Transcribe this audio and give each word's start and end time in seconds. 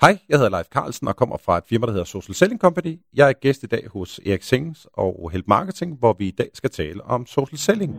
Hej, 0.00 0.18
jeg 0.28 0.38
hedder 0.38 0.50
Leif 0.50 0.66
Carlsen 0.66 1.08
og 1.08 1.16
kommer 1.16 1.36
fra 1.44 1.58
et 1.58 1.64
firma, 1.68 1.86
der 1.86 1.92
hedder 1.92 2.04
Social 2.04 2.34
Selling 2.34 2.60
Company. 2.60 2.98
Jeg 3.14 3.28
er 3.28 3.32
gæst 3.32 3.62
i 3.62 3.66
dag 3.66 3.86
hos 3.92 4.20
Erik 4.26 4.42
Sings 4.42 4.86
og 4.92 5.30
Help 5.32 5.44
Marketing, 5.48 5.98
hvor 5.98 6.16
vi 6.18 6.28
i 6.28 6.30
dag 6.30 6.50
skal 6.54 6.70
tale 6.70 7.04
om 7.04 7.26
social 7.26 7.58
selling. 7.58 7.92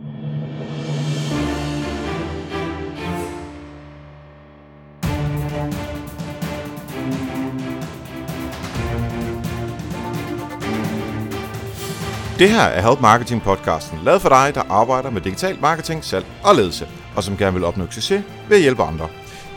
Det 12.38 12.50
her 12.50 12.62
er 12.62 12.88
Help 12.88 13.00
Marketing 13.00 13.42
podcasten, 13.42 13.98
lavet 14.04 14.22
for 14.22 14.28
dig, 14.28 14.54
der 14.54 14.62
arbejder 14.62 15.10
med 15.10 15.20
digital 15.20 15.60
marketing, 15.60 16.04
salg 16.04 16.26
og 16.44 16.54
ledelse, 16.54 16.86
og 17.16 17.22
som 17.22 17.36
gerne 17.36 17.54
vil 17.54 17.64
opnå 17.64 17.86
succes 17.90 18.24
ved 18.48 18.56
at 18.56 18.62
hjælpe 18.62 18.82
andre. 18.82 19.08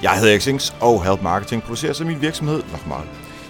Jeg 0.05 0.19
hedder 0.19 0.39
Xings, 0.39 0.75
og 0.81 1.03
Help 1.03 1.21
Marketing 1.21 1.63
producerer 1.63 1.93
som 1.93 2.07
min 2.07 2.21
virksomhed 2.21 2.63
Nochmal. 2.71 3.07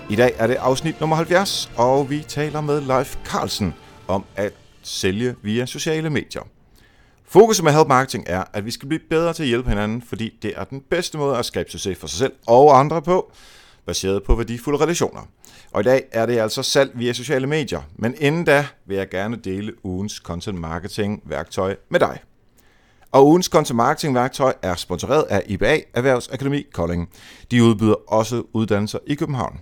I 0.09 0.15
dag 0.15 0.35
er 0.37 0.47
det 0.47 0.55
afsnit 0.55 0.99
nummer 0.99 1.15
70, 1.15 1.71
og 1.77 2.09
vi 2.09 2.25
taler 2.27 2.61
med 2.61 2.81
Leif 2.81 3.15
Carlsen 3.25 3.73
om 4.07 4.25
at 4.35 4.53
sælge 4.83 5.35
via 5.41 5.65
sociale 5.65 6.09
medier. 6.09 6.41
Fokus 7.25 7.61
med 7.61 7.71
Help 7.71 7.87
Marketing 7.87 8.23
er, 8.27 8.43
at 8.53 8.65
vi 8.65 8.71
skal 8.71 8.87
blive 8.87 9.01
bedre 9.09 9.33
til 9.33 9.43
at 9.43 9.49
hjælpe 9.49 9.69
hinanden, 9.69 10.01
fordi 10.01 10.33
det 10.41 10.53
er 10.55 10.63
den 10.63 10.81
bedste 10.89 11.17
måde 11.17 11.37
at 11.37 11.45
skabe 11.45 11.71
succes 11.71 11.97
for 11.97 12.07
sig 12.07 12.19
selv 12.19 12.33
og 12.47 12.79
andre 12.79 13.01
på, 13.01 13.31
baseret 13.85 14.23
på 14.23 14.35
værdifulde 14.35 14.83
relationer. 14.83 15.21
Og 15.71 15.81
i 15.81 15.83
dag 15.83 16.03
er 16.11 16.25
det 16.25 16.37
altså 16.39 16.63
salg 16.63 16.91
via 16.93 17.13
sociale 17.13 17.47
medier, 17.47 17.81
men 17.95 18.15
inden 18.17 18.45
da 18.45 18.67
vil 18.85 18.97
jeg 18.97 19.09
gerne 19.09 19.35
dele 19.35 19.73
ugens 19.83 20.13
content 20.13 20.59
marketing 20.59 21.21
værktøj 21.25 21.75
med 21.89 21.99
dig. 21.99 22.19
Og 23.11 23.27
ugens 23.27 23.45
content 23.45 23.77
marketing 23.77 24.15
værktøj 24.15 24.53
er 24.61 24.75
sponsoreret 24.75 25.23
af 25.23 25.43
IBA 25.47 25.79
Erhvervsakademi 25.93 26.63
Kolding. 26.73 27.09
De 27.51 27.63
udbyder 27.63 28.13
også 28.13 28.43
uddannelser 28.53 28.99
i 29.07 29.15
København. 29.15 29.59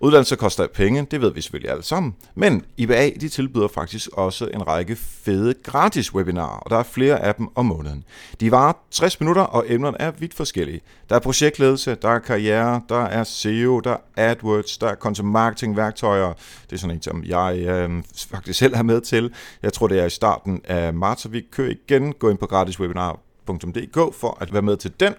Uddannelse 0.00 0.36
koster 0.36 0.66
penge, 0.66 1.06
det 1.10 1.20
ved 1.20 1.32
vi 1.34 1.40
selvfølgelig 1.40 1.70
alle 1.70 1.82
sammen, 1.82 2.14
men 2.34 2.64
IBA 2.76 3.10
de 3.20 3.28
tilbyder 3.28 3.68
faktisk 3.68 4.08
også 4.12 4.48
en 4.54 4.66
række 4.66 4.96
fede 4.96 5.54
gratis 5.62 6.14
webinarer, 6.14 6.58
og 6.58 6.70
der 6.70 6.76
er 6.76 6.82
flere 6.82 7.20
af 7.20 7.34
dem 7.34 7.48
om 7.54 7.66
måneden. 7.66 8.04
De 8.40 8.50
varer 8.50 8.72
60 8.90 9.20
minutter, 9.20 9.42
og 9.42 9.64
emnerne 9.68 10.00
er 10.00 10.10
vidt 10.10 10.34
forskellige. 10.34 10.80
Der 11.08 11.16
er 11.16 11.20
projektledelse, 11.20 11.94
der 11.94 12.08
er 12.08 12.18
karriere, 12.18 12.80
der 12.88 13.04
er 13.04 13.24
SEO, 13.24 13.80
der 13.80 13.96
er 14.16 14.30
AdWords, 14.30 14.78
der 14.78 14.88
er 14.88 14.94
content 14.94 15.28
marketing 15.28 15.76
værktøjer. 15.76 16.32
Det 16.70 16.72
er 16.72 16.76
sådan 16.76 16.96
en, 16.96 17.02
som 17.02 17.24
jeg 17.24 17.58
øh, 17.58 18.02
faktisk 18.30 18.58
selv 18.58 18.74
er 18.74 18.82
med 18.82 19.00
til. 19.00 19.32
Jeg 19.62 19.72
tror, 19.72 19.86
det 19.86 20.00
er 20.00 20.04
i 20.04 20.10
starten 20.10 20.60
af 20.64 20.94
marts, 20.94 21.22
så 21.22 21.28
vi 21.28 21.40
kører 21.50 21.70
igen. 21.70 22.12
Gå 22.12 22.30
ind 22.30 22.38
på 22.38 22.46
gratiswebinar.dk 22.46 24.14
for 24.14 24.38
at 24.40 24.52
være 24.52 24.62
med 24.62 24.76
til 24.76 24.92
den. 25.00 25.14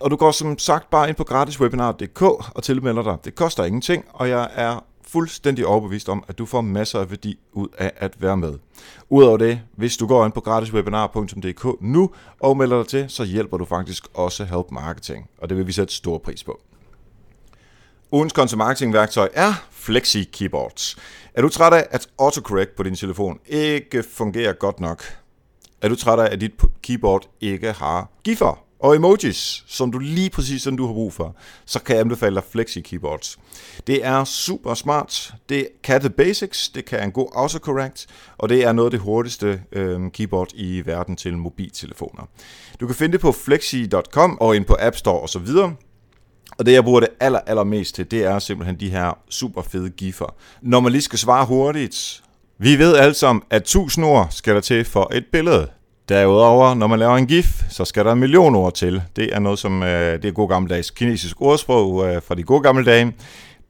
Og 0.00 0.10
du 0.10 0.16
går 0.16 0.30
som 0.30 0.58
sagt 0.58 0.90
bare 0.90 1.08
ind 1.08 1.16
på 1.16 1.24
gratiswebinar.dk 1.24 2.22
og 2.22 2.62
tilmelder 2.62 3.02
dig. 3.02 3.16
Det 3.24 3.34
koster 3.34 3.64
ingenting, 3.64 4.04
og 4.12 4.28
jeg 4.28 4.50
er 4.54 4.84
fuldstændig 5.08 5.66
overbevist 5.66 6.08
om, 6.08 6.24
at 6.28 6.38
du 6.38 6.46
får 6.46 6.60
masser 6.60 7.00
af 7.00 7.10
værdi 7.10 7.38
ud 7.52 7.68
af 7.78 7.92
at 7.96 8.22
være 8.22 8.36
med. 8.36 8.54
Udover 9.08 9.36
det, 9.36 9.60
hvis 9.76 9.96
du 9.96 10.06
går 10.06 10.24
ind 10.24 10.32
på 10.32 10.40
gratiswebinar.dk 10.40 11.66
nu 11.80 12.10
og 12.40 12.56
melder 12.56 12.76
dig 12.76 12.86
til, 12.86 13.06
så 13.08 13.24
hjælper 13.24 13.56
du 13.56 13.64
faktisk 13.64 14.06
også 14.14 14.44
Help 14.44 14.70
Marketing, 14.70 15.30
og 15.38 15.48
det 15.48 15.56
vil 15.56 15.66
vi 15.66 15.72
sætte 15.72 15.94
stor 15.94 16.18
pris 16.18 16.44
på. 16.44 16.60
Ugens 18.12 18.32
content 18.32 18.58
marketing 18.58 18.92
værktøj 18.92 19.28
er 19.34 19.52
Flexi 19.70 20.24
Keyboards. 20.24 20.96
Er 21.34 21.42
du 21.42 21.48
træt 21.48 21.72
af, 21.72 21.86
at 21.90 22.08
autocorrect 22.18 22.76
på 22.76 22.82
din 22.82 22.94
telefon 22.94 23.38
ikke 23.46 24.02
fungerer 24.02 24.52
godt 24.52 24.80
nok? 24.80 25.04
Er 25.82 25.88
du 25.88 25.96
træt 25.96 26.18
af, 26.18 26.32
at 26.32 26.40
dit 26.40 26.52
keyboard 26.82 27.28
ikke 27.40 27.72
har 27.72 28.08
giffer? 28.24 28.63
Og 28.80 28.96
emojis, 28.96 29.64
som 29.66 29.92
du 29.92 29.98
lige 29.98 30.30
præcis 30.30 30.62
som 30.62 30.76
du 30.76 30.86
har 30.86 30.92
brug 30.92 31.12
for, 31.12 31.36
så 31.66 31.82
kan 31.82 31.94
jeg 31.94 32.00
anbefale 32.00 32.34
dig 32.34 32.44
Flexi 32.50 32.80
Keyboards. 32.80 33.38
Det 33.86 34.04
er 34.04 34.24
super 34.24 34.74
smart. 34.74 35.34
Det 35.48 35.68
kan 35.82 36.00
the 36.00 36.10
basics, 36.10 36.68
det 36.68 36.84
kan 36.84 37.02
en 37.02 37.12
god 37.12 37.28
autocorrect, 37.34 38.06
og 38.38 38.48
det 38.48 38.64
er 38.64 38.72
noget 38.72 38.86
af 38.86 38.90
det 38.90 39.00
hurtigste 39.00 39.62
øh, 39.72 40.10
keyboard 40.10 40.48
i 40.54 40.86
verden 40.86 41.16
til 41.16 41.38
mobiltelefoner. 41.38 42.28
Du 42.80 42.86
kan 42.86 42.96
finde 42.96 43.12
det 43.12 43.20
på 43.20 43.32
flexi.com 43.32 44.38
og 44.40 44.56
ind 44.56 44.64
på 44.64 44.76
App 44.80 44.96
Store 44.96 45.20
osv. 45.20 45.48
Og 46.58 46.66
det, 46.66 46.72
jeg 46.72 46.84
bruger 46.84 47.00
det 47.00 47.08
aller, 47.20 47.40
aller 47.46 47.64
mest 47.64 47.94
til, 47.94 48.10
det 48.10 48.24
er 48.24 48.38
simpelthen 48.38 48.80
de 48.80 48.90
her 48.90 49.18
super 49.30 49.62
fede 49.62 49.90
giffer. 49.90 50.34
Når 50.62 50.80
man 50.80 50.92
lige 50.92 51.02
skal 51.02 51.18
svare 51.18 51.46
hurtigt. 51.46 52.22
Vi 52.58 52.78
ved 52.78 52.96
alle 52.96 53.14
sammen, 53.14 53.42
at 53.50 53.62
1000 53.62 54.06
ord 54.06 54.26
skal 54.30 54.54
der 54.54 54.60
til 54.60 54.84
for 54.84 55.14
et 55.14 55.24
billede. 55.32 55.68
Derudover, 56.08 56.74
når 56.74 56.86
man 56.86 56.98
laver 56.98 57.16
en 57.16 57.26
gif, 57.26 57.62
så 57.70 57.84
skal 57.84 58.04
der 58.04 58.12
en 58.12 58.18
million 58.18 58.54
ord 58.54 58.72
til. 58.72 59.02
Det 59.16 59.34
er 59.34 59.38
noget 59.38 59.58
som, 59.58 59.82
øh, 59.82 60.22
det 60.22 60.24
er 60.24 60.32
god 60.32 60.48
gammeldags 60.48 60.90
kinesisk 60.90 61.40
ordsprog 61.40 62.06
øh, 62.06 62.22
fra 62.22 62.34
de 62.34 62.42
gode 62.42 62.62
gamle 62.62 62.84
dage. 62.84 63.12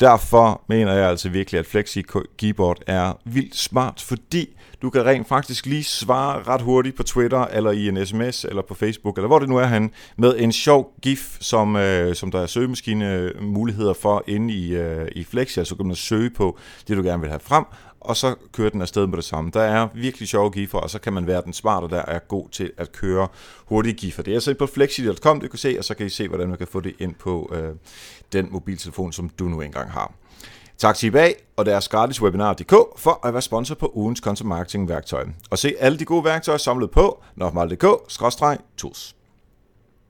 Derfor 0.00 0.62
mener 0.68 0.92
jeg 0.92 1.08
altså 1.08 1.28
virkelig, 1.28 1.58
at 1.58 1.66
Flexi 1.66 2.02
Keyboard 2.38 2.78
er 2.86 3.12
vildt 3.24 3.56
smart, 3.56 4.04
fordi 4.08 4.48
du 4.82 4.90
kan 4.90 5.06
rent 5.06 5.28
faktisk 5.28 5.66
lige 5.66 5.84
svare 5.84 6.42
ret 6.42 6.60
hurtigt 6.60 6.96
på 6.96 7.02
Twitter, 7.02 7.44
eller 7.44 7.70
i 7.70 7.88
en 7.88 8.06
sms, 8.06 8.44
eller 8.44 8.62
på 8.62 8.74
Facebook, 8.74 9.18
eller 9.18 9.28
hvor 9.28 9.38
det 9.38 9.48
nu 9.48 9.56
er 9.56 9.64
han, 9.64 9.90
med 10.16 10.34
en 10.38 10.52
sjov 10.52 10.92
gif, 11.02 11.36
som, 11.40 11.76
øh, 11.76 12.14
som 12.14 12.30
der 12.30 12.40
er 12.40 12.46
søgemaskine 12.46 13.30
muligheder 13.40 13.92
for 13.92 14.24
inde 14.26 14.54
i, 14.54 14.74
øh, 14.74 15.08
i 15.12 15.24
Flexi, 15.24 15.60
altså 15.60 15.68
så 15.68 15.76
kan 15.76 15.86
man 15.86 15.96
søge 15.96 16.30
på 16.30 16.58
det, 16.88 16.96
du 16.96 17.02
gerne 17.02 17.20
vil 17.20 17.30
have 17.30 17.40
frem, 17.40 17.64
og 18.04 18.16
så 18.16 18.34
kører 18.52 18.70
den 18.70 18.82
afsted 18.82 19.06
med 19.06 19.16
det 19.16 19.24
samme. 19.24 19.50
Der 19.54 19.62
er 19.62 19.88
virkelig 19.94 20.28
sjove 20.28 20.50
giffer, 20.50 20.78
og 20.78 20.90
så 20.90 20.98
kan 20.98 21.12
man 21.12 21.26
være 21.26 21.42
den 21.44 21.52
smarte, 21.52 21.88
der 21.88 22.02
er 22.02 22.18
god 22.18 22.48
til 22.48 22.72
at 22.76 22.92
køre 22.92 23.28
hurtige 23.66 23.94
giffer. 23.94 24.22
Det 24.22 24.30
er 24.30 24.36
altså 24.36 24.54
på 24.54 24.66
flexi.com, 24.66 25.40
du 25.40 25.48
kan 25.48 25.58
se, 25.58 25.76
og 25.78 25.84
så 25.84 25.94
kan 25.94 26.06
I 26.06 26.08
se, 26.08 26.28
hvordan 26.28 26.48
man 26.48 26.58
kan 26.58 26.66
få 26.66 26.80
det 26.80 26.94
ind 26.98 27.14
på 27.14 27.52
øh, 27.54 27.74
den 28.32 28.48
mobiltelefon, 28.50 29.12
som 29.12 29.28
du 29.28 29.44
nu 29.44 29.60
engang 29.60 29.90
har. 29.90 30.12
Tak 30.78 30.96
til 30.96 31.10
bag 31.10 31.34
og 31.56 31.66
deres 31.66 31.88
gratis 31.88 32.22
webinar.dk 32.22 32.74
for 32.96 33.26
at 33.26 33.32
være 33.32 33.42
sponsor 33.42 33.74
på 33.74 33.90
ugens 33.94 34.18
content 34.18 34.48
marketing 34.48 34.88
værktøj. 34.88 35.24
Og 35.50 35.58
se 35.58 35.74
alle 35.80 35.98
de 35.98 36.04
gode 36.04 36.24
værktøjer 36.24 36.58
samlet 36.58 36.90
på 36.90 37.22
nofmal.dk-tools. 37.36 39.14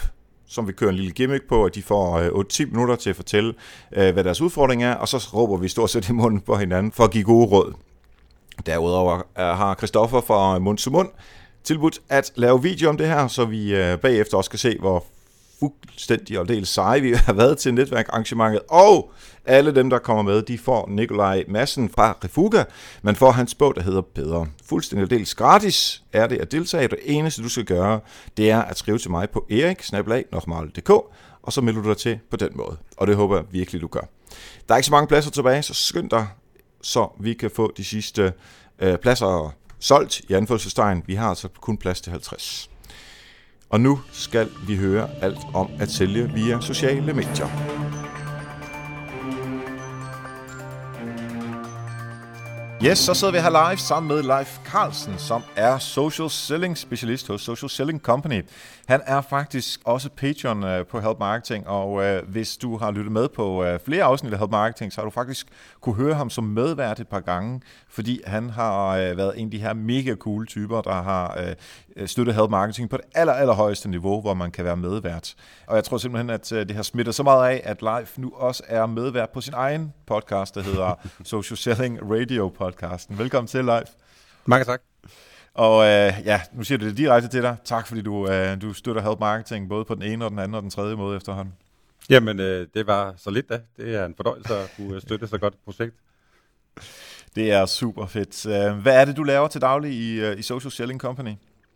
som 0.50 0.68
vi 0.68 0.74
kører 0.74 0.90
en 0.90 0.96
lille 0.96 1.12
gimmick 1.12 1.48
på, 1.50 1.66
at 1.66 1.76
de 1.76 1.84
får 1.84 2.18
øh, 2.18 2.28
8-10 2.28 2.66
minutter 2.66 2.96
til 2.96 3.10
at 3.10 3.16
fortælle, 3.16 3.54
øh, 3.92 4.14
hvad 4.14 4.24
deres 4.24 4.42
udfordring 4.42 4.84
er, 4.84 4.94
og 4.94 5.08
så 5.08 5.30
råber 5.34 5.58
vi 5.58 5.68
stort 5.68 5.90
set 5.90 6.10
i 6.10 6.12
munden 6.12 6.42
på 6.42 6.56
hinanden 6.56 6.92
for 6.92 7.04
at 7.04 7.12
give 7.12 7.24
gode 7.24 7.48
råd. 7.48 7.74
Derudover 8.66 9.16
øh, 9.16 9.24
har 9.36 9.76
Christoffer 9.76 10.22
fra 10.22 10.60
Mund 10.60 10.78
til 10.78 10.92
Mund 10.92 11.10
tilbudt 11.64 12.00
at 12.10 12.32
lave 12.36 12.64
video 12.64 12.90
om 12.90 12.98
det 12.98 13.08
her, 13.08 13.28
så 13.28 13.46
vi 13.46 13.96
bagefter 14.02 14.38
også 14.38 14.50
kan 14.50 14.60
se, 14.60 14.78
hvor 14.80 15.04
fuldstændig 15.60 16.40
og 16.40 16.48
del 16.48 16.66
seje 16.66 17.02
vi 17.02 17.12
har 17.12 17.34
været 17.34 17.58
til 17.58 17.74
netværkarrangementet. 17.74 18.62
Og 18.70 19.12
alle 19.46 19.76
dem, 19.76 19.90
der 19.90 20.00
kommer 20.00 20.24
med, 20.24 20.42
de 20.42 20.58
får 20.58 20.88
Nikolaj 20.90 21.44
Madsen 21.48 21.90
fra 21.90 22.18
Refuga. 22.24 22.64
Man 23.02 23.16
får 23.16 23.32
hans 23.32 23.56
bog, 23.56 23.76
der 23.76 23.82
hedder 23.82 24.02
Bedre. 24.02 24.48
Fuldstændig 24.66 25.04
og 25.04 25.10
dels 25.10 25.36
gratis 25.36 26.04
er 26.14 26.28
det 26.28 26.38
at 26.38 26.52
deltage. 26.52 26.88
Det 26.88 27.00
eneste, 27.04 27.44
du 27.44 27.50
skal 27.50 27.66
gøre, 27.66 28.00
det 28.38 28.52
er 28.52 28.62
at 28.62 28.78
skrive 28.78 28.98
til 28.98 29.12
mig 29.12 29.30
på 29.30 29.46
erik 29.50 29.84
og 31.44 31.54
så 31.54 31.62
melder 31.62 31.82
du 31.82 31.90
dig 31.90 31.98
til 31.98 32.20
på 32.32 32.38
den 32.38 32.50
måde. 32.56 32.78
Og 32.98 33.08
det 33.08 33.16
håber 33.16 33.36
jeg 33.36 33.46
virkelig, 33.52 33.82
du 33.82 33.88
gør. 33.88 34.10
Der 34.68 34.74
er 34.74 34.78
ikke 34.78 34.86
så 34.86 34.92
mange 34.92 35.08
pladser 35.08 35.32
tilbage, 35.32 35.64
så 35.64 35.74
skynd 35.74 36.10
dig, 36.10 36.28
så 36.82 37.08
vi 37.20 37.34
kan 37.34 37.52
få 37.56 37.74
de 37.78 37.84
sidste 37.84 38.34
øh, 38.80 38.98
pladser 38.98 39.54
solgt 39.80 40.20
i 40.20 40.34
anførselstegn. 40.34 41.04
Vi 41.08 41.16
har 41.16 41.30
altså 41.30 41.48
kun 41.62 41.78
plads 41.78 42.02
til 42.02 42.12
50. 42.12 42.70
Og 43.70 43.82
nu 43.82 44.00
skal 44.12 44.50
vi 44.68 44.76
høre 44.76 45.10
alt 45.22 45.40
om 45.54 45.70
at 45.80 45.90
sælge 45.90 46.32
via 46.34 46.62
sociale 46.62 47.14
medier. 47.14 47.48
Yes, 52.86 52.98
så 52.98 53.14
sidder 53.14 53.34
vi 53.34 53.40
her 53.40 53.70
live 53.70 53.78
sammen 53.78 54.08
med 54.08 54.24
Leif 54.24 54.60
Carlsen, 54.66 55.18
som 55.18 55.44
er 55.56 55.78
social 55.78 56.30
selling 56.30 56.78
specialist 56.78 57.28
hos 57.28 57.42
Social 57.42 57.70
Selling 57.70 58.00
Company. 58.02 58.46
Han 58.88 59.02
er 59.06 59.22
faktisk 59.22 59.80
også 59.86 60.10
patron 60.10 60.64
øh, 60.64 60.86
på 60.86 61.00
Help 61.00 61.20
Marketing, 61.20 61.68
og 61.68 62.04
øh, 62.04 62.30
hvis 62.30 62.58
du 62.58 62.78
har 62.78 62.92
lyttet 62.92 63.12
med 63.12 63.30
på 63.30 63.64
øh, 63.64 63.80
flere 63.86 64.04
afsnit 64.04 64.34
af 64.34 64.40
Help 64.40 64.52
Marketing, 64.52 64.94
så 64.94 65.02
har 65.02 65.06
du 65.06 65.12
faktisk 65.12 65.48
kunne 65.82 65.96
høre 65.96 66.14
ham 66.14 66.30
som 66.30 66.44
medvært 66.44 67.00
et 67.00 67.08
par 67.08 67.20
gange, 67.20 67.62
fordi 67.90 68.22
han 68.26 68.50
har 68.50 68.96
været 68.96 69.40
en 69.40 69.46
af 69.46 69.52
de 69.52 69.60
her 69.60 69.74
mega 69.74 70.16
cool 70.16 70.48
typer, 70.48 70.82
der 70.82 71.02
har 71.02 71.54
støttet 72.06 72.36
Help 72.36 72.50
Marketing 72.50 72.90
på 72.90 72.98
det 72.98 73.06
aller, 73.16 73.34
allerhøjeste 73.34 73.90
niveau, 73.90 74.22
hvor 74.22 74.34
man 74.34 74.52
kan 74.52 74.66
være 74.66 74.78
medvært. 74.78 75.36
Og 75.68 75.76
jeg 75.76 75.84
tror 75.84 75.98
simpelthen, 75.98 76.30
at 76.30 76.50
det 76.50 76.72
har 76.72 76.84
smittet 76.84 77.16
så 77.16 77.24
meget 77.24 77.50
af, 77.50 77.62
at 77.64 77.82
Leif 77.82 78.18
nu 78.18 78.32
også 78.36 78.64
er 78.68 78.86
medvært 78.86 79.30
på 79.30 79.42
sin 79.42 79.54
egen 79.54 79.94
podcast, 80.08 80.56
der 80.56 80.62
hedder 80.62 80.94
Social 81.24 81.58
Selling 81.58 82.12
Radio 82.12 82.50
Podcasten. 82.70 83.18
Velkommen 83.18 83.48
til, 83.48 83.66
Leif. 83.66 83.88
Mange 84.46 84.66
tak. 84.66 84.82
Og 85.54 85.86
øh, 85.86 86.14
ja, 86.26 86.42
nu 86.54 86.64
siger 86.64 86.78
du 86.78 86.86
det 86.86 86.98
direkte 86.98 87.30
til 87.30 87.42
dig. 87.42 87.58
Tak 87.64 87.88
fordi 87.88 88.02
du, 88.02 88.30
øh, 88.30 88.62
du 88.62 88.74
støtter 88.74 89.02
Help 89.02 89.20
Marketing, 89.20 89.70
både 89.70 89.86
på 89.86 89.96
den 89.96 90.04
ene 90.04 90.26
og 90.26 90.32
den 90.32 90.40
anden 90.40 90.56
og 90.56 90.62
den 90.62 90.70
tredje 90.70 90.96
måde 90.96 91.18
efterhånden. 91.18 91.54
Jamen, 92.10 92.40
øh, 92.40 92.68
det 92.74 92.88
var 92.88 93.14
så 93.18 93.30
lidt 93.30 93.50
da. 93.50 93.62
Det 93.78 93.96
er 93.96 94.06
en 94.06 94.16
fordøjelse 94.16 94.56
at 94.58 94.72
kunne 94.78 95.02
støtte 95.02 95.28
så 95.28 95.38
godt 95.38 95.54
et 95.54 95.60
projekt. 95.66 95.96
Det 97.36 97.52
er 97.52 97.66
super 97.66 98.06
fedt. 98.06 98.46
Øh, 98.46 98.78
hvad 98.78 99.02
er 99.02 99.06
det, 99.06 99.18
du 99.18 99.24
laver 99.24 99.48
til 99.48 99.62
daglig 99.62 99.92
i, 99.92 100.20
øh, 100.20 100.40
i 100.40 100.42
Social 100.42 100.72
Selling 100.72 101.00
Company? 101.00 101.34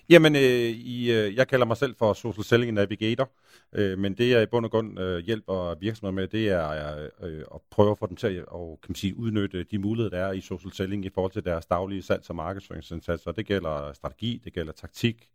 Jamen, 0.10 0.36
øh, 0.36 0.42
i, 0.42 1.12
øh, 1.12 1.36
jeg 1.36 1.48
kalder 1.48 1.66
mig 1.66 1.78
selv 1.78 1.96
for 1.96 2.14
Social 2.14 2.44
Selling 2.44 2.72
Navigator, 2.72 3.30
øh, 3.74 4.00
men 4.00 4.14
det 4.14 4.30
jeg 4.30 4.44
i 4.44 4.46
bund 4.46 4.66
og 4.66 4.72
grund 4.72 5.00
øh, 5.00 5.20
hjælper 5.20 5.76
virksomheder 5.80 6.12
med, 6.12 6.28
det 6.28 6.50
er 6.50 6.98
øh, 7.22 7.36
øh 7.36 7.44
at 7.56 7.62
prøve 7.72 7.92
at 7.92 7.98
få 7.98 8.08
dem 8.08 8.16
til 8.16 8.28
at 8.28 8.46
og, 8.48 8.80
kan 8.84 8.90
man 8.90 8.96
sige, 8.96 9.18
udnytte 9.18 9.64
de 9.64 9.78
muligheder, 9.78 10.18
der 10.18 10.26
er 10.26 10.32
i 10.32 10.42
social 10.42 10.74
selling 10.74 11.06
i 11.06 11.10
forhold 11.14 11.32
til 11.32 11.46
deres 11.46 11.66
daglige 11.66 12.02
salgs- 12.02 12.30
og 12.30 12.36
markedsføringsindsatser. 12.36 13.32
Det 13.32 13.46
gælder 13.46 13.94
strategi, 13.94 14.42
det 14.44 14.54
gælder 14.54 14.74
taktik, 14.74 15.30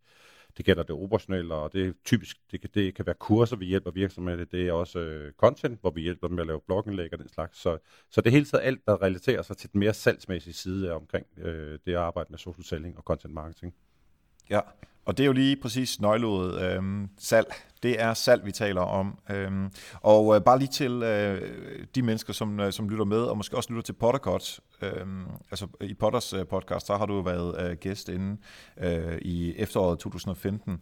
det 0.57 0.65
gælder 0.65 0.83
det 0.83 0.95
operationelle, 0.95 1.53
og 1.53 1.73
det 1.73 1.87
er 1.87 1.91
typisk, 2.05 2.37
det 2.51 2.61
kan, 2.61 2.69
det 2.73 2.95
kan 2.95 3.05
være 3.05 3.15
kurser, 3.19 3.55
vi 3.55 3.65
hjælper 3.65 3.91
virksomheder 3.91 4.37
med. 4.37 4.45
Det 4.45 4.67
er 4.67 4.73
også 4.73 4.99
øh, 4.99 5.33
content, 5.33 5.81
hvor 5.81 5.91
vi 5.91 6.01
hjælper 6.01 6.27
dem 6.27 6.35
med 6.35 6.43
at 6.43 6.47
lave 6.47 6.61
blogindlæg 6.65 7.13
og 7.13 7.19
den 7.19 7.29
slags. 7.29 7.57
Så, 7.61 7.77
så 8.09 8.21
det 8.21 8.27
er 8.27 8.31
hele 8.31 8.45
tiden 8.45 8.63
alt, 8.63 8.85
der 8.85 9.01
relaterer 9.01 9.41
sig 9.41 9.57
til 9.57 9.73
den 9.73 9.79
mere 9.79 9.93
salgsmæssige 9.93 10.53
side 10.53 10.93
omkring 10.93 11.25
øh, 11.37 11.79
det 11.85 11.91
at 11.91 11.97
arbejde 11.97 12.27
med 12.29 12.39
social 12.39 12.63
selling 12.65 12.97
og 12.97 13.03
content 13.03 13.33
marketing. 13.33 13.73
Ja, 14.49 14.59
og 15.05 15.17
det 15.17 15.23
er 15.23 15.27
jo 15.27 15.33
lige 15.33 15.55
præcis 15.55 16.01
nøgleordet 16.01 16.61
øhm, 16.61 17.09
salg. 17.17 17.53
Det 17.83 18.01
er 18.01 18.13
salg, 18.13 18.45
vi 18.45 18.51
taler 18.51 18.81
om. 18.81 19.19
Øhm, 19.29 19.71
og 20.01 20.35
øh, 20.35 20.41
bare 20.41 20.59
lige 20.59 20.71
til 20.71 21.03
øh, 21.03 21.41
de 21.95 22.01
mennesker, 22.01 22.33
som, 22.33 22.59
øh, 22.59 22.73
som 22.73 22.89
lytter 22.89 23.05
med, 23.05 23.21
og 23.21 23.37
måske 23.37 23.57
også 23.57 23.69
lytter 23.69 23.83
til 23.83 23.93
Pottercut. 23.93 24.59
Øhm, 24.81 25.25
altså 25.51 25.67
i 25.81 25.93
Potters 25.93 26.33
øh, 26.33 26.45
podcast, 26.47 26.87
så 26.87 26.97
har 26.97 27.05
du 27.05 27.21
været 27.21 27.69
øh, 27.69 27.77
gæst 27.77 28.09
inde 28.09 28.37
øh, 28.77 29.17
i 29.21 29.53
efteråret 29.57 29.99
2015 29.99 30.81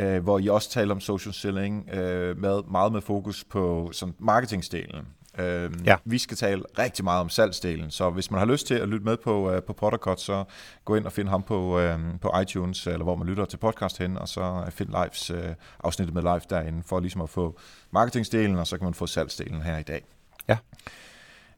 øh, 0.00 0.22
hvor 0.22 0.38
I 0.38 0.48
også 0.48 0.70
taler 0.70 0.94
om 0.94 1.00
social 1.00 1.34
selling, 1.34 1.90
øh, 1.90 2.38
med, 2.38 2.62
meget 2.70 2.92
med 2.92 3.00
fokus 3.00 3.44
på 3.44 3.90
sådan, 3.92 4.14
marketingdelen. 4.18 5.06
Øh, 5.40 5.70
ja. 5.84 5.96
Vi 6.04 6.18
skal 6.18 6.36
tale 6.36 6.62
rigtig 6.78 7.04
meget 7.04 7.20
om 7.20 7.28
salgsdelen, 7.28 7.90
så 7.90 8.10
hvis 8.10 8.30
man 8.30 8.38
har 8.38 8.46
lyst 8.46 8.66
til 8.66 8.74
at 8.74 8.88
lytte 8.88 9.04
med 9.04 9.16
på, 9.16 9.54
uh, 9.54 9.62
på 9.62 9.72
Pottercut, 9.72 10.20
så 10.20 10.44
gå 10.84 10.94
ind 10.94 11.06
og 11.06 11.12
find 11.12 11.28
ham 11.28 11.42
på, 11.42 11.80
uh, 11.80 12.20
på 12.20 12.32
iTunes, 12.42 12.86
eller 12.86 13.04
hvor 13.04 13.16
man 13.16 13.26
lytter 13.26 13.44
til 13.44 13.56
podcast 13.56 13.98
hen, 13.98 14.18
og 14.18 14.28
så 14.28 14.64
find 14.70 14.88
Lives, 14.88 15.30
uh, 15.30 15.38
afsnittet 15.84 16.14
med 16.14 16.22
Live 16.22 16.40
derinde, 16.50 16.82
for 16.86 17.00
ligesom 17.00 17.20
at 17.20 17.28
få 17.28 17.58
marketingsdelen, 17.90 18.56
og 18.56 18.66
så 18.66 18.78
kan 18.78 18.84
man 18.84 18.94
få 18.94 19.06
salgsdelen 19.06 19.62
her 19.62 19.78
i 19.78 19.82
dag. 19.82 20.04
Ja. 20.48 20.56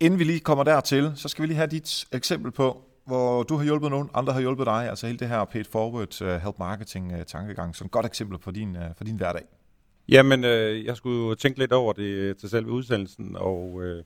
Inden 0.01 0.19
vi 0.19 0.25
lige 0.25 0.41
kommer 0.41 0.65
dertil, 0.65 1.13
så 1.15 1.29
skal 1.29 1.43
vi 1.43 1.47
lige 1.47 1.57
have 1.57 1.67
dit 1.67 2.05
eksempel 2.13 2.51
på, 2.51 2.85
hvor 3.07 3.43
du 3.43 3.57
har 3.57 3.65
hjulpet 3.65 3.91
nogen, 3.91 4.11
andre 4.15 4.33
har 4.33 4.41
hjulpet 4.41 4.67
dig, 4.67 4.89
altså 4.89 5.07
hele 5.07 5.19
det 5.19 5.29
her 5.29 5.45
paid 5.45 5.65
forward, 5.73 6.23
uh, 6.23 6.29
help 6.29 6.59
marketing 6.59 7.13
uh, 7.13 7.23
tankegang, 7.27 7.77
som 7.77 7.85
et 7.85 7.91
godt 7.91 8.07
eksempel 8.07 8.39
på 8.39 8.51
din, 8.51 8.77
uh, 8.77 8.83
for 8.97 9.05
din 9.05 9.17
hverdag. 9.17 9.43
Jamen, 10.09 10.45
øh, 10.45 10.85
jeg 10.85 10.97
skulle 10.97 11.37
tænke 11.37 11.59
lidt 11.59 11.73
over 11.73 11.93
det 11.93 12.03
øh, 12.03 12.37
til 12.37 12.49
selve 12.51 12.71
udsendelsen, 12.71 13.37
og 13.37 13.83
øh, 13.83 14.05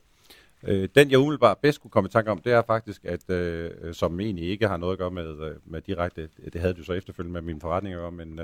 øh, 0.63 0.89
den 0.95 1.11
jeg 1.11 1.19
umiddelbart 1.19 1.57
bedst 1.57 1.81
kunne 1.81 1.91
komme 1.91 2.07
i 2.07 2.11
tanke 2.11 2.31
om, 2.31 2.39
det 2.39 2.53
er 2.53 2.61
faktisk, 2.61 3.05
at 3.05 3.29
øh, 3.29 3.93
som 3.93 4.19
egentlig 4.19 4.49
ikke 4.49 4.67
har 4.67 4.77
noget 4.77 4.93
at 4.93 4.99
gøre 4.99 5.11
med, 5.11 5.49
øh, 5.49 5.55
med 5.65 5.81
direkte, 5.81 6.29
øh, 6.43 6.53
det 6.53 6.61
havde 6.61 6.73
du 6.73 6.83
så 6.83 6.93
efterfølgende 6.93 7.33
med 7.33 7.53
min 7.53 7.61
forretning 7.61 7.95
at 7.95 7.99
gøre, 7.99 8.11
men 8.11 8.39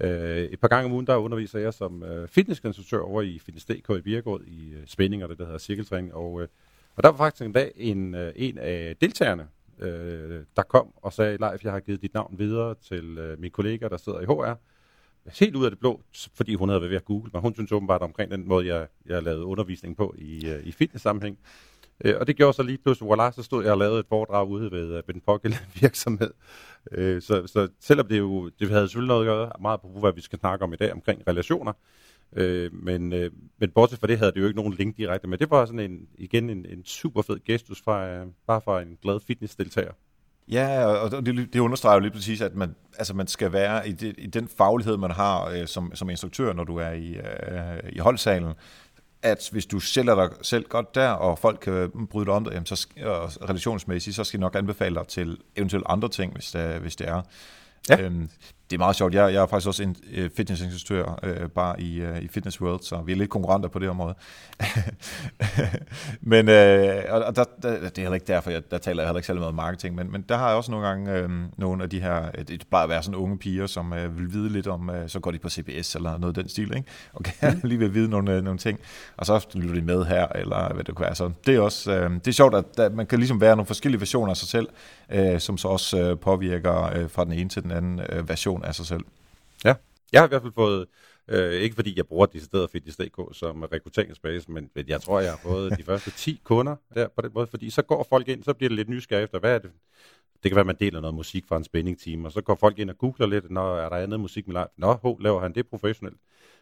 øh, 0.00 0.38
et 0.38 0.60
par 0.60 0.68
gange 0.68 0.84
om 0.84 0.92
ugen, 0.92 1.06
der 1.06 1.16
underviser 1.16 1.58
jeg 1.58 1.74
som 1.74 2.02
øh, 2.02 2.28
fitnessinstruktør 2.28 3.00
over 3.00 3.22
i 3.22 3.38
Fitness.dk 3.38 3.90
i 3.90 4.00
Birgård 4.00 4.40
i 4.46 4.74
øh, 4.74 4.86
spænding 4.86 5.22
og 5.22 5.28
det, 5.28 5.38
der 5.38 5.44
hedder 5.44 5.58
cirkeltræning, 5.58 6.14
og, 6.14 6.42
øh, 6.42 6.48
og 6.96 7.02
der 7.02 7.08
var 7.08 7.16
faktisk 7.16 7.42
en 7.42 7.52
dag 7.52 7.72
en, 7.76 8.14
øh, 8.14 8.32
en 8.36 8.58
af 8.58 8.96
deltagerne, 9.00 9.48
øh, 9.80 10.40
der 10.56 10.62
kom 10.62 10.92
og 10.96 11.12
sagde, 11.12 11.36
Leif, 11.40 11.64
jeg 11.64 11.72
har 11.72 11.80
givet 11.80 12.02
dit 12.02 12.14
navn 12.14 12.34
videre 12.38 12.74
til 12.74 13.18
øh, 13.18 13.40
mine 13.40 13.50
kollega, 13.50 13.88
der 13.88 13.96
sidder 13.96 14.20
i 14.20 14.24
HR, 14.24 14.54
helt 15.38 15.56
ud 15.56 15.64
af 15.64 15.70
det 15.70 15.80
blå, 15.80 16.00
fordi 16.34 16.54
hun 16.54 16.68
havde 16.68 16.80
været 16.80 16.90
ved 16.90 16.96
at 16.96 17.04
google 17.04 17.30
mig. 17.32 17.42
Hun 17.42 17.54
synes 17.54 17.72
åbenbart 17.72 18.02
omkring 18.02 18.30
den 18.30 18.48
måde, 18.48 18.66
jeg, 18.66 18.86
jeg 19.06 19.22
lavede 19.22 19.44
undervisning 19.44 19.96
på 19.96 20.14
i, 20.18 20.46
øh, 20.46 20.66
i 20.66 20.72
fitness-sammenhæng. 20.72 21.38
Øh, 22.04 22.14
og 22.20 22.26
det 22.26 22.36
gjorde 22.36 22.52
så 22.52 22.62
lige 22.62 22.78
pludselig, 22.78 23.10
voilà, 23.10 23.30
så 23.30 23.42
stod 23.42 23.62
jeg 23.62 23.72
og 23.72 23.78
lavede 23.78 24.00
et 24.00 24.06
foredrag 24.08 24.48
ude 24.48 24.70
ved, 24.70 24.88
øh, 24.88 24.94
ved 24.94 25.14
den 25.14 25.20
pågældende 25.20 25.64
virksomhed. 25.80 26.30
Øh, 26.92 27.22
så, 27.22 27.46
så 27.46 27.68
selvom 27.80 28.06
det 28.06 28.18
jo, 28.18 28.48
det 28.48 28.70
havde 28.70 28.88
selvfølgelig 28.88 29.08
noget 29.08 29.28
at 29.28 29.30
gøre 29.30 29.52
meget 29.60 29.80
på, 29.80 29.88
hvad 29.88 30.12
vi 30.12 30.20
skal 30.20 30.38
snakke 30.38 30.64
om 30.64 30.72
i 30.72 30.76
dag 30.76 30.92
omkring 30.92 31.22
relationer, 31.28 31.72
øh, 32.32 32.74
men, 32.74 33.12
øh, 33.12 33.30
men 33.58 33.70
bortset 33.70 33.98
fra 33.98 34.06
det 34.06 34.18
havde 34.18 34.32
det 34.32 34.40
jo 34.40 34.46
ikke 34.46 34.56
nogen 34.56 34.72
link 34.72 34.96
direkte 34.96 35.28
men 35.28 35.38
Det 35.38 35.50
var 35.50 35.66
sådan 35.66 35.80
en, 35.80 36.08
igen 36.18 36.50
en, 36.50 36.66
en 36.66 36.84
super 36.84 37.22
fed 37.22 37.38
gestus 37.44 37.82
fra, 37.82 38.08
øh, 38.08 38.26
bare 38.46 38.60
fra 38.60 38.82
en 38.82 38.98
glad 39.02 39.20
fitnessdeltager. 39.20 39.92
Ja, 40.48 40.84
og 40.84 41.26
det, 41.26 41.52
det 41.52 41.60
understreger 41.60 41.94
jo 41.94 42.00
lige 42.00 42.10
præcis, 42.10 42.40
at 42.40 42.54
man, 42.54 42.74
altså 42.98 43.14
man 43.14 43.26
skal 43.26 43.52
være 43.52 43.88
i, 43.88 43.92
det, 43.92 44.14
i 44.18 44.26
den 44.26 44.48
faglighed, 44.58 44.96
man 44.96 45.10
har 45.10 45.48
øh, 45.48 45.66
som, 45.66 45.94
som 45.94 46.10
instruktør, 46.10 46.52
når 46.52 46.64
du 46.64 46.76
er 46.76 46.90
i, 46.90 47.12
øh, 47.12 47.92
i 47.92 47.98
holdsalen, 47.98 48.52
at 49.22 49.48
hvis 49.52 49.66
du 49.66 49.80
sælger 49.80 50.14
dig 50.14 50.30
selv 50.42 50.68
godt 50.68 50.94
der, 50.94 51.08
og 51.08 51.38
folk 51.38 51.58
kan 51.62 52.06
bryde 52.10 52.26
dig 52.26 52.34
om 52.34 52.44
det, 52.44 52.52
jamen 52.52 52.66
så, 52.66 52.86
og 53.04 53.48
relationsmæssigt, 53.48 54.16
så 54.16 54.24
skal 54.24 54.38
jeg 54.38 54.40
nok 54.40 54.54
anbefale 54.56 54.94
dig 54.94 55.06
til 55.06 55.38
eventuelt 55.56 55.86
andre 55.88 56.08
ting, 56.08 56.32
hvis 56.32 56.50
det, 56.50 56.80
hvis 56.80 56.96
det 56.96 57.08
er. 57.08 57.22
Ja. 57.88 58.00
Øhm, 58.00 58.30
det 58.70 58.76
er 58.76 58.78
meget 58.78 58.96
sjovt. 58.96 59.14
Jeg, 59.14 59.34
jeg 59.34 59.42
er 59.42 59.46
faktisk 59.46 59.68
også 59.68 59.82
en 59.82 59.96
øh, 60.12 60.30
fitnessinstruktør 60.36 61.18
øh, 61.22 61.48
bare 61.48 61.80
i, 61.80 62.00
øh, 62.00 62.22
i 62.22 62.28
Fitness 62.28 62.60
World, 62.60 62.80
så 62.82 63.02
vi 63.02 63.12
er 63.12 63.16
lidt 63.16 63.30
konkurrenter 63.30 63.68
på 63.68 63.78
det 63.78 63.88
område. 63.88 64.14
men 66.20 66.48
øh, 66.48 67.04
og 67.10 67.36
der, 67.36 67.44
der, 67.62 67.78
det 67.80 67.98
er 67.98 68.00
heller 68.00 68.14
ikke 68.14 68.26
derfor, 68.26 68.50
jeg, 68.50 68.70
der 68.70 68.78
taler 68.78 69.02
jeg 69.02 69.08
heller 69.08 69.18
ikke 69.18 69.26
særlig 69.26 69.40
meget 69.40 69.48
om 69.48 69.54
marketing, 69.54 69.94
men, 69.94 70.12
men 70.12 70.24
der 70.28 70.36
har 70.36 70.48
jeg 70.48 70.56
også 70.56 70.70
nogle 70.70 70.86
gange 70.86 71.12
øh, 71.12 71.30
nogle 71.56 71.82
af 71.82 71.90
de 71.90 72.00
her, 72.00 72.30
det 72.30 72.66
plejer 72.68 72.84
at 72.84 72.90
være 72.90 73.02
sådan 73.02 73.14
unge 73.14 73.38
piger, 73.38 73.66
som 73.66 73.92
øh, 73.92 74.18
vil 74.18 74.32
vide 74.32 74.48
lidt 74.48 74.66
om, 74.66 74.90
øh, 74.90 75.08
så 75.08 75.20
går 75.20 75.30
de 75.30 75.38
på 75.38 75.48
CBS 75.48 75.94
eller 75.94 76.18
noget 76.18 76.38
af 76.38 76.42
den 76.42 76.48
stil, 76.50 76.76
ikke? 76.76 76.88
og 77.12 77.24
kan 77.24 77.60
lige 77.64 77.78
vil 77.78 77.94
vide 77.94 78.10
nogle, 78.10 78.32
øh, 78.32 78.42
nogle 78.42 78.58
ting, 78.58 78.80
og 79.16 79.26
så 79.26 79.46
lytter 79.54 79.74
de 79.74 79.82
med 79.82 80.04
her, 80.04 80.26
eller 80.34 80.74
hvad 80.74 80.84
det 80.84 80.96
kan 80.96 81.04
være. 81.04 81.14
Så 81.14 81.30
det 81.46 81.54
er 81.54 81.60
også, 81.60 81.92
øh, 81.92 82.10
det 82.10 82.28
er 82.28 82.32
sjovt, 82.32 82.54
at 82.54 82.64
der, 82.76 82.90
man 82.90 83.06
kan 83.06 83.18
ligesom 83.18 83.40
være 83.40 83.56
nogle 83.56 83.66
forskellige 83.66 84.00
versioner 84.00 84.30
af 84.30 84.36
sig 84.36 84.48
selv, 84.48 84.68
øh, 85.10 85.40
som 85.40 85.58
så 85.58 85.68
også 85.68 86.00
øh, 86.00 86.18
påvirker 86.18 86.90
øh, 86.96 87.10
fra 87.10 87.24
den 87.24 87.32
ene 87.32 87.48
til 87.48 87.62
den 87.62 87.70
anden 87.70 88.00
øh, 88.08 88.28
version 88.28 88.55
version 88.56 88.64
af 88.64 88.74
sig 88.74 88.86
selv. 88.86 89.04
Ja, 89.64 89.74
jeg 90.12 90.20
har 90.20 90.26
i 90.26 90.28
hvert 90.28 90.42
fald 90.42 90.52
fået, 90.52 90.86
øh, 91.28 91.52
ikke 91.52 91.74
fordi 91.74 91.94
jeg 91.96 92.06
bruger 92.06 92.26
de 92.26 92.40
steder 92.40 92.66
Fitness.dk 92.66 93.36
som 93.36 93.62
rekrutteringsbase, 93.62 94.50
men 94.50 94.70
jeg 94.86 95.00
tror, 95.00 95.20
jeg 95.20 95.30
har 95.30 95.40
fået 95.42 95.78
de 95.78 95.82
første 95.82 96.10
10 96.10 96.40
kunder 96.44 96.76
der 96.94 97.08
på 97.08 97.22
den 97.22 97.30
måde, 97.34 97.46
fordi 97.46 97.70
så 97.70 97.82
går 97.82 98.06
folk 98.08 98.28
ind, 98.28 98.44
så 98.44 98.54
bliver 98.54 98.68
det 98.68 98.76
lidt 98.76 98.88
nysgerrige 98.88 99.24
efter, 99.24 99.38
hvad 99.38 99.54
er 99.54 99.58
det? 99.58 99.70
Det 100.42 100.50
kan 100.50 100.56
være, 100.56 100.60
at 100.60 100.66
man 100.66 100.76
deler 100.80 101.00
noget 101.00 101.14
musik 101.14 101.44
fra 101.48 101.56
en 101.56 101.64
spænding 101.64 102.26
og 102.26 102.32
så 102.32 102.40
går 102.40 102.54
folk 102.54 102.78
ind 102.78 102.90
og 102.90 102.98
googler 102.98 103.26
lidt, 103.26 103.50
når 103.50 103.76
er 103.76 103.88
der 103.88 103.96
andet 103.96 104.20
musik 104.20 104.46
med 104.46 104.54
live? 104.54 104.66
Nå, 104.76 104.92
ho, 104.92 105.16
laver 105.20 105.40
han 105.40 105.54
det 105.54 105.66
professionelt? 105.66 106.16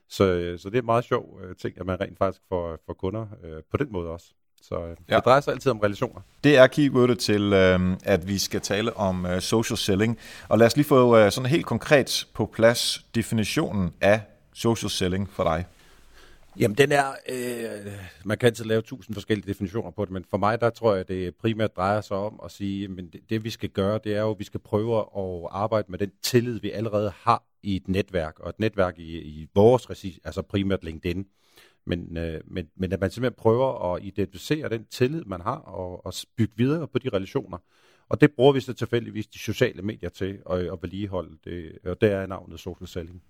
Så, 0.09 0.25
øh, 0.25 0.59
så 0.59 0.71
det 0.71 0.77
er 0.77 0.83
en 0.83 0.87
meget 0.87 1.05
sjov 1.05 1.41
øh, 1.43 1.57
ting, 1.57 1.81
at 1.81 1.87
man 1.87 2.01
rent 2.01 2.19
faktisk 2.19 2.43
får, 2.49 2.79
får 2.87 2.93
kunder 2.93 3.27
øh, 3.43 3.63
på 3.71 3.77
den 3.77 3.93
måde 3.93 4.11
også. 4.11 4.33
Så 4.69 4.75
øh, 4.75 4.97
ja. 5.11 5.17
det 5.17 5.25
drejer 5.25 5.41
sig 5.41 5.53
altid 5.53 5.71
om 5.71 5.79
relationer. 5.79 6.21
Det 6.45 6.57
er 6.57 6.67
keywordet 6.67 7.19
til, 7.19 7.53
øh, 7.53 7.97
at 8.05 8.29
vi 8.29 8.39
skal 8.39 8.61
tale 8.61 8.97
om 8.97 9.27
øh, 9.27 9.41
social 9.41 9.77
selling. 9.77 10.19
Og 10.49 10.59
lad 10.59 10.67
os 10.67 10.77
lige 10.77 10.87
få 10.87 11.17
øh, 11.17 11.33
sådan 11.33 11.51
helt 11.51 11.67
konkret 11.67 12.27
på 12.35 12.47
plads 12.47 13.07
definitionen 13.15 13.93
af 14.01 14.21
social 14.55 14.91
selling 14.91 15.31
for 15.31 15.45
dig. 15.45 15.65
Jamen 16.59 16.79
den 16.79 16.93
er, 16.93 17.05
øh, 17.29 17.93
man 18.25 18.39
kan 18.39 18.47
altid 18.47 18.65
lave 18.65 18.83
tusind 18.83 19.15
forskellige 19.15 19.49
definitioner 19.49 19.91
på 19.91 20.05
det, 20.05 20.13
men 20.13 20.25
for 20.31 20.37
mig 20.37 20.61
der 20.61 20.71
tror 20.71 20.95
jeg, 20.95 21.09
det 21.09 21.35
primært 21.35 21.77
drejer 21.77 22.01
sig 22.01 22.17
om 22.17 22.41
at 22.45 22.51
sige, 22.51 22.89
men 22.89 23.09
det, 23.13 23.21
det 23.31 23.45
vi 23.45 23.51
skal 23.51 23.69
gøre, 23.69 24.01
det 24.05 24.15
er 24.17 24.21
jo, 24.21 24.31
at 24.31 24.39
vi 24.39 24.45
skal 24.45 24.61
prøve 24.61 24.99
at 24.99 25.49
arbejde 25.51 25.87
med 25.91 25.99
den 25.99 26.11
tillid, 26.23 26.61
vi 26.61 26.71
allerede 26.71 27.13
har 27.21 27.43
i 27.63 27.77
et 27.77 27.89
netværk, 27.89 28.39
og 28.41 28.49
et 28.49 28.59
netværk 28.59 28.99
i, 28.99 29.19
i 29.19 29.49
vores 29.55 29.91
regi, 29.91 30.19
altså 30.25 30.43
primært 30.43 30.85
LinkedIn. 30.85 31.27
Men, 31.87 32.17
øh, 32.17 32.41
men, 32.47 32.67
men 32.77 32.93
at 32.93 33.01
man 33.01 33.11
simpelthen 33.11 33.37
prøver 33.39 33.95
at 33.95 34.03
identificere 34.05 34.69
den 34.69 34.85
tillid, 34.85 35.25
man 35.25 35.41
har, 35.41 35.57
og, 35.57 36.07
og 36.07 36.15
bygge 36.37 36.53
videre 36.57 36.89
på 36.89 36.99
de 36.99 37.09
relationer. 37.09 37.59
Og 38.09 38.21
det 38.21 38.33
bruger 38.33 38.53
vi 38.53 38.61
så 38.61 38.73
tilfældigvis 38.73 39.27
de 39.27 39.39
sociale 39.39 39.83
medier 39.83 40.11
til 40.11 40.39
at, 40.51 40.59
at 40.59 40.79
vedligeholde 40.83 41.37
det, 41.45 41.79
og 41.85 42.01
det 42.01 42.13
er 42.13 42.27
navnet 42.27 42.61
social 42.61 42.89
selling. 42.89 43.23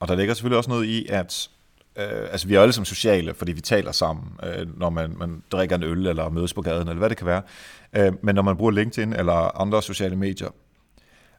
Og 0.00 0.08
der 0.08 0.14
ligger 0.14 0.34
selvfølgelig 0.34 0.58
også 0.58 0.70
noget 0.70 0.86
i, 0.86 1.06
at 1.08 1.50
øh, 1.96 2.32
altså 2.32 2.48
vi 2.48 2.54
er 2.54 2.60
alle 2.60 2.72
som 2.72 2.84
sociale, 2.84 3.34
fordi 3.34 3.52
vi 3.52 3.60
taler 3.60 3.92
sammen, 3.92 4.24
øh, 4.42 4.78
når 4.78 4.90
man, 4.90 5.16
man 5.18 5.42
drikker 5.52 5.76
en 5.76 5.82
øl, 5.82 6.06
eller 6.06 6.28
mødes 6.28 6.54
på 6.54 6.62
gaden, 6.62 6.88
eller 6.88 6.98
hvad 6.98 7.08
det 7.08 7.16
kan 7.16 7.26
være. 7.26 7.42
Øh, 7.96 8.12
men 8.22 8.34
når 8.34 8.42
man 8.42 8.56
bruger 8.56 8.72
LinkedIn 8.72 9.12
eller 9.12 9.60
andre 9.60 9.82
sociale 9.82 10.16
medier, 10.16 10.48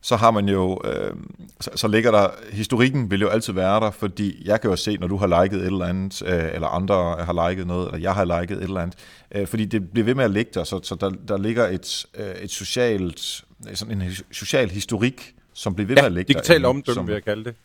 så 0.01 0.15
har 0.15 0.31
man 0.31 0.49
jo, 0.49 0.81
øh, 0.85 1.13
så, 1.59 1.69
så 1.75 1.87
ligger 1.87 2.11
der, 2.11 2.27
historikken 2.51 3.11
vil 3.11 3.21
jo 3.21 3.27
altid 3.27 3.53
være 3.53 3.79
der, 3.79 3.91
fordi 3.91 4.41
jeg 4.45 4.61
kan 4.61 4.69
jo 4.69 4.75
se, 4.75 4.97
når 4.97 5.07
du 5.07 5.17
har 5.17 5.43
liket 5.43 5.59
et 5.59 5.65
eller 5.65 5.85
andet, 5.85 6.21
øh, 6.25 6.49
eller 6.53 6.67
andre 6.67 7.25
har 7.25 7.49
liket 7.49 7.67
noget, 7.67 7.87
eller 7.87 7.99
jeg 7.99 8.13
har 8.13 8.39
liket 8.39 8.57
et 8.57 8.63
eller 8.63 8.81
andet, 8.81 8.97
øh, 9.35 9.47
fordi 9.47 9.65
det 9.65 9.91
bliver 9.91 10.05
ved 10.05 10.15
med 10.15 10.23
at 10.23 10.31
ligge 10.31 10.51
der, 10.53 10.63
så, 10.63 10.79
så 10.83 10.95
der, 10.95 11.09
der 11.27 11.37
ligger 11.37 11.67
et, 11.67 12.05
øh, 12.17 12.31
et 12.31 12.51
socialt, 12.51 13.43
sådan 13.73 14.01
en 14.01 14.11
social 14.31 14.69
historik, 14.69 15.35
som 15.53 15.75
bliver 15.75 15.87
ved 15.87 15.95
ja, 15.95 16.01
med 16.01 16.05
at 16.05 16.11
ligge 16.11 16.33
digital 16.33 16.65
omdømme, 16.65 16.95
som, 16.95 17.07
vil 17.07 17.13
jeg 17.13 17.23
kalde 17.23 17.43
det. 17.43 17.55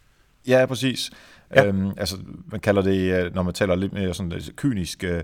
Ja, 0.48 0.66
præcis. 0.66 1.10
Ja. 1.54 1.66
Øhm, 1.66 1.90
altså, 1.96 2.16
man 2.50 2.60
kalder 2.60 2.82
det, 2.82 3.24
øh, 3.24 3.34
når 3.34 3.42
man 3.42 3.54
taler 3.54 3.74
lidt 3.74 3.92
mere 3.92 4.14
sådan 4.14 4.32
lidt 4.32 4.56
kynisk, 4.56 5.04
øh, 5.04 5.22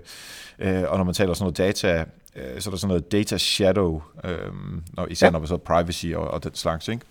øh, 0.59 0.83
og 0.87 0.97
når 0.97 1.03
man 1.03 1.13
taler 1.13 1.33
sådan 1.33 1.43
noget 1.43 1.57
data, 1.57 2.05
øh, 2.35 2.61
så 2.61 2.69
er 2.69 2.71
der 2.71 2.77
sådan 2.77 2.87
noget 2.87 3.11
data 3.11 3.37
shadow, 3.37 4.01
øh, 4.23 4.51
når, 4.93 5.07
især 5.07 5.27
ja. 5.27 5.31
når 5.31 5.39
man 5.39 5.47
så 5.47 5.57
privacy 5.57 6.07
og, 6.15 6.27
og 6.27 6.43
den 6.43 6.55
slags, 6.55 6.87
ikke? 6.87 7.05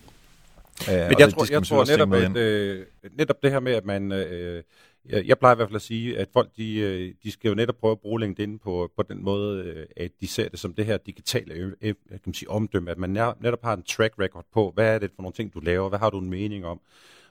Øh, 0.90 0.94
Men 0.94 1.18
jeg, 1.18 1.26
det, 1.26 1.34
tror, 1.34 1.46
jeg 1.50 1.62
tror 1.62 1.84
netop, 1.84 2.12
at, 2.12 2.36
øh, 2.36 2.86
netop 3.18 3.42
det 3.42 3.50
her 3.50 3.60
med, 3.60 3.72
at 3.72 3.84
man... 3.84 4.12
Øh, 4.12 4.62
jeg, 5.08 5.26
jeg 5.26 5.38
plejer 5.38 5.54
i 5.54 5.56
hvert 5.56 5.68
fald 5.68 5.76
at 5.76 5.82
sige, 5.82 6.18
at 6.18 6.28
folk 6.32 6.48
de, 6.56 6.76
øh, 6.76 7.14
de 7.22 7.30
skal 7.32 7.48
jo 7.48 7.54
netop 7.54 7.76
prøve 7.80 7.92
at 7.92 8.00
bruge 8.00 8.20
LinkedIn 8.20 8.58
på, 8.58 8.90
på 8.96 9.02
den 9.02 9.24
måde, 9.24 9.64
øh, 9.64 9.86
at 9.96 10.10
de 10.20 10.28
ser 10.28 10.48
det 10.48 10.58
som 10.58 10.74
det 10.74 10.86
her 10.86 10.96
digitale 10.96 11.74
kan 11.80 12.20
man 12.24 12.34
sige, 12.34 12.50
omdømme, 12.50 12.90
at 12.90 12.98
man 12.98 13.10
netop 13.40 13.64
har 13.64 13.72
en 13.74 13.82
track 13.82 14.14
record 14.18 14.44
på, 14.52 14.72
hvad 14.74 14.94
er 14.94 14.98
det 14.98 15.10
for 15.16 15.22
nogle 15.22 15.32
ting, 15.32 15.54
du 15.54 15.60
laver, 15.60 15.88
hvad 15.88 15.98
har 15.98 16.10
du 16.10 16.18
en 16.18 16.30
mening 16.30 16.66
om, 16.66 16.80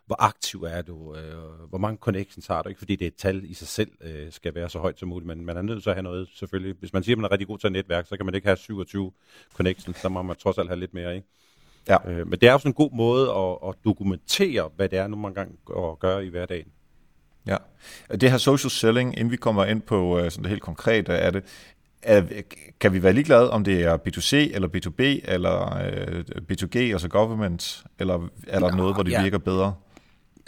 hvor 0.09 0.23
aktiv 0.23 0.63
er 0.63 0.81
du, 0.81 1.15
øh, 1.15 1.69
hvor 1.69 1.77
mange 1.77 1.97
connections 1.97 2.47
har 2.47 2.61
du, 2.61 2.69
ikke 2.69 2.79
fordi 2.79 2.95
det 2.95 3.05
er 3.05 3.07
et 3.07 3.15
tal 3.15 3.43
i 3.45 3.53
sig 3.53 3.67
selv 3.67 3.91
øh, 4.01 4.31
skal 4.31 4.55
være 4.55 4.69
så 4.69 4.79
højt 4.79 4.99
som 4.99 5.09
muligt, 5.09 5.27
men 5.27 5.45
man 5.45 5.57
er 5.57 5.61
nødt 5.61 5.83
til 5.83 5.89
at 5.89 5.95
have 5.95 6.03
noget 6.03 6.29
selvfølgelig. 6.35 6.75
Hvis 6.79 6.93
man 6.93 7.03
siger, 7.03 7.15
at 7.15 7.17
man 7.17 7.25
er 7.25 7.31
rigtig 7.31 7.47
god 7.47 7.57
til 7.57 7.67
at 7.67 7.73
netværk, 7.73 8.07
så 8.07 8.17
kan 8.17 8.25
man 8.25 8.35
ikke 8.35 8.47
have 8.47 8.57
27 8.57 9.11
connections, 9.53 9.97
så 9.97 10.09
må 10.09 10.21
man 10.21 10.35
trods 10.35 10.57
alt 10.57 10.69
have 10.69 10.79
lidt 10.79 10.93
mere, 10.93 11.15
ikke? 11.15 11.27
Ja. 11.87 12.09
Øh, 12.09 12.27
men 12.27 12.39
det 12.39 12.49
er 12.49 12.53
også 12.53 12.67
en 12.67 12.73
god 12.73 12.91
måde 12.91 13.31
at, 13.31 13.69
at 13.69 13.75
dokumentere, 13.85 14.69
hvad 14.75 14.89
det 14.89 14.99
er, 14.99 15.07
nu 15.07 15.15
man 15.15 15.33
gang 15.33 15.59
at 15.77 15.99
gøre 15.99 16.25
i 16.25 16.29
hverdagen. 16.29 16.67
Ja, 17.47 17.57
det 18.11 18.31
her 18.31 18.37
social 18.37 18.71
selling, 18.71 19.17
inden 19.17 19.31
vi 19.31 19.37
kommer 19.37 19.65
ind 19.65 19.81
på 19.81 20.19
øh, 20.19 20.31
sådan 20.31 20.43
det 20.43 20.49
helt 20.49 20.61
konkrete, 20.61 21.13
er 21.13 21.31
det, 21.31 21.43
er, 22.01 22.23
kan 22.79 22.93
vi 22.93 23.03
være 23.03 23.13
ligeglade, 23.13 23.51
om 23.51 23.63
det 23.63 23.83
er 23.83 23.97
B2C 23.97 24.55
eller 24.55 24.67
B2B 24.67 25.31
eller 25.31 25.77
øh, 25.77 26.23
B2G, 26.51 26.77
altså 26.77 27.07
government, 27.07 27.83
eller 27.99 28.29
er 28.47 28.59
der 28.59 28.71
Nå, 28.71 28.77
noget, 28.77 28.95
hvor 28.95 29.03
det 29.03 29.11
ja. 29.11 29.21
virker 29.21 29.37
bedre? 29.37 29.73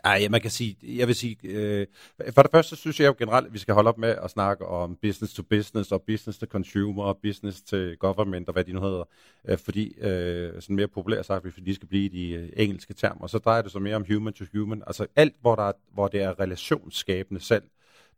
Ej, 0.04 0.28
man 0.30 0.42
kan 0.42 0.52
sige, 0.52 0.78
jeg 0.84 1.08
vil 1.08 1.16
sige, 1.16 1.38
øh, 1.44 1.88
for 2.32 2.42
det 2.42 2.52
første 2.52 2.76
synes 2.76 3.00
jeg 3.00 3.08
jo 3.08 3.16
generelt, 3.20 3.48
at 3.48 3.54
vi 3.54 3.60
skal 3.60 3.74
holde 3.74 3.88
op 3.88 3.98
med 3.98 4.10
at 4.10 4.30
snakke 4.30 4.66
om 4.66 4.96
business 5.02 5.34
to 5.34 5.44
business 5.44 5.92
og 5.92 6.02
business 6.02 6.40
to 6.40 6.46
consumer 6.46 7.04
og 7.04 7.18
business 7.24 7.62
to 7.62 7.78
government 8.00 8.48
og 8.48 8.54
hvad 8.54 8.64
de 8.64 8.74
nu 8.74 8.82
hedder, 8.82 9.04
øh, 9.50 9.58
fordi 9.58 9.94
øh, 10.00 10.62
sådan 10.62 10.76
mere 10.76 10.88
populært 10.88 11.26
sagt, 11.26 11.54
fordi 11.54 11.70
de 11.70 11.76
skal 11.76 11.88
blive 11.88 12.10
de 12.10 12.30
øh, 12.30 12.50
engelske 12.58 12.94
termer, 12.94 13.22
og 13.22 13.30
så 13.30 13.38
drejer 13.38 13.62
det 13.62 13.72
sig 13.72 13.82
mere 13.82 13.96
om 13.96 14.06
human 14.08 14.34
to 14.34 14.46
human, 14.54 14.84
altså 14.88 15.08
alt, 15.16 15.36
hvor, 15.42 15.56
der 15.56 15.64
er, 15.64 15.74
hvor 15.94 16.08
det 16.08 16.22
er 16.22 16.40
relationsskabende 16.40 17.42
salg, 17.42 17.64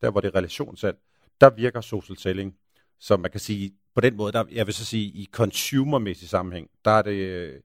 der 0.02 0.12
hvor 0.12 0.22
det 0.22 0.28
er 0.28 0.36
relationssalg, 0.36 0.98
der 1.42 1.50
virker 1.50 1.82
social 1.82 2.18
selling, 2.18 2.56
så 3.00 3.18
man 3.18 3.32
kan 3.32 3.40
sige, 3.40 3.72
på 3.96 4.02
den 4.02 4.16
måde, 4.16 4.32
der, 4.32 4.44
jeg 4.52 4.66
vil 4.66 4.74
så 4.74 4.86
sige, 4.86 5.06
i 5.06 5.30
consumermæssig 5.32 6.30
sammenhæng, 6.30 6.70
der 6.86 6.92
er 6.92 7.02
det, 7.02 7.13
øh, 7.13 7.60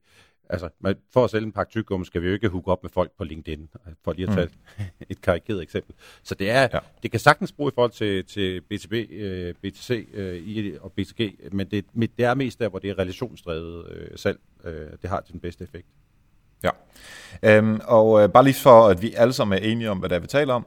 altså, 0.49 0.69
man, 0.79 0.95
for 1.13 1.23
at 1.23 1.29
sælge 1.29 1.45
en 1.45 1.51
pakke 1.51 1.71
tyggegummi, 1.71 2.05
skal 2.05 2.21
vi 2.21 2.27
jo 2.27 2.33
ikke 2.33 2.49
hooke 2.49 2.71
op 2.71 2.83
med 2.83 2.89
folk 2.89 3.11
på 3.17 3.23
LinkedIn, 3.23 3.69
for 4.03 4.13
lige 4.13 4.27
at 4.27 4.33
tage 4.33 4.49
mm. 4.77 4.83
et 5.09 5.21
karikeret 5.21 5.61
eksempel. 5.61 5.95
Så 6.23 6.35
det 6.35 6.49
er, 6.49 6.67
ja. 6.73 6.79
det 7.03 7.11
kan 7.11 7.19
sagtens 7.19 7.51
bruge 7.51 7.71
i 7.71 7.75
forhold 7.75 7.91
til, 7.91 8.25
til 8.25 8.61
BTB, 8.61 8.93
øh, 9.11 9.53
BTC 9.53 10.07
øh, 10.13 10.77
og 10.81 10.91
BTG, 10.91 11.33
men 11.51 11.71
det, 11.71 11.85
det 12.17 12.25
er 12.25 12.33
mest 12.33 12.59
der, 12.59 12.69
hvor 12.69 12.79
det 12.79 12.89
er 12.89 12.99
relationsdrevet 12.99 13.91
øh, 13.91 14.17
salg. 14.17 14.39
Øh, 14.63 14.87
det 15.01 15.09
har 15.09 15.19
den 15.19 15.39
bedste 15.39 15.63
effekt. 15.63 15.87
Ja, 16.63 16.69
øhm, 17.43 17.79
og 17.83 18.23
øh, 18.23 18.29
bare 18.29 18.43
lige 18.43 18.53
for, 18.63 18.87
at 18.87 19.01
vi 19.01 19.13
alle 19.13 19.33
sammen 19.33 19.59
er 19.59 19.67
enige 19.67 19.91
om, 19.91 19.97
hvad 19.99 20.09
det 20.09 20.15
er, 20.15 20.19
vi 20.19 20.27
taler 20.27 20.53
om. 20.53 20.65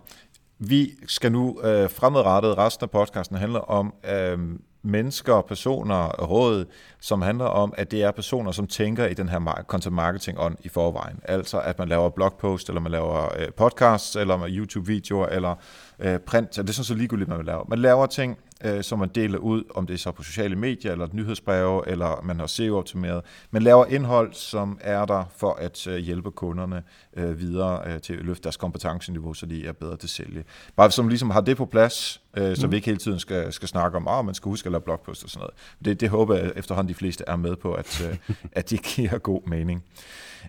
Vi 0.59 0.91
skal 1.07 1.33
nu 1.33 1.61
øh, 1.65 1.91
fremadrettet, 1.91 2.59
resten 2.59 2.85
af 2.85 2.91
podcasten 2.91 3.37
handler 3.37 3.61
om 3.61 3.95
øh, 4.11 4.39
mennesker, 4.83 5.41
personer, 5.41 6.09
råd, 6.09 6.65
som 7.01 7.23
handler 7.23 7.45
om, 7.45 7.75
at 7.77 7.91
det 7.91 8.03
er 8.03 8.11
personer, 8.11 8.53
som 8.53 8.67
tænker 8.67 9.07
i 9.07 9.15
den 9.15 9.29
her 9.29 9.65
content 9.67 9.95
marketing 9.95 10.41
on 10.41 10.57
i 10.61 10.69
forvejen. 10.69 11.21
Altså 11.25 11.61
at 11.61 11.79
man 11.79 11.89
laver 11.89 12.09
blogpost, 12.09 12.69
eller 12.69 12.81
man 12.81 12.93
laver 12.93 13.39
øh, 13.39 13.53
podcasts, 13.57 14.17
eller 14.17 14.47
YouTube-videoer, 14.49 15.27
eller 15.27 15.55
øh, 16.03 16.19
print. 16.19 16.51
Det 16.51 16.69
er 16.69 16.73
sådan 16.73 16.85
så 16.85 16.95
ligegyldigt, 16.95 17.29
man 17.29 17.45
laver. 17.45 17.65
Man 17.69 17.79
laver 17.79 18.07
ting, 18.07 18.39
øh, 18.65 18.83
som 18.83 18.99
man 18.99 19.09
deler 19.09 19.39
ud, 19.39 19.63
om 19.75 19.87
det 19.87 19.95
er 19.95 19.99
så 19.99 20.13
på 20.13 20.23
sociale 20.23 20.57
medier, 20.57 20.93
eller 20.93 21.09
nyhedsbreve, 21.13 21.89
eller 21.89 22.23
man 22.23 22.41
har 22.41 22.47
SEO-optimeret. 22.47 23.23
Man 23.51 23.63
laver 23.63 23.87
indhold, 23.87 24.33
som 24.33 24.79
er 24.81 25.05
der 25.05 25.25
for 25.37 25.55
at 25.55 25.87
øh, 25.87 25.97
hjælpe 25.97 26.31
kunderne 26.31 26.83
øh, 27.17 27.41
videre 27.41 27.81
øh, 27.87 28.01
til 28.01 28.13
at 28.13 28.25
løfte 28.25 28.43
deres 28.43 28.57
kompetenceniveau, 28.57 29.35
så 29.35 29.47
de 29.47 29.67
er 29.67 29.73
bedre 29.73 29.97
til 29.97 30.07
at 30.07 30.11
sælge. 30.11 30.45
Bare 30.77 30.91
som 30.91 31.09
ligesom 31.09 31.31
har 31.31 31.41
det 31.41 31.57
på 31.57 31.67
plads, 31.67 32.21
øh, 32.37 32.57
så 32.57 32.67
mm. 32.67 32.71
vi 32.71 32.77
ikke 32.77 32.87
hele 32.87 32.99
tiden 32.99 33.19
skal, 33.19 33.53
skal 33.53 33.69
snakke 33.69 33.97
om, 33.97 34.09
at 34.09 34.19
oh, 34.19 34.27
man 34.27 34.35
skal 34.35 34.49
huske 34.49 34.67
at 34.67 34.73
lave 34.73 34.83
blogpost 34.83 35.25
og 35.25 35.31
sådan 35.31 35.41
noget. 35.41 35.55
Det, 35.85 36.01
det 36.01 36.09
håber 36.09 36.37
jeg 36.37 36.53
efterhånden 36.57 36.89
de 36.89 36.95
fleste 36.95 37.25
er 37.27 37.37
med 37.37 37.57
på, 37.57 37.73
at, 37.73 38.09
øh, 38.11 38.37
at 38.53 38.71
det 38.71 38.83
giver 38.83 39.19
god 39.19 39.49
mening. 39.49 39.85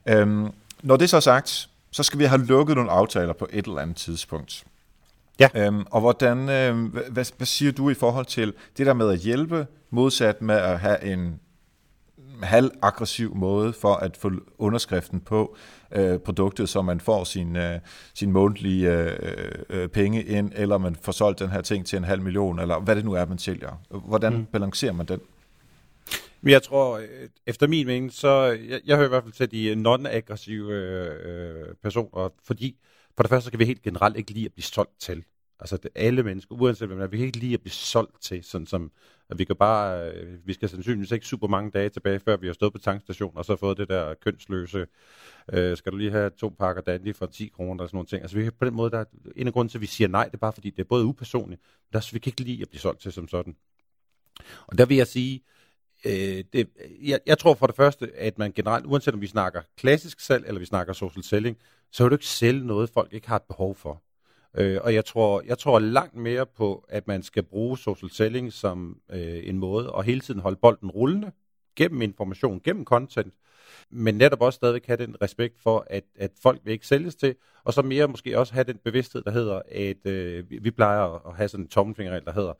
Øhm, 0.06 0.48
når 0.84 0.98
det 0.98 1.10
så 1.10 1.16
er 1.16 1.22
sagt, 1.22 1.70
så 1.92 2.04
skal 2.04 2.20
vi 2.20 2.24
have 2.24 2.46
lukket 2.46 2.76
nogle 2.76 2.92
aftaler 2.92 3.34
på 3.34 3.48
et 3.52 3.66
eller 3.66 3.82
andet 3.82 3.98
tidspunkt. 3.98 4.64
Ja. 5.40 5.50
Øhm, 5.56 5.84
og 5.92 6.02
hvordan, 6.02 6.38
øh, 6.38 6.94
hvad, 6.94 7.38
hvad 7.38 7.46
siger 7.46 7.72
du 7.72 7.90
i 7.90 7.94
forhold 7.94 8.26
til 8.26 8.54
det 8.78 8.86
der 8.86 8.94
med 8.94 9.10
at 9.10 9.20
hjælpe, 9.20 9.68
modsat 9.90 10.42
med 10.42 10.56
at 10.56 10.80
have 10.80 11.04
en 11.04 11.40
halvaggressiv 12.44 13.36
måde 13.36 13.74
for 13.74 13.94
at 13.94 14.18
få 14.18 14.32
underskriften 14.58 15.20
på 15.20 15.56
øh, 15.92 16.20
produktet, 16.20 16.70
så 16.70 16.82
man 16.82 17.00
får 17.00 17.24
sin, 17.24 17.56
øh, 17.56 17.80
sin 18.14 18.32
månedlige 18.32 18.92
øh, 18.92 19.52
øh, 19.70 19.88
penge 19.88 20.24
ind, 20.24 20.52
eller 20.56 20.78
man 20.78 20.96
får 21.02 21.12
solgt 21.12 21.40
den 21.40 21.50
her 21.50 21.62
ting 21.62 21.86
til 21.86 21.98
en 21.98 22.04
halv 22.04 22.22
million, 22.22 22.60
eller 22.60 22.80
hvad 22.80 22.96
det 22.96 23.06
nu 23.06 23.14
er, 23.14 23.26
man 23.26 23.38
sælger. 23.38 23.82
Hvordan 23.90 24.34
mm. 24.34 24.46
balancerer 24.46 24.94
man 24.94 25.06
den? 25.06 25.20
Jeg 26.44 26.64
tror, 26.64 26.98
øh, 26.98 27.30
efter 27.48 27.68
min 27.68 27.88
mening, 27.88 28.14
så 28.14 28.44
jeg, 28.70 28.82
jeg 28.86 28.96
hører 28.96 29.08
i 29.08 29.10
hvert 29.10 29.24
fald 29.24 29.34
til 29.34 29.52
de 29.52 29.74
non-aggressive 29.76 30.72
øh, 30.72 31.76
personer, 31.84 32.34
fordi 32.46 32.76
for 33.16 33.24
det 33.24 33.30
første 33.30 33.52
kan 33.52 33.60
vi 33.60 33.66
helt 33.66 33.82
generelt 33.82 34.18
ikke 34.18 34.32
lide 34.32 34.46
at 34.46 34.54
blive 34.54 34.64
solgt 34.64 35.00
til. 35.00 35.24
Altså 35.60 35.78
det, 35.78 35.92
alle 35.96 36.24
mennesker, 36.24 36.56
uanset 36.56 36.88
hvem 36.88 37.02
er, 37.02 37.08
vi 37.08 37.18
kan 37.18 37.26
ikke 37.26 37.38
lide 37.38 37.54
at 37.54 37.62
blive 37.62 37.72
solgt 37.72 38.22
til, 38.22 38.44
sådan 38.44 38.68
som, 38.68 38.92
at 39.30 39.40
vi 39.40 39.44
kan 39.44 39.56
bare, 39.56 40.12
øh, 40.12 40.48
vi 40.48 40.54
skal 40.54 40.70
sandsynligvis 40.70 41.12
ikke 41.12 41.26
super 41.26 41.48
mange 41.48 41.72
dage 41.72 41.90
tilbage, 41.90 42.20
før 42.20 42.38
vi 42.38 42.48
har 42.48 42.54
stået 42.54 42.74
på 42.74 42.80
tankstationen, 42.80 43.38
og 43.38 43.46
så 43.46 43.56
fået 43.56 43.78
det 43.78 43.90
der 43.90 44.14
kønsløse, 44.14 44.88
øh, 45.54 45.78
skal 45.78 45.92
du 45.92 45.98
lige 45.98 46.12
have 46.12 46.30
to 46.30 46.50
pakker 46.50 46.82
dandy 46.82 47.16
for 47.16 47.26
10 47.26 47.48
kroner, 47.48 47.84
og 47.84 47.90
sådan 47.90 47.96
nogle 47.96 48.08
ting. 48.08 48.22
Altså 48.22 48.38
vi 48.38 48.44
kan 48.44 48.54
på 48.60 48.66
den 48.66 48.74
måde, 48.74 48.92
der 48.92 49.00
er 49.00 49.06
en 49.36 49.48
af 49.48 49.54
grunden 49.54 49.70
til, 49.70 49.78
at 49.78 49.82
vi 49.82 49.88
siger 49.88 50.08
nej, 50.08 50.26
det 50.26 50.34
er 50.34 50.38
bare 50.38 50.54
fordi, 50.54 50.70
det 50.70 50.80
er 50.80 50.88
både 50.90 51.06
upersonligt, 51.06 51.62
men 51.92 51.98
også, 51.98 52.12
vi 52.12 52.20
kan 52.20 52.30
ikke 52.30 52.42
lide 52.42 52.62
at 52.62 52.70
blive 52.70 52.82
solgt 52.82 53.02
til 53.02 53.12
som 53.12 53.28
sådan. 53.28 53.56
Og 54.68 54.78
der 54.78 54.86
vil 54.86 54.98
jeg 54.98 55.08
sige, 55.08 55.44
øh, 56.06 56.44
det, 56.54 56.70
jeg, 57.02 57.20
jeg 57.26 57.38
tror 57.38 57.54
for 57.54 57.68
det 57.68 57.76
første, 57.76 58.12
at 58.16 58.38
man 58.38 58.52
generelt, 58.52 58.86
uanset 58.86 59.14
om 59.14 59.22
vi 59.22 59.28
snakker 59.28 59.62
klassisk 59.78 60.20
salg, 60.20 60.48
eller 60.48 60.60
vi 60.60 60.66
snakker 60.66 60.94
social 60.94 61.24
selling, 61.24 61.58
så 61.92 62.04
vil 62.04 62.10
du 62.10 62.16
ikke 62.16 62.26
sælge 62.26 62.68
noget, 62.68 62.90
folk 62.90 63.14
ikke 63.14 63.28
har 63.28 63.36
et 63.36 63.44
behov 63.44 63.76
for. 63.76 64.04
Øh, 64.58 64.80
og 64.82 64.94
jeg 64.94 65.06
tror, 65.06 65.44
jeg 65.46 65.58
tror 65.58 65.80
langt 65.80 66.16
mere 66.16 66.46
på, 66.46 66.86
at 66.90 67.08
man 67.08 67.24
skal 67.24 67.44
bruge 67.44 67.78
social 67.78 68.12
selling 68.12 68.54
som 68.54 68.98
øh, 69.12 69.42
en 69.44 69.58
måde 69.58 69.94
at 69.98 70.06
hele 70.06 70.22
tiden 70.22 70.40
holde 70.40 70.60
bolden 70.62 70.92
rullende 70.92 71.32
gennem 71.76 72.02
information, 72.02 72.62
gennem 72.64 72.86
content, 72.86 73.34
men 73.90 74.16
netop 74.16 74.42
også 74.42 74.56
stadigvæk 74.56 74.86
have 74.86 74.98
den 74.98 75.22
respekt 75.22 75.62
for, 75.62 75.88
at, 75.90 76.04
at 76.16 76.32
folk 76.42 76.62
vil 76.64 76.72
ikke 76.72 76.88
sælges 76.88 77.16
til, 77.16 77.36
og 77.64 77.74
så 77.74 77.82
mere 77.82 78.08
måske 78.08 78.40
også 78.40 78.54
have 78.54 78.64
den 78.64 78.78
bevidsthed, 78.78 79.22
der 79.22 79.32
hedder, 79.32 79.62
at 79.72 80.06
øh, 80.06 80.50
vi, 80.50 80.58
vi 80.58 80.72
plejer 80.72 81.28
at 81.28 81.36
have 81.36 81.50
sådan 81.50 81.66
en 81.66 81.70
tommelfingerregel, 81.70 82.26
der 82.26 82.34
hedder, 82.34 82.54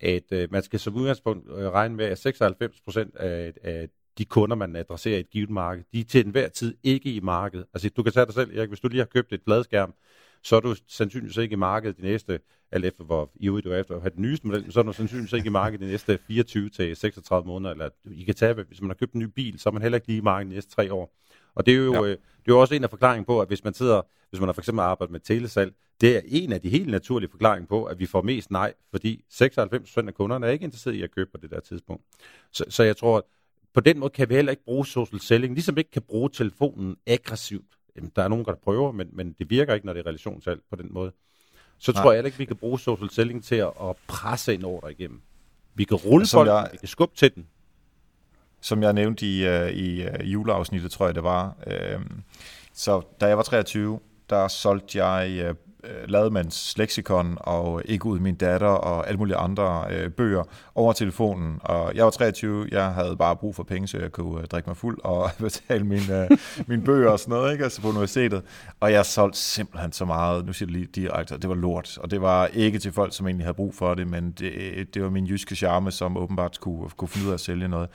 at 0.00 0.32
øh, 0.32 0.52
man 0.52 0.62
skal 0.62 0.80
som 0.80 0.96
udgangspunkt 0.96 1.48
øh, 1.50 1.70
regne 1.70 1.96
med, 1.96 2.04
at 2.04 2.18
96 2.18 2.80
procent 2.80 3.16
af, 3.16 3.52
af 3.62 3.88
de 4.18 4.24
kunder, 4.24 4.56
man 4.56 4.76
adresserer 4.76 5.16
i 5.16 5.20
et 5.20 5.30
givet 5.30 5.50
marked, 5.50 5.84
de 5.92 6.00
er 6.00 6.04
til 6.04 6.24
enhver 6.24 6.48
tid 6.48 6.76
ikke 6.82 7.12
i 7.12 7.20
markedet. 7.20 7.66
Altså 7.74 7.88
du 7.88 8.02
kan 8.02 8.12
tage 8.12 8.26
dig 8.26 8.34
selv, 8.34 8.58
Erik, 8.58 8.68
hvis 8.68 8.80
du 8.80 8.88
lige 8.88 8.98
har 8.98 9.06
købt 9.06 9.32
et 9.32 9.42
bladskærm, 9.42 9.94
så 10.42 10.56
er 10.56 10.60
du 10.60 10.74
sandsynligvis 10.88 11.36
ikke 11.36 11.52
i 11.52 11.56
markedet 11.56 11.96
de 11.96 12.02
næste, 12.02 12.40
alt 12.72 12.84
efter 12.84 13.04
hvor 13.04 13.30
ivrig 13.34 13.64
du 13.64 13.70
er 13.70 13.76
efter 13.76 13.94
at 13.94 14.02
have 14.02 14.10
den 14.10 14.22
nyeste 14.22 14.46
model, 14.46 14.72
så 14.72 14.80
er 14.80 14.84
du 14.84 14.92
sandsynligvis 14.92 15.32
ikke 15.32 15.46
i 15.46 15.50
markedet 15.50 15.86
de 15.86 15.90
næste 15.90 16.18
24 16.26 16.68
til 16.68 16.96
36 16.96 17.46
måneder, 17.46 17.70
eller 17.70 17.88
I 18.10 18.22
kan 18.22 18.34
tage, 18.34 18.54
hvis 18.54 18.80
man 18.80 18.90
har 18.90 18.94
købt 18.94 19.12
en 19.12 19.20
ny 19.20 19.24
bil, 19.24 19.58
så 19.58 19.68
er 19.68 19.72
man 19.72 19.82
heller 19.82 19.96
ikke 19.96 20.06
lige 20.06 20.18
i 20.18 20.22
markedet 20.22 20.50
de 20.50 20.54
næste 20.54 20.70
tre 20.70 20.92
år. 20.92 21.14
Og 21.54 21.66
det 21.66 21.74
er 21.74 21.78
jo, 21.78 21.94
ja. 21.94 22.02
øh, 22.02 22.10
det 22.10 22.48
er 22.48 22.54
jo 22.54 22.60
også 22.60 22.74
en 22.74 22.84
af 22.84 22.90
forklaringen 22.90 23.24
på, 23.24 23.40
at 23.40 23.48
hvis 23.48 23.64
man 23.64 23.74
sidder, 23.74 24.02
hvis 24.30 24.40
man 24.40 24.48
har 24.48 24.52
for 24.52 24.60
eksempel 24.60 24.82
arbejdet 24.82 25.12
med 25.12 25.20
telesalg, 25.20 25.72
det 26.00 26.16
er 26.16 26.20
en 26.26 26.52
af 26.52 26.60
de 26.60 26.68
helt 26.68 26.88
naturlige 26.88 27.30
forklaringer 27.30 27.66
på, 27.66 27.84
at 27.84 27.98
vi 27.98 28.06
får 28.06 28.22
mest 28.22 28.50
nej, 28.50 28.72
fordi 28.90 29.24
96% 29.32 30.06
af 30.06 30.14
kunderne 30.14 30.46
er 30.46 30.50
ikke 30.50 30.64
interesseret 30.64 30.94
i 30.94 31.02
at 31.02 31.10
købe 31.10 31.30
på 31.30 31.38
det 31.42 31.50
der 31.50 31.60
tidspunkt. 31.60 32.04
Så, 32.52 32.64
så 32.68 32.82
jeg 32.82 32.96
tror, 32.96 33.18
at 33.18 33.24
på 33.74 33.80
den 33.80 33.98
måde 33.98 34.10
kan 34.10 34.28
vi 34.28 34.34
heller 34.34 34.50
ikke 34.50 34.64
bruge 34.64 34.86
social 34.86 35.20
selling, 35.20 35.54
ligesom 35.54 35.76
vi 35.76 35.80
ikke 35.80 35.90
kan 35.90 36.02
bruge 36.02 36.30
telefonen 36.32 36.96
aggressivt 37.06 37.64
Jamen, 37.96 38.12
der 38.16 38.22
er 38.22 38.28
nogen, 38.28 38.44
der 38.44 38.54
prøver, 38.54 38.92
men, 38.92 39.08
men 39.12 39.32
det 39.38 39.50
virker 39.50 39.74
ikke, 39.74 39.86
når 39.86 39.92
det 39.92 40.00
er 40.00 40.06
relationssalg 40.06 40.60
på 40.70 40.76
den 40.76 40.86
måde. 40.90 41.12
så 41.78 41.92
Nej. 41.92 42.02
tror 42.02 42.12
jeg 42.12 42.16
heller 42.16 42.26
ikke, 42.26 42.38
vi 42.38 42.44
kan 42.44 42.56
bruge 42.56 42.80
social 42.80 43.10
selling 43.10 43.44
til 43.44 43.54
at, 43.54 43.72
at 43.82 43.96
presse 44.06 44.54
en 44.54 44.64
ordre 44.64 44.92
igennem. 44.92 45.20
Vi 45.74 45.84
kan 45.84 45.96
rulle 45.96 46.26
folk, 46.26 46.48
jeg, 46.48 46.68
vi 46.72 46.76
kan 46.76 46.88
skubbe 46.88 47.16
til 47.16 47.34
den. 47.34 47.46
Som 48.60 48.82
jeg 48.82 48.92
nævnte 48.92 49.26
i, 49.26 49.46
øh, 49.46 49.70
i 49.70 50.06
uh, 50.06 50.32
juleafsnittet, 50.32 50.90
tror 50.90 51.06
jeg 51.06 51.14
det 51.14 51.22
var. 51.22 51.56
Uh, 51.66 52.02
så 52.74 53.02
da 53.20 53.26
jeg 53.26 53.36
var 53.36 53.42
23, 53.42 54.00
der 54.30 54.48
solgte 54.48 55.04
jeg 55.04 55.54
øh, 55.84 56.08
Lademands 56.08 56.78
leksikon 56.78 57.36
og 57.40 57.82
Ikke 57.84 58.06
ud 58.06 58.18
min 58.18 58.34
datter 58.34 58.66
og 58.66 59.08
alle 59.08 59.18
mulige 59.18 59.36
andre 59.36 59.84
øh, 59.90 60.10
bøger 60.10 60.42
over 60.74 60.92
telefonen. 60.92 61.58
Og 61.60 61.94
jeg 61.94 62.04
var 62.04 62.10
23, 62.10 62.68
jeg 62.70 62.84
havde 62.84 63.16
bare 63.16 63.36
brug 63.36 63.54
for 63.56 63.62
penge, 63.62 63.88
så 63.88 63.98
jeg 63.98 64.12
kunne 64.12 64.40
øh, 64.40 64.46
drikke 64.46 64.68
mig 64.68 64.76
fuld 64.76 64.98
og 65.04 65.30
betale 65.38 65.84
mine, 65.84 66.22
øh, 66.22 66.38
mine 66.66 66.84
bøger 66.84 67.10
og 67.10 67.18
sådan 67.18 67.32
noget, 67.32 67.52
ikke? 67.52 67.64
altså 67.64 67.82
på 67.82 67.88
universitetet. 67.88 68.42
Og 68.80 68.92
jeg 68.92 69.06
solgte 69.06 69.38
simpelthen 69.38 69.92
så 69.92 70.04
meget, 70.04 70.46
nu 70.46 70.52
siger 70.52 70.66
det 70.66 70.76
lige 70.76 70.86
direkte, 70.86 71.38
det 71.38 71.48
var 71.48 71.54
lort. 71.54 71.98
Og 71.98 72.10
det 72.10 72.20
var 72.20 72.46
ikke 72.46 72.78
til 72.78 72.92
folk, 72.92 73.14
som 73.14 73.26
egentlig 73.26 73.46
havde 73.46 73.56
brug 73.56 73.74
for 73.74 73.94
det, 73.94 74.06
men 74.06 74.30
det, 74.30 74.94
det 74.94 75.02
var 75.02 75.10
min 75.10 75.26
jyske 75.26 75.56
charme, 75.56 75.90
som 75.90 76.16
åbenbart 76.16 76.60
kunne, 76.60 76.90
kunne 76.96 77.08
finde 77.08 77.26
ud 77.26 77.30
af 77.30 77.34
at 77.34 77.40
sælge 77.40 77.68
noget. 77.68 77.88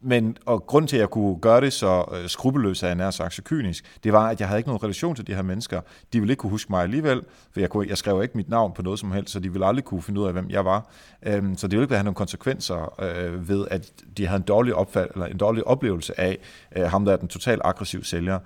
Men, 0.00 0.36
og 0.46 0.66
grund 0.66 0.88
til, 0.88 0.96
at 0.96 1.00
jeg 1.00 1.10
kunne 1.10 1.40
gøre 1.40 1.60
det 1.60 1.72
så 1.72 2.04
øh, 2.12 2.28
skrupelløst, 2.28 2.82
at 2.82 2.88
jeg 2.88 2.96
nær 2.96 3.10
sagt 3.10 3.34
så 3.34 3.42
kynisk, 3.42 3.98
det 4.04 4.12
var, 4.12 4.28
at 4.28 4.40
jeg 4.40 4.48
havde 4.48 4.58
ikke 4.58 4.68
nogen 4.68 4.82
relation 4.82 5.14
til 5.14 5.26
de 5.26 5.34
her 5.34 5.42
mennesker. 5.42 5.80
De 6.12 6.20
ville 6.20 6.32
ikke 6.32 6.40
kunne 6.40 6.50
huske 6.50 6.72
mig 6.72 6.82
alligevel, 6.82 7.22
for 7.52 7.60
jeg, 7.60 7.70
kunne, 7.70 7.88
jeg 7.88 7.98
skrev 7.98 8.22
ikke 8.22 8.36
mit 8.36 8.48
navn 8.48 8.72
på 8.72 8.82
noget 8.82 8.98
som 8.98 9.12
helst, 9.12 9.32
så 9.32 9.40
de 9.40 9.52
ville 9.52 9.66
aldrig 9.66 9.84
kunne 9.84 10.02
finde 10.02 10.20
ud 10.20 10.26
af, 10.26 10.32
hvem 10.32 10.50
jeg 10.50 10.64
var. 10.64 10.90
Øhm, 11.22 11.56
så 11.56 11.66
det 11.66 11.76
ville 11.76 11.84
ikke 11.84 11.94
have 11.94 12.04
nogle 12.04 12.14
konsekvenser 12.14 13.02
øh, 13.02 13.48
ved, 13.48 13.66
at 13.70 13.92
de 14.16 14.26
havde 14.26 14.36
en 14.36 14.42
dårlig, 14.42 14.74
opfald, 14.74 15.10
eller 15.12 15.26
en 15.26 15.36
dårlig 15.38 15.66
oplevelse 15.66 16.20
af 16.20 16.38
øh, 16.76 16.84
ham, 16.84 17.04
der 17.04 17.12
er 17.12 17.16
den 17.16 17.28
totalt 17.28 17.62
aggressiv 17.64 18.04
sælger. 18.04 18.38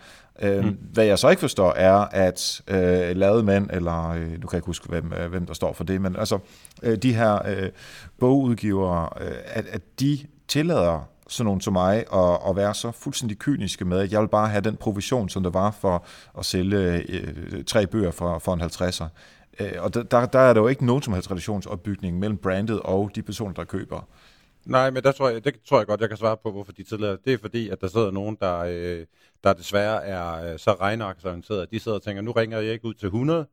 Øh, 0.43 0.65
mm. 0.65 0.79
Hvad 0.93 1.05
jeg 1.05 1.19
så 1.19 1.29
ikke 1.29 1.41
forstår, 1.41 1.73
er, 1.73 1.97
at 1.97 2.63
øh, 2.69 3.17
lavede 3.17 3.43
mænd, 3.43 3.71
eller 3.73 4.09
øh, 4.09 4.21
nu 4.21 4.27
kan 4.27 4.53
jeg 4.53 4.55
ikke 4.55 4.67
huske, 4.67 4.89
hvem, 4.89 5.13
øh, 5.13 5.31
hvem 5.31 5.47
der 5.47 5.55
står 5.55 5.73
for 5.73 5.85
det, 5.85 6.01
men 6.01 6.17
altså 6.17 6.39
øh, 6.83 6.99
de 6.99 7.15
her 7.15 7.49
øh, 7.49 7.71
bogudgivere, 8.19 9.09
øh, 9.21 9.33
at, 9.47 9.67
at 9.67 10.01
de 10.01 10.19
tillader 10.49 11.12
sådan 11.33 11.47
nogen 11.47 11.61
som 11.61 11.73
mig 11.73 11.97
at, 11.97 12.39
at 12.49 12.57
være 12.57 12.75
så 12.75 12.91
fuldstændig 12.91 13.39
kyniske 13.39 13.85
med, 13.85 13.99
at 13.99 14.13
jeg 14.13 14.21
vil 14.21 14.29
bare 14.29 14.49
have 14.49 14.61
den 14.61 14.77
provision, 14.77 15.29
som 15.29 15.43
der 15.43 15.51
var 15.51 15.71
for 15.71 16.05
at 16.39 16.45
sælge 16.45 17.05
øh, 17.09 17.65
tre 17.65 17.87
bøger 17.87 18.11
for, 18.11 18.39
for 18.39 18.55
en 18.55 18.61
50'er. 18.61 19.07
Øh, 19.61 19.73
og 19.79 19.95
der, 19.95 20.27
der 20.27 20.39
er 20.39 20.53
der 20.53 20.61
jo 20.61 20.69
ikke 20.69 20.87
nogen 20.87 21.03
som 21.03 21.15
helst 21.15 21.31
relationsopbygning 21.31 22.19
mellem 22.19 22.39
brandet 22.39 22.81
og 22.81 23.11
de 23.15 23.23
personer, 23.23 23.55
der 23.55 23.65
køber. 23.65 24.09
Nej, 24.65 24.91
men 24.91 25.03
der 25.03 25.13
tror 25.13 25.29
jeg, 25.29 25.45
det 25.45 25.55
tror 25.69 25.79
jeg 25.79 25.87
godt, 25.87 26.01
jeg 26.01 26.09
kan 26.09 26.19
svare 26.19 26.37
på, 26.37 26.51
hvorfor 26.51 26.73
de 26.73 26.83
tidligere. 26.83 27.19
Det 27.25 27.33
er 27.33 27.39
fordi, 27.39 27.69
at 27.69 27.81
der 27.81 27.89
sidder 27.89 28.11
nogen, 28.11 28.37
der, 28.41 28.59
øh, 28.59 29.07
der 29.45 29.53
desværre 29.53 30.05
er 30.05 30.53
øh, 30.53 30.59
så 30.59 30.73
regnearksorienteret, 30.75 31.63
at 31.63 31.71
de 31.71 31.81
sidder 31.81 31.99
og 31.99 32.03
tænker, 32.03 32.23
nu 32.23 32.33
ringer 32.33 32.59
jeg 32.59 32.73
ikke 32.73 32.85
ud 32.85 32.95
til 32.95 33.07
100, 33.07 33.47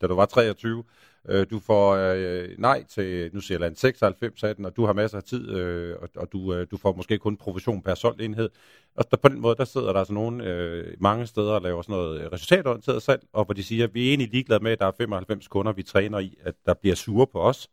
da 0.00 0.06
du 0.06 0.14
var 0.14 0.26
23, 0.26 0.84
Øh, 1.28 1.46
du 1.50 1.60
får 1.60 1.94
øh, 1.94 2.48
nej 2.58 2.84
til, 2.84 3.30
nu 3.32 3.40
siger 3.40 3.64
jeg 3.64 3.72
96 3.76 4.42
af 4.42 4.56
den, 4.56 4.64
og 4.64 4.76
du 4.76 4.86
har 4.86 4.92
masser 4.92 5.18
af 5.18 5.24
tid, 5.24 5.50
øh, 5.50 5.96
og, 6.02 6.08
og 6.16 6.32
du, 6.32 6.54
øh, 6.54 6.66
du 6.70 6.76
får 6.76 6.92
måske 6.92 7.18
kun 7.18 7.36
provision 7.36 7.82
per 7.82 7.94
solgt 7.94 8.22
enhed. 8.22 8.50
Og 8.96 9.10
der, 9.10 9.16
på 9.16 9.28
den 9.28 9.40
måde, 9.40 9.56
der 9.56 9.64
sidder 9.64 9.92
der 9.92 9.98
altså 9.98 10.14
nogen 10.14 10.40
øh, 10.40 10.96
mange 11.00 11.26
steder 11.26 11.52
og 11.52 11.62
laver 11.62 11.82
sådan 11.82 11.92
noget 11.92 12.20
øh, 12.20 12.32
resultatorienteret 12.32 13.02
salg, 13.02 13.22
og 13.32 13.44
hvor 13.44 13.54
de 13.54 13.62
siger, 13.62 13.84
at 13.84 13.94
vi 13.94 14.04
er 14.04 14.08
egentlig 14.08 14.30
ligeglade 14.30 14.62
med, 14.62 14.72
at 14.72 14.78
der 14.78 14.86
er 14.86 14.92
95 14.98 15.48
kunder, 15.48 15.72
vi 15.72 15.82
træner 15.82 16.18
i, 16.18 16.38
at 16.40 16.54
der 16.66 16.74
bliver 16.74 16.96
sure 16.96 17.26
på 17.26 17.40
os. 17.40 17.70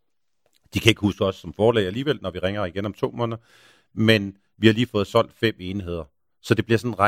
De 0.74 0.80
kan 0.80 0.90
ikke 0.90 1.02
huske 1.02 1.26
os 1.26 1.36
som 1.36 1.54
forlag 1.54 1.86
alligevel, 1.86 2.20
når 2.22 2.32
vi 2.32 2.40
ringer 2.40 2.66
igen 2.66 2.86
om 2.86 2.94
to 2.94 3.12
måneder, 3.12 3.38
men 3.94 4.38
vi 4.58 4.68
har 4.68 4.74
lige 4.74 4.88
fået 4.88 5.08
solgt 5.08 5.34
fem 5.34 5.56
enheder. 5.60 6.04
Så 6.42 6.54
det 6.54 6.66
bliver 6.66 6.78
sådan 6.78 6.94
en 6.94 7.00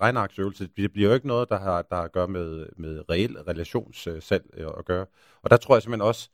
regnearksøvelse. 0.00 0.68
Det 0.76 0.92
bliver 0.92 1.08
jo 1.08 1.14
ikke 1.14 1.26
noget, 1.26 1.48
der 1.48 1.58
har, 1.58 1.82
der 1.82 1.96
har 1.96 2.02
at 2.02 2.12
gøre 2.12 2.28
med, 2.28 2.66
med 2.76 3.10
reel 3.10 3.38
relationssalg 3.38 4.44
øh, 4.54 4.66
at 4.78 4.84
gøre. 4.84 5.06
Og 5.42 5.50
der 5.50 5.56
tror 5.56 5.74
jeg 5.74 5.82
simpelthen 5.82 6.08
også, 6.08 6.30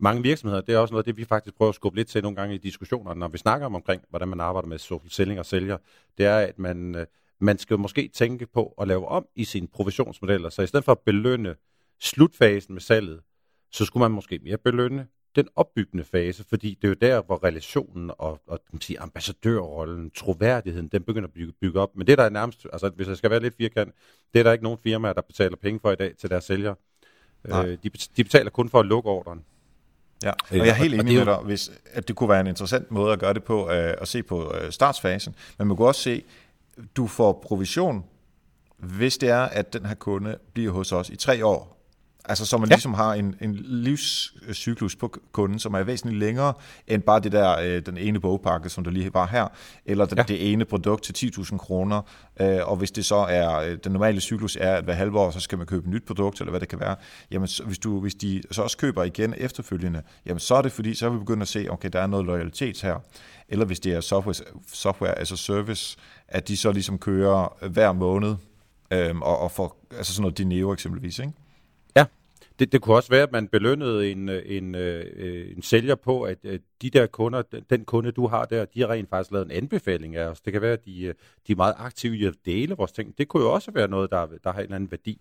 mange 0.00 0.22
virksomheder, 0.22 0.60
det 0.62 0.74
er 0.74 0.78
også 0.78 0.94
noget 0.94 1.06
det, 1.06 1.16
vi 1.16 1.24
faktisk 1.24 1.56
prøver 1.56 1.68
at 1.68 1.74
skubbe 1.74 1.98
lidt 1.98 2.08
til 2.08 2.22
nogle 2.22 2.36
gange 2.36 2.54
i 2.54 2.58
diskussioner, 2.58 3.14
når 3.14 3.28
vi 3.28 3.38
snakker 3.38 3.66
om 3.66 3.74
omkring, 3.74 4.02
hvordan 4.10 4.28
man 4.28 4.40
arbejder 4.40 4.68
med 4.68 4.78
social 4.78 5.10
selling 5.10 5.40
og 5.40 5.46
sælger. 5.46 5.78
Det 6.18 6.26
er, 6.26 6.38
at 6.38 6.58
man, 6.58 6.94
øh, 6.94 7.06
man 7.38 7.58
skal 7.58 7.78
måske 7.78 8.10
tænke 8.14 8.46
på 8.46 8.74
at 8.80 8.88
lave 8.88 9.08
om 9.08 9.26
i 9.34 9.44
sine 9.44 9.68
provisionsmodeller. 9.68 10.48
Så 10.48 10.62
i 10.62 10.66
stedet 10.66 10.84
for 10.84 10.92
at 10.92 11.00
belønne 11.00 11.54
slutfasen 12.00 12.74
med 12.74 12.80
salget, 12.80 13.20
så 13.72 13.84
skulle 13.84 14.00
man 14.00 14.10
måske 14.10 14.38
mere 14.42 14.58
belønne 14.58 15.06
den 15.36 15.48
opbyggende 15.56 16.04
fase, 16.04 16.44
fordi 16.48 16.78
det 16.82 16.84
er 16.84 16.88
jo 16.88 16.94
der, 16.94 17.22
hvor 17.22 17.44
relationen 17.44 18.10
og, 18.18 18.40
og 18.46 18.60
kan 18.70 18.80
sige, 18.80 19.00
ambassadørrollen, 19.00 20.10
troværdigheden, 20.10 20.88
den 20.88 21.02
begynder 21.02 21.28
at 21.28 21.34
bygge, 21.34 21.52
bygge 21.60 21.80
op. 21.80 21.96
Men 21.96 22.06
det 22.06 22.18
der 22.18 22.24
er 22.24 22.30
nærmest, 22.30 22.66
altså 22.72 22.88
hvis 22.88 23.08
jeg 23.08 23.16
skal 23.16 23.30
være 23.30 23.40
lidt 23.40 23.56
firkant, 23.56 23.94
det 24.34 24.38
er 24.38 24.42
der 24.42 24.52
ikke 24.52 24.64
nogen 24.64 24.78
firmaer, 24.82 25.12
der 25.12 25.22
betaler 25.22 25.56
penge 25.56 25.80
for 25.80 25.90
i 25.92 25.96
dag 25.96 26.16
til 26.16 26.30
deres 26.30 26.44
sælgere. 26.44 26.74
Øh, 27.44 27.54
de, 27.82 27.90
de 28.16 28.24
betaler 28.24 28.50
kun 28.50 28.68
for 28.68 28.80
at 28.80 28.86
lukke 28.86 29.10
ordren. 29.10 29.44
Ja, 30.22 30.30
og 30.30 30.56
jeg 30.56 30.68
er 30.68 30.72
helt 30.72 30.94
enig 30.94 31.14
med 31.14 31.24
dig, 31.26 31.36
hvis, 31.36 31.72
at 31.92 32.08
det 32.08 32.16
kunne 32.16 32.28
være 32.28 32.40
en 32.40 32.46
interessant 32.46 32.90
måde 32.90 33.12
at 33.12 33.18
gøre 33.18 33.34
det 33.34 33.44
på, 33.44 33.70
øh, 33.70 33.94
at 34.00 34.08
se 34.08 34.22
på 34.22 34.54
øh, 34.54 34.72
startsfasen. 34.72 35.34
Men 35.58 35.68
man 35.68 35.76
kunne 35.76 35.88
også 35.88 36.00
se, 36.00 36.24
du 36.96 37.06
får 37.06 37.42
provision, 37.46 38.04
hvis 38.76 39.18
det 39.18 39.28
er, 39.28 39.42
at 39.42 39.72
den 39.72 39.86
her 39.86 39.94
kunde 39.94 40.38
bliver 40.52 40.72
hos 40.72 40.92
os 40.92 41.10
i 41.10 41.16
tre 41.16 41.46
år, 41.46 41.73
Altså 42.28 42.46
så 42.46 42.58
man 42.58 42.68
ja. 42.68 42.74
ligesom 42.74 42.94
har 42.94 43.14
en, 43.14 43.34
en 43.40 43.54
livscyklus 43.54 44.96
på 44.96 45.14
kunden, 45.32 45.58
som 45.58 45.74
er 45.74 45.82
væsentligt 45.82 46.18
længere 46.18 46.52
end 46.86 47.02
bare 47.02 47.20
det 47.20 47.32
der, 47.32 47.58
øh, 47.58 47.86
den 47.86 47.98
ene 47.98 48.20
bogpakke, 48.20 48.68
som 48.68 48.84
der 48.84 48.90
lige 48.90 49.14
var 49.14 49.26
her, 49.26 49.48
eller 49.86 50.06
det, 50.06 50.18
ja. 50.18 50.22
det 50.22 50.52
ene 50.52 50.64
produkt 50.64 51.04
til 51.04 51.32
10.000 51.38 51.56
kroner. 51.56 52.02
Øh, 52.40 52.58
og 52.62 52.76
hvis 52.76 52.90
det 52.90 53.04
så 53.04 53.16
er, 53.16 53.58
øh, 53.58 53.78
den 53.84 53.92
normale 53.92 54.20
cyklus 54.20 54.56
er, 54.60 54.74
at 54.74 54.84
hver 54.84 54.94
halve 54.94 55.18
år, 55.18 55.30
så 55.30 55.40
skal 55.40 55.58
man 55.58 55.66
købe 55.66 55.84
et 55.84 55.90
nyt 55.90 56.04
produkt, 56.06 56.40
eller 56.40 56.50
hvad 56.50 56.60
det 56.60 56.68
kan 56.68 56.80
være, 56.80 56.96
jamen 57.30 57.48
så, 57.48 57.64
hvis, 57.64 57.78
du, 57.78 58.00
hvis 58.00 58.14
de 58.14 58.42
så 58.50 58.62
også 58.62 58.76
køber 58.76 59.04
igen 59.04 59.34
efterfølgende, 59.36 60.02
jamen 60.26 60.40
så 60.40 60.54
er 60.54 60.62
det 60.62 60.72
fordi, 60.72 60.94
så 60.94 61.08
vil 61.08 61.18
vi 61.18 61.20
begynde 61.20 61.42
at 61.42 61.48
se, 61.48 61.66
okay, 61.70 61.88
der 61.92 62.00
er 62.00 62.06
noget 62.06 62.26
loyalitet 62.26 62.82
her. 62.82 62.96
Eller 63.48 63.64
hvis 63.64 63.80
det 63.80 63.92
er 63.92 64.00
software, 64.00 64.34
software 64.72 65.18
as 65.18 65.32
a 65.32 65.36
service, 65.36 65.96
at 66.28 66.48
de 66.48 66.56
så 66.56 66.72
ligesom 66.72 66.98
kører 66.98 67.66
hver 67.68 67.92
måned, 67.92 68.34
øhm, 68.90 69.22
og, 69.22 69.38
og 69.38 69.50
får 69.50 69.86
altså 69.96 70.14
sådan 70.14 70.22
noget 70.22 70.38
Dineo 70.38 70.72
eksempelvis, 70.72 71.18
ikke? 71.18 71.32
Det, 72.58 72.72
det 72.72 72.80
kunne 72.80 72.96
også 72.96 73.10
være, 73.10 73.22
at 73.22 73.32
man 73.32 73.48
belønnede 73.48 74.10
en, 74.10 74.28
en, 74.28 74.74
øh, 74.74 75.56
en 75.56 75.62
sælger 75.62 75.94
på, 75.94 76.22
at, 76.22 76.42
de 76.82 76.90
der 76.90 77.06
kunder, 77.06 77.42
den, 77.70 77.84
kunde, 77.84 78.12
du 78.12 78.26
har 78.26 78.44
der, 78.44 78.64
de 78.64 78.80
har 78.80 78.88
rent 78.88 79.10
faktisk 79.10 79.32
lavet 79.32 79.44
en 79.44 79.50
anbefaling 79.50 80.16
af 80.16 80.26
os. 80.26 80.40
Det 80.40 80.52
kan 80.52 80.62
være, 80.62 80.72
at 80.72 80.84
de, 80.84 81.02
øh, 81.02 81.14
de 81.46 81.52
er 81.52 81.56
meget 81.56 81.74
aktive 81.78 82.16
i 82.16 82.24
at 82.24 82.34
dele 82.44 82.74
vores 82.74 82.92
ting. 82.92 83.18
Det 83.18 83.28
kunne 83.28 83.42
jo 83.42 83.52
også 83.52 83.70
være 83.70 83.88
noget, 83.88 84.10
der, 84.10 84.26
der 84.44 84.52
har 84.52 84.58
en 84.58 84.64
eller 84.64 84.76
anden 84.76 84.90
værdi. 84.90 85.20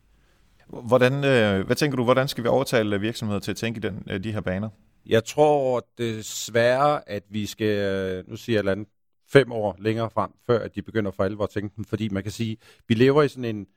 Hvordan, 0.68 1.14
øh, 1.14 1.66
hvad 1.66 1.76
tænker 1.76 1.98
du, 1.98 2.04
hvordan 2.04 2.28
skal 2.28 2.44
vi 2.44 2.50
overtale 2.50 3.00
virksomheder 3.00 3.40
til 3.40 3.52
at 3.52 3.58
tænke 3.58 3.78
i 3.78 3.82
den, 3.82 4.08
øh, 4.10 4.24
de 4.24 4.32
her 4.32 4.42
baner? 4.42 4.70
Jeg 5.06 5.24
tror 5.24 5.88
desværre, 5.98 7.10
at 7.10 7.24
vi 7.30 7.46
skal, 7.46 8.24
nu 8.28 8.36
siger 8.36 8.62
jeg 8.64 8.72
et 8.72 8.88
fem 9.28 9.52
år 9.52 9.76
længere 9.80 10.10
frem, 10.10 10.32
før 10.46 10.60
at 10.60 10.76
de 10.76 10.82
begynder 10.82 11.12
for 11.12 11.24
alvor 11.24 11.44
at 11.44 11.50
tænke 11.50 11.76
den, 11.76 11.86
fordi 11.86 12.10
man 12.10 12.24
kan 12.24 12.32
sige, 12.32 12.58
vi 12.88 12.94
lever 12.94 13.24
i 13.24 13.28
sådan 13.28 13.56
en, 13.56 13.68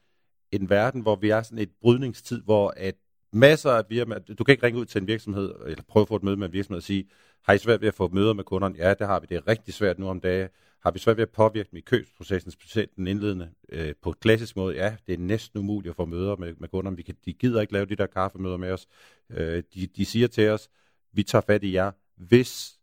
en 0.53 0.71
verden, 0.71 1.01
hvor 1.01 1.16
vi 1.16 1.31
er 1.31 1.42
sådan 1.42 1.59
et 1.59 1.71
brydningstid, 1.81 2.42
hvor 2.42 2.75
at 2.77 2.95
masser 3.37 3.70
af 3.70 3.85
firmaer. 3.88 4.18
Du 4.18 4.44
kan 4.44 4.53
ikke 4.53 4.66
ringe 4.66 4.81
ud 4.81 4.85
til 4.85 5.01
en 5.01 5.07
virksomhed, 5.07 5.55
eller 5.66 5.83
prøve 5.88 6.03
at 6.03 6.09
få 6.09 6.16
et 6.16 6.22
møde 6.22 6.37
med 6.37 6.46
en 6.46 6.53
virksomhed 6.53 6.77
og 6.77 6.83
sige, 6.83 7.09
har 7.42 7.53
I 7.53 7.59
svært 7.59 7.81
ved 7.81 7.88
at 7.88 7.94
få 7.94 8.09
møder 8.09 8.33
med 8.33 8.44
kunderne? 8.44 8.75
Ja, 8.79 8.94
det 8.94 9.07
har 9.07 9.20
vi. 9.20 9.27
Det 9.29 9.37
er 9.37 9.49
rigtig 9.49 9.75
svært 9.75 9.99
nu 9.99 10.09
om 10.09 10.20
dagen. 10.20 10.49
Har 10.83 10.90
vi 10.90 10.99
svært 10.99 11.16
ved 11.16 11.22
at 11.22 11.31
påvirke 11.31 11.68
dem 11.70 11.77
i 11.77 11.81
købsprocessen, 11.81 12.51
specielt 12.51 12.96
den 12.96 13.07
indledende, 13.07 13.51
øh, 13.68 13.94
på 14.03 14.11
et 14.11 14.20
klassisk 14.20 14.57
måde? 14.57 14.77
Ja, 14.77 14.96
det 15.07 15.12
er 15.12 15.18
næsten 15.18 15.59
umuligt 15.59 15.90
at 15.90 15.96
få 15.96 16.05
møder 16.05 16.37
med, 16.37 16.55
med 16.59 16.68
kunderne. 16.68 16.96
Vi 16.96 17.03
kan, 17.03 17.14
de 17.25 17.33
gider 17.33 17.61
ikke 17.61 17.72
lave 17.72 17.87
de 17.87 17.96
der 17.96 18.07
kaffemøder 18.07 18.57
med 18.57 18.70
os. 18.70 18.87
Øh, 19.31 19.62
de, 19.75 19.87
de 19.87 20.05
siger 20.05 20.29
til 20.29 20.49
os, 20.49 20.68
vi 21.12 21.22
tager 21.22 21.42
fat 21.46 21.64
i 21.64 21.72
jer, 21.72 21.90
hvis 22.16 22.79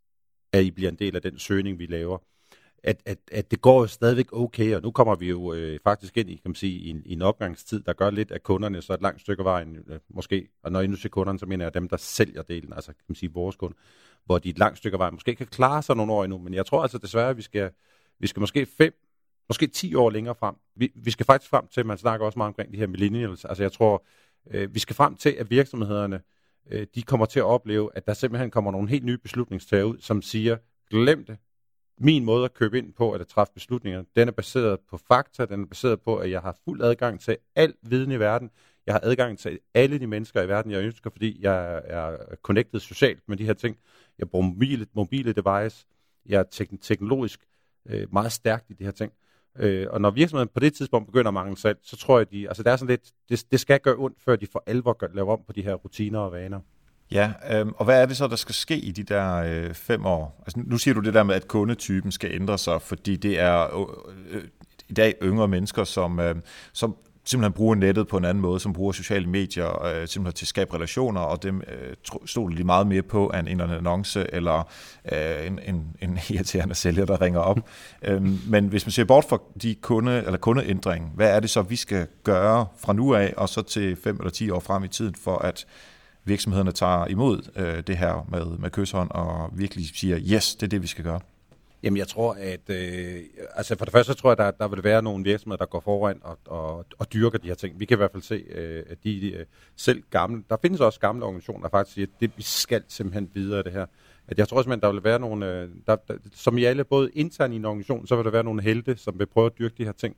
at 0.54 0.64
I 0.64 0.72
bliver 0.72 0.90
en 0.90 0.96
del 0.96 1.16
af 1.16 1.22
den 1.22 1.40
søgning, 1.40 1.80
vi 1.80 1.86
laver 1.86 2.18
at, 2.84 3.02
at, 3.06 3.18
at 3.32 3.52
det 3.52 3.62
går 3.62 3.86
stadigvæk 3.86 4.34
okay, 4.34 4.76
og 4.76 4.82
nu 4.82 4.92
kommer 4.92 5.16
vi 5.16 5.30
jo 5.30 5.54
øh, 5.54 5.80
faktisk 5.84 6.18
ind 6.18 6.30
i, 6.30 6.34
kan 6.34 6.50
man 6.50 6.56
sige, 6.56 6.80
i 6.80 6.90
en, 6.90 7.02
i 7.06 7.14
en 7.14 7.22
opgangstid, 7.22 7.80
der 7.80 7.94
gør 7.94 8.10
lidt 8.10 8.32
at 8.32 8.44
kunderne 8.44 8.82
så 8.82 8.94
et 8.94 9.02
langt 9.02 9.22
stykke 9.22 9.44
vejen, 9.44 9.78
øh, 9.88 10.00
måske, 10.10 10.48
og 10.64 10.72
når 10.72 10.80
jeg 10.80 10.88
nu 10.88 10.96
siger 10.96 11.10
kunderne, 11.10 11.40
så 11.40 11.46
mener 11.46 11.66
jeg 11.66 11.74
dem, 11.74 11.90
der 11.90 11.98
sælger 11.98 12.42
delen, 12.42 12.74
altså 12.74 12.92
kan 12.92 13.04
man 13.08 13.16
sige 13.16 13.34
vores 13.34 13.56
kunder, 13.56 13.78
hvor 14.26 14.40
de 14.40 14.50
et 14.50 14.60
langt 14.60 14.78
stykke 14.78 14.98
vejen 14.98 15.14
måske 15.14 15.36
kan 15.36 15.48
klare 15.48 15.84
sig 15.84 15.96
nogle 15.96 16.14
år 16.14 16.24
endnu, 16.24 16.38
men 16.38 16.54
jeg 16.54 16.66
tror 16.66 16.82
altså 16.82 16.98
desværre, 16.98 17.30
at 17.30 17.38
vi 17.38 17.42
skal, 17.42 17.72
vi 18.20 18.28
skal 18.28 18.40
måske 18.40 18.66
fem, 18.66 18.94
måske 19.50 19.68
10 19.68 19.96
år 19.96 20.10
længere 20.10 20.36
frem. 20.36 20.56
Vi, 20.76 20.92
vi 20.96 21.12
skal 21.12 21.26
faktisk 21.26 21.50
frem 21.50 21.68
til, 21.68 21.86
man 21.86 21.98
snakker 21.98 22.26
også 22.26 22.40
meget 22.40 22.48
omkring 22.48 22.72
de 22.72 22.78
her 22.78 22.88
millennials, 22.88 23.46
altså 23.46 23.64
jeg 23.64 23.72
tror, 23.72 24.06
øh, 24.52 24.74
vi 24.74 24.80
skal 24.80 24.96
frem 24.96 25.16
til, 25.16 25.30
at 25.30 25.50
virksomhederne, 25.50 26.22
øh, 26.72 26.88
de 26.96 27.04
kommer 27.04 27.26
til 27.26 27.40
at 27.40 27.46
opleve, 27.46 27.90
at 27.96 28.08
der 28.08 28.14
simpelthen 28.14 28.52
kommer 28.52 28.72
nogle 28.72 28.90
helt 28.90 29.06
nye 29.06 29.18
beslutningstager 29.18 29.84
ud, 29.84 29.98
som 30.00 30.22
siger, 30.22 30.58
glem 30.90 31.26
det, 31.26 31.38
min 31.98 32.26
måde 32.26 32.46
at 32.46 32.54
købe 32.54 32.78
ind 32.78 32.94
på, 32.94 33.12
at 33.12 33.28
træffe 33.28 33.54
beslutninger, 33.54 34.04
den 34.16 34.28
er 34.28 34.32
baseret 34.32 34.80
på 34.80 34.98
fakta, 34.98 35.46
den 35.46 35.62
er 35.62 35.66
baseret 35.66 36.02
på, 36.02 36.18
at 36.18 36.32
jeg 36.32 36.42
har 36.42 36.58
fuld 36.66 36.82
adgang 36.82 37.20
til 37.20 37.38
al 37.56 37.74
viden 37.82 38.12
i 38.12 38.20
verden. 38.20 38.50
Jeg 38.86 38.94
har 38.94 39.00
adgang 39.04 39.40
til 39.40 39.60
alle 39.74 40.00
de 40.00 40.08
mennesker 40.08 40.42
i 40.42 40.48
verden, 40.48 40.72
jeg 40.72 40.84
ønsker, 40.84 41.10
fordi 41.10 41.44
jeg 41.44 41.82
er 41.86 42.18
connected 42.42 42.80
socialt 42.80 43.24
med 43.28 43.38
de 43.38 43.46
her 43.46 43.54
ting. 43.54 43.78
Jeg 44.20 44.30
bruger 44.30 44.46
mobile, 44.48 44.88
mobile 44.94 45.34
device. 45.34 45.86
Jeg 46.26 46.40
er 46.40 46.44
tek- 46.44 46.82
teknologisk 46.82 47.40
øh, 47.90 48.14
meget 48.14 48.32
stærkt 48.32 48.70
i 48.70 48.74
de 48.74 48.84
her 48.84 48.92
ting. 48.92 49.14
Øh, 49.60 49.88
og 49.90 50.02
når 50.02 50.12
virksomheden 50.12 50.50
på 50.54 50.60
det 50.60 50.74
tidspunkt 50.74 51.08
begynder 51.08 51.28
at 51.28 51.34
mangle 51.34 51.58
salg, 51.58 51.80
så 51.82 51.98
tror 51.98 52.18
jeg, 52.18 52.32
de, 52.32 52.48
altså 52.48 52.64
der 52.64 52.72
er 52.72 52.76
sådan 52.76 52.90
lidt, 52.90 53.12
det, 53.30 53.52
det 53.52 53.60
skal 53.60 53.80
gøre 53.80 53.96
ondt, 53.98 54.22
før 54.22 54.36
de 54.36 54.48
for 54.48 54.64
alvor 54.68 54.94
gør, 54.94 55.08
laver 55.14 55.34
om 55.34 55.44
på 55.48 55.54
de 55.54 55.62
her 55.62 55.74
rutiner 55.74 56.20
og 56.20 56.32
vaner. 56.32 56.60
Ja, 57.14 57.32
øh, 57.52 57.68
og 57.68 57.86
hvad 57.86 58.02
er 58.02 58.06
det 58.06 58.18
så, 58.18 58.28
der 58.28 58.36
skal 58.36 58.56
ske 58.56 58.78
i 58.78 58.92
de 58.92 59.04
der 59.04 59.36
øh, 59.36 59.74
fem 59.74 60.06
år? 60.06 60.44
Altså, 60.46 60.60
nu 60.66 60.78
siger 60.78 60.96
du 60.96 61.02
det 61.02 61.14
der 61.14 61.24
med, 61.24 61.36
at 61.36 61.48
kundetypen 61.48 62.12
skal 62.12 62.32
ændre 62.34 62.58
sig, 62.58 62.82
fordi 62.82 63.16
det 63.16 63.40
er 63.40 63.80
øh, 63.80 63.86
øh, 64.30 64.44
i 64.90 64.94
dag 64.94 65.16
yngre 65.24 65.48
mennesker, 65.48 65.84
som, 65.84 66.20
øh, 66.20 66.36
som 66.74 66.96
simpelthen 67.26 67.54
bruger 67.54 67.76
nettet 67.76 68.08
på 68.08 68.18
en 68.18 68.26
anden 68.26 68.42
måde, 68.42 68.60
som 68.60 68.74
bruger 68.74 68.92
sociale 68.92 69.28
medier 69.28 69.86
øh, 69.86 70.08
simpelthen 70.08 70.36
til 70.36 70.44
at 70.44 70.48
skabe 70.48 70.74
relationer, 70.74 71.22
og 71.22 71.44
dem 71.44 71.62
øh, 71.62 71.96
stoler 72.26 72.58
de 72.58 72.64
meget 72.64 72.88
mere 72.88 73.02
på 73.02 73.28
end 73.28 73.48
en 73.48 73.62
annonce 73.62 74.34
eller 74.34 74.70
øh, 75.12 75.48
en, 75.48 75.60
en, 75.66 75.96
en 76.02 76.20
irriterende 76.34 76.76
sælger, 76.76 77.06
der 77.06 77.22
ringer 77.22 77.40
op. 77.40 77.60
øhm, 78.08 78.40
men 78.48 78.68
hvis 78.68 78.86
man 78.86 78.92
ser 78.92 79.04
bort 79.04 79.26
fra 79.30 79.42
de 79.62 79.76
kunde, 79.76 80.18
eller 80.18 80.38
kundeændring, 80.38 81.12
hvad 81.16 81.36
er 81.36 81.40
det 81.40 81.50
så, 81.50 81.62
vi 81.62 81.76
skal 81.76 82.08
gøre 82.24 82.66
fra 82.80 82.94
nu 82.94 83.16
af, 83.16 83.34
og 83.38 83.50
så 83.50 83.62
til 83.62 83.96
fem 84.04 84.18
eller 84.18 84.32
ti 84.32 84.50
år 84.50 84.60
frem 84.60 84.84
i 84.84 84.88
tiden, 84.88 85.16
for 85.16 85.38
at 85.38 85.66
virksomhederne 86.26 86.72
tager 86.72 87.08
imod 87.08 87.52
øh, 87.56 87.84
det 87.88 87.98
her 87.98 88.28
med, 88.30 88.58
med 88.58 88.70
kysshånd 88.70 89.12
og 89.12 89.50
virkelig 89.54 89.86
siger, 89.96 90.20
yes, 90.34 90.56
det 90.56 90.64
er 90.64 90.70
det, 90.70 90.82
vi 90.82 90.88
skal 90.88 91.04
gøre? 91.04 91.20
Jamen 91.84 91.98
jeg 91.98 92.08
tror, 92.08 92.38
at 92.40 92.70
øh, 92.70 93.22
altså 93.56 93.78
for 93.78 93.86
det 93.86 93.92
første 93.92 94.14
så 94.14 94.20
tror 94.20 94.30
jeg, 94.30 94.38
der, 94.38 94.52
der 94.52 94.68
vil 94.68 94.84
være 94.84 95.02
nogle 95.02 95.24
virksomheder, 95.24 95.58
der 95.58 95.66
går 95.66 95.80
foran 95.80 96.20
og, 96.24 96.38
og, 96.46 96.86
og 97.00 97.14
dyrker 97.14 97.38
de 97.38 97.48
her 97.48 97.56
ting. 97.56 97.80
Vi 97.80 97.86
kan 97.86 97.96
i 97.96 97.98
hvert 97.98 98.12
fald 98.12 98.24
se, 98.24 98.36
øh, 98.36 98.84
at 98.90 98.98
de 99.04 99.32
øh, 99.32 99.46
selv 99.76 100.04
gamle, 100.10 100.44
der 100.50 100.58
findes 100.62 100.82
også 100.82 101.00
gamle 101.00 101.26
organisationer, 101.26 101.62
der 101.62 101.70
faktisk 101.70 101.94
siger, 101.94 102.06
at 102.06 102.22
det, 102.22 102.32
vi 102.38 102.44
skal 102.44 102.84
simpelthen 102.88 103.30
videre 103.34 103.64
det 103.64 103.72
her. 103.72 103.86
At 104.28 104.38
jeg 104.38 104.48
tror 104.48 104.62
simpelthen, 104.62 104.82
der 104.82 104.92
vil 104.92 105.04
være 105.04 105.20
nogle, 105.20 105.52
øh, 105.52 105.70
der, 105.88 105.96
der, 105.96 106.14
som 106.34 106.58
i 106.58 106.64
alle, 106.64 106.84
både 106.84 107.12
internt 107.14 107.54
i 107.54 107.56
en 107.56 107.66
organisation, 107.66 108.08
så 108.08 108.16
vil 108.16 108.26
der 108.26 108.32
være 108.32 108.44
nogle 108.44 108.62
helte, 108.62 108.98
som 108.98 109.20
vil 109.20 109.26
prøve 109.26 109.46
at 109.46 109.60
dyrke 109.60 109.76
de 109.78 109.86
her 109.86 109.92
ting. 109.92 110.16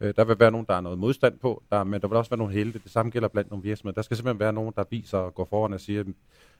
Øh, 0.00 0.14
der 0.16 0.24
vil 0.24 0.38
være 0.38 0.50
nogen, 0.50 0.66
der 0.66 0.74
er 0.74 0.80
noget 0.80 0.98
modstand 0.98 1.38
på, 1.38 1.62
der, 1.70 1.84
men 1.84 2.00
der 2.00 2.08
vil 2.08 2.16
også 2.16 2.30
være 2.30 2.38
nogle 2.38 2.54
helte. 2.54 2.78
Det 2.78 2.90
samme 2.90 3.10
gælder 3.10 3.28
blandt 3.28 3.50
nogle 3.50 3.62
virksomheder. 3.62 3.94
Der 3.94 4.02
skal 4.02 4.16
simpelthen 4.16 4.40
være 4.40 4.52
nogen, 4.52 4.72
der 4.76 4.84
viser 4.90 5.18
og 5.18 5.34
går 5.34 5.44
foran 5.50 5.72
og 5.72 5.80
siger, 5.80 6.04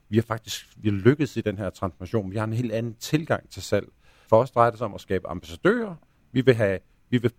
vi 0.09 0.17
har 0.17 0.21
faktisk 0.21 0.69
vi 0.77 0.89
har 0.89 0.95
lykkedes 0.95 1.37
i 1.37 1.41
den 1.41 1.57
her 1.57 1.69
transformation. 1.69 2.31
Vi 2.31 2.37
har 2.37 2.43
en 2.43 2.53
helt 2.53 2.71
anden 2.71 2.95
tilgang 2.99 3.49
til 3.49 3.61
salg. 3.61 3.87
For 4.29 4.41
os 4.41 4.51
drejer 4.51 4.69
det 4.69 4.77
sig 4.77 4.85
om 4.85 4.93
at 4.93 5.01
skabe 5.01 5.29
ambassadører. 5.29 5.95
Vi 6.31 6.41
vil, 6.41 6.55
have, 6.55 6.79
vi 7.09 7.17
vil 7.17 7.31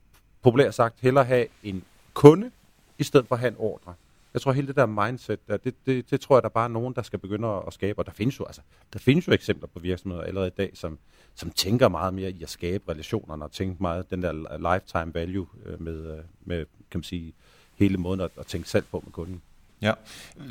populært 0.42 0.74
sagt 0.74 1.00
hellere 1.00 1.24
have 1.24 1.46
en 1.62 1.84
kunde, 2.14 2.50
i 2.98 3.02
stedet 3.02 3.26
for 3.26 3.34
at 3.34 3.40
have 3.40 3.50
en 3.50 3.56
ordre. 3.58 3.94
Jeg 4.34 4.42
tror, 4.42 4.52
hele 4.52 4.66
det 4.66 4.76
der 4.76 4.86
mindset, 4.86 5.48
der, 5.48 5.56
det, 5.56 5.74
det, 5.86 6.10
det 6.10 6.20
tror 6.20 6.36
jeg, 6.36 6.42
der 6.42 6.48
bare 6.48 6.64
er 6.64 6.68
nogen, 6.68 6.94
der 6.94 7.02
skal 7.02 7.18
begynde 7.18 7.62
at 7.66 7.72
skabe. 7.72 7.98
Og 7.98 8.06
der 8.06 8.12
findes 8.12 8.38
jo, 8.40 8.44
altså, 8.44 8.60
der 8.92 8.98
findes 8.98 9.28
jo 9.28 9.32
eksempler 9.32 9.68
på 9.68 9.78
virksomheder 9.78 10.22
allerede 10.22 10.48
i 10.48 10.56
dag, 10.56 10.70
som, 10.74 10.98
som 11.34 11.50
tænker 11.50 11.88
meget 11.88 12.14
mere 12.14 12.30
i 12.30 12.42
at 12.42 12.50
skabe 12.50 12.92
relationerne 12.92 13.44
og 13.44 13.52
tænke 13.52 13.82
meget 13.82 14.10
den 14.10 14.22
der 14.22 14.32
lifetime 14.72 15.14
value 15.14 15.46
øh, 15.66 15.82
med, 15.82 16.16
øh, 16.16 16.24
med 16.44 16.66
kan 16.90 16.98
man 16.98 17.02
sige, 17.02 17.32
hele 17.74 17.98
måden 17.98 18.20
at, 18.20 18.30
at 18.38 18.46
tænke 18.46 18.68
selv 18.68 18.84
på 18.90 19.02
med 19.04 19.12
kunden. 19.12 19.42
Ja. 19.82 19.92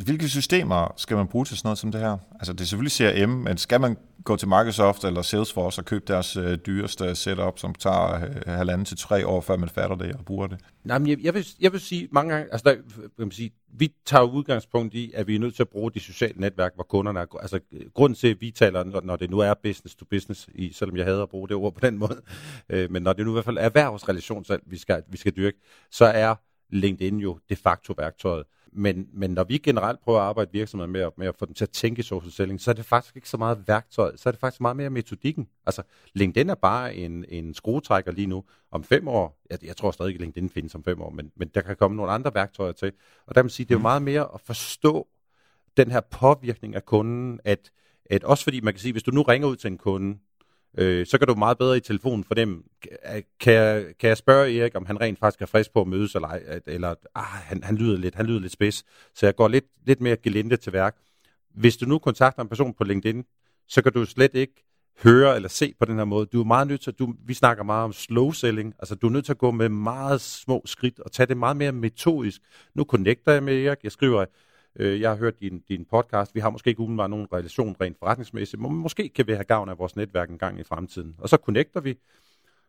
Hvilke 0.04 0.30
systemer 0.30 0.94
skal 0.98 1.18
man 1.18 1.28
bruge 1.28 1.46
til 1.46 1.58
sådan 1.58 1.68
noget 1.68 1.78
som 1.78 1.92
det 1.92 2.02
her? 2.02 2.18
Altså 2.34 2.54
det 2.54 2.62
er 2.62 2.66
selvfølgelig 2.66 2.92
CRM, 2.92 3.30
men 3.30 3.58
skal 3.58 3.82
man 3.82 3.98
gå 4.24 4.36
til 4.36 4.48
Microsoft 4.48 5.04
eller 5.04 5.22
Salesforce 5.22 5.82
og 5.82 5.86
købe 5.86 6.06
deres 6.08 6.38
øh, 6.38 6.58
dyreste 6.58 7.16
setup, 7.16 7.60
som 7.60 7.74
tager 7.74 8.26
øh, 8.26 8.36
halvanden 8.46 8.86
til 8.86 8.98
tre 8.98 9.28
år, 9.28 9.42
før 9.42 9.58
man 9.58 9.70
fatter 9.70 9.96
det 9.96 10.16
og 10.16 10.26
bruger 10.26 10.48
det? 10.48 10.60
Nej, 10.84 10.98
men 10.98 11.08
jeg, 11.10 11.18
jeg, 11.22 11.34
vil, 11.34 11.48
jeg 11.60 11.72
vil 11.72 11.80
sige 11.80 12.08
mange 12.12 12.34
gange, 12.34 12.52
altså 12.52 12.70
der, 12.70 12.76
man 13.18 13.32
sige, 13.32 13.52
vi 13.74 13.94
tager 14.06 14.24
udgangspunkt 14.24 14.94
i, 14.94 15.12
at 15.16 15.28
vi 15.28 15.36
er 15.36 15.40
nødt 15.40 15.56
til 15.56 15.64
at 15.64 15.70
bruge 15.70 15.92
de 15.92 16.00
sociale 16.00 16.42
netværk, 16.42 16.76
hvor 16.76 16.84
kunderne 16.84 17.20
er, 17.20 17.26
altså 17.42 17.60
grunden 17.94 18.16
til, 18.16 18.28
at 18.28 18.42
vi 18.42 18.52
taler, 18.52 19.02
når 19.04 19.16
det 19.16 19.30
nu 19.30 19.40
er 19.40 19.54
business 19.64 19.96
to 19.96 20.06
business, 20.06 20.50
i, 20.56 20.74
selvom 20.74 20.98
jeg 20.98 21.06
hader 21.06 21.24
at 21.24 21.30
bruge 21.30 21.48
det 21.48 21.56
ord 21.56 21.74
på 21.74 21.80
den 21.80 21.98
måde, 21.98 22.22
øh, 22.70 22.92
men 22.92 23.04
når 23.04 23.14
det 23.14 23.26
nu 23.26 23.32
i 23.32 23.34
hvert 23.34 23.46
fald 23.46 23.58
er 23.58 23.62
erhvervsrelation, 23.62 24.46
vi 24.66 24.78
skal, 24.78 25.04
vi 25.08 25.18
skal 25.18 25.36
dyrke, 25.36 25.58
så 25.92 26.06
er 26.06 26.36
LinkedIn 26.70 27.18
jo 27.18 27.40
de 27.50 27.56
facto 27.56 27.94
værktøjet. 27.98 28.46
Men, 28.72 29.08
men 29.14 29.32
når 29.32 29.44
vi 29.44 29.58
generelt 29.58 30.00
prøver 30.00 30.20
at 30.20 30.26
arbejde 30.26 30.52
virksomheder 30.52 30.92
med, 30.92 31.02
at, 31.02 31.18
med 31.18 31.28
at 31.28 31.36
få 31.36 31.46
dem 31.46 31.54
til 31.54 31.66
at 31.66 31.70
tænke 31.70 32.00
i 32.00 32.04
social 32.04 32.32
selling, 32.32 32.62
så 32.62 32.72
er 32.72 32.76
det 32.76 32.86
faktisk 32.86 33.16
ikke 33.16 33.30
så 33.30 33.38
meget 33.38 33.68
værktøj, 33.68 34.16
så 34.16 34.30
er 34.30 34.32
det 34.32 34.40
faktisk 34.40 34.62
meget 34.62 34.78
mere 34.78 34.90
metodikken. 34.90 35.48
Altså, 35.66 35.84
LinkedIn 36.14 36.50
er 36.50 36.56
bare 36.56 36.96
en, 36.96 37.26
en 37.30 37.54
skruetrækker 37.54 38.12
lige 38.12 38.28
nu. 38.28 38.44
Om 38.72 38.84
fem 38.84 39.08
år, 39.08 39.40
jeg, 39.50 39.66
jeg 39.66 39.78
tror 39.78 39.92
stadig 39.92 40.10
ikke, 40.10 40.22
LinkedIn 40.22 40.50
findes 40.50 40.76
om 40.76 40.84
fem 40.84 41.02
år, 41.02 41.10
men, 41.10 41.32
men 41.36 41.48
der 41.48 41.62
kan 41.62 41.76
komme 41.76 41.98
nogle 41.98 42.12
andre 42.12 42.32
værktøjer 42.34 42.72
til. 42.72 42.92
Og 43.26 43.36
der 43.36 43.42
vil 43.42 43.52
sige, 43.52 43.66
det 43.66 43.72
er 43.72 43.76
jo 43.76 43.80
mm. 43.80 43.82
meget 43.82 44.02
mere 44.02 44.28
at 44.34 44.42
forstå 44.42 45.08
den 45.78 45.92
her 45.92 46.02
påvirkning 46.02 46.76
af 46.76 46.86
kunden, 46.86 47.40
at, 47.44 47.72
at 48.10 48.24
også 48.24 48.44
fordi 48.44 48.62
man 48.62 48.74
kan 48.74 48.80
sige, 48.80 48.92
hvis 48.92 49.04
du 49.04 49.12
nu 49.12 49.22
ringer 49.22 49.48
ud 49.48 49.56
til 49.56 49.68
en 49.72 49.78
kunde, 49.78 50.18
øh, 50.78 51.06
så 51.06 51.18
kan 51.18 51.28
du 51.28 51.36
meget 51.36 51.58
bedre 51.58 51.78
i 51.78 51.80
telefonen 51.80 52.24
for 52.24 52.34
dem. 52.34 52.64
Kan 53.40 53.54
jeg, 53.54 53.86
kan 54.00 54.10
jeg 54.10 54.18
spørge 54.18 54.58
Erik, 54.58 54.76
om 54.76 54.86
han 54.86 55.02
rent 55.02 55.20
faktisk 55.20 55.42
er 55.42 55.46
frisk 55.46 55.74
på 55.74 55.82
at 55.82 55.88
mødes, 55.88 56.16
eller, 56.16 56.62
eller 56.68 56.96
ah, 57.16 57.24
han, 57.24 57.64
han, 57.64 57.76
lyder 57.76 57.98
lidt, 57.98 58.16
han 58.16 58.26
lyder 58.26 58.40
lidt 58.40 58.54
spids. 58.54 58.84
Så 59.16 59.26
jeg 59.26 59.36
går 59.36 59.48
lidt, 59.48 59.66
lidt 59.86 60.02
mere 60.02 60.18
gelinde 60.18 60.58
til 60.58 60.74
værk. 60.74 60.96
Hvis 61.56 61.78
du 61.78 61.86
nu 61.86 62.00
kontakter 62.00 62.42
en 62.42 62.50
person 62.50 62.74
på 62.74 62.84
LinkedIn, 62.84 63.24
så 63.68 63.82
kan 63.82 63.92
du 63.92 64.06
slet 64.06 64.36
ikke 64.36 64.64
høre 65.04 65.36
eller 65.36 65.50
se 65.50 65.74
på 65.80 65.86
den 65.86 65.98
her 65.98 66.06
måde. 66.06 66.26
Du 66.26 66.42
er 66.42 66.46
meget 66.46 66.68
nødt 66.68 66.82
til, 66.82 66.94
du, 66.94 67.14
vi 67.26 67.34
snakker 67.34 67.64
meget 67.64 67.84
om 67.84 67.94
slow 67.94 68.32
selling, 68.32 68.74
altså 68.80 68.96
du 68.96 69.08
er 69.08 69.12
nødt 69.12 69.26
til 69.26 69.34
at 69.34 69.38
gå 69.38 69.52
med 69.52 69.70
meget 69.70 70.22
små 70.22 70.62
skridt 70.66 71.00
og 71.00 71.12
tage 71.12 71.28
det 71.28 71.38
meget 71.38 71.58
mere 71.58 71.72
metodisk. 71.72 72.42
Nu 72.76 72.84
connecter 72.84 73.32
jeg 73.32 73.44
med 73.44 73.66
Erik, 73.66 73.80
jeg 73.84 73.92
skriver, 73.92 74.26
Øh, 74.80 75.02
jeg 75.02 75.10
har 75.10 75.18
hørt 75.18 75.40
din, 75.40 75.64
din 75.70 75.86
podcast. 75.86 76.36
Vi 76.36 76.40
har 76.40 76.50
måske 76.50 76.70
ikke 76.70 76.82
umiddelbart 76.82 77.10
nogen 77.10 77.28
relation 77.34 77.76
rent 77.82 77.98
forretningsmæssigt, 78.00 78.62
men 78.62 78.76
måske 78.76 79.10
kan 79.10 79.28
vi 79.28 79.32
have 79.32 79.44
gavn 79.44 79.70
af 79.70 79.80
vores 79.80 79.96
netværk 79.96 80.30
en 80.30 80.38
gang 80.38 80.60
i 80.60 80.64
fremtiden. 80.64 81.16
Og 81.18 81.30
så 81.30 81.38
connecter 81.38 81.82
vi. 81.82 81.98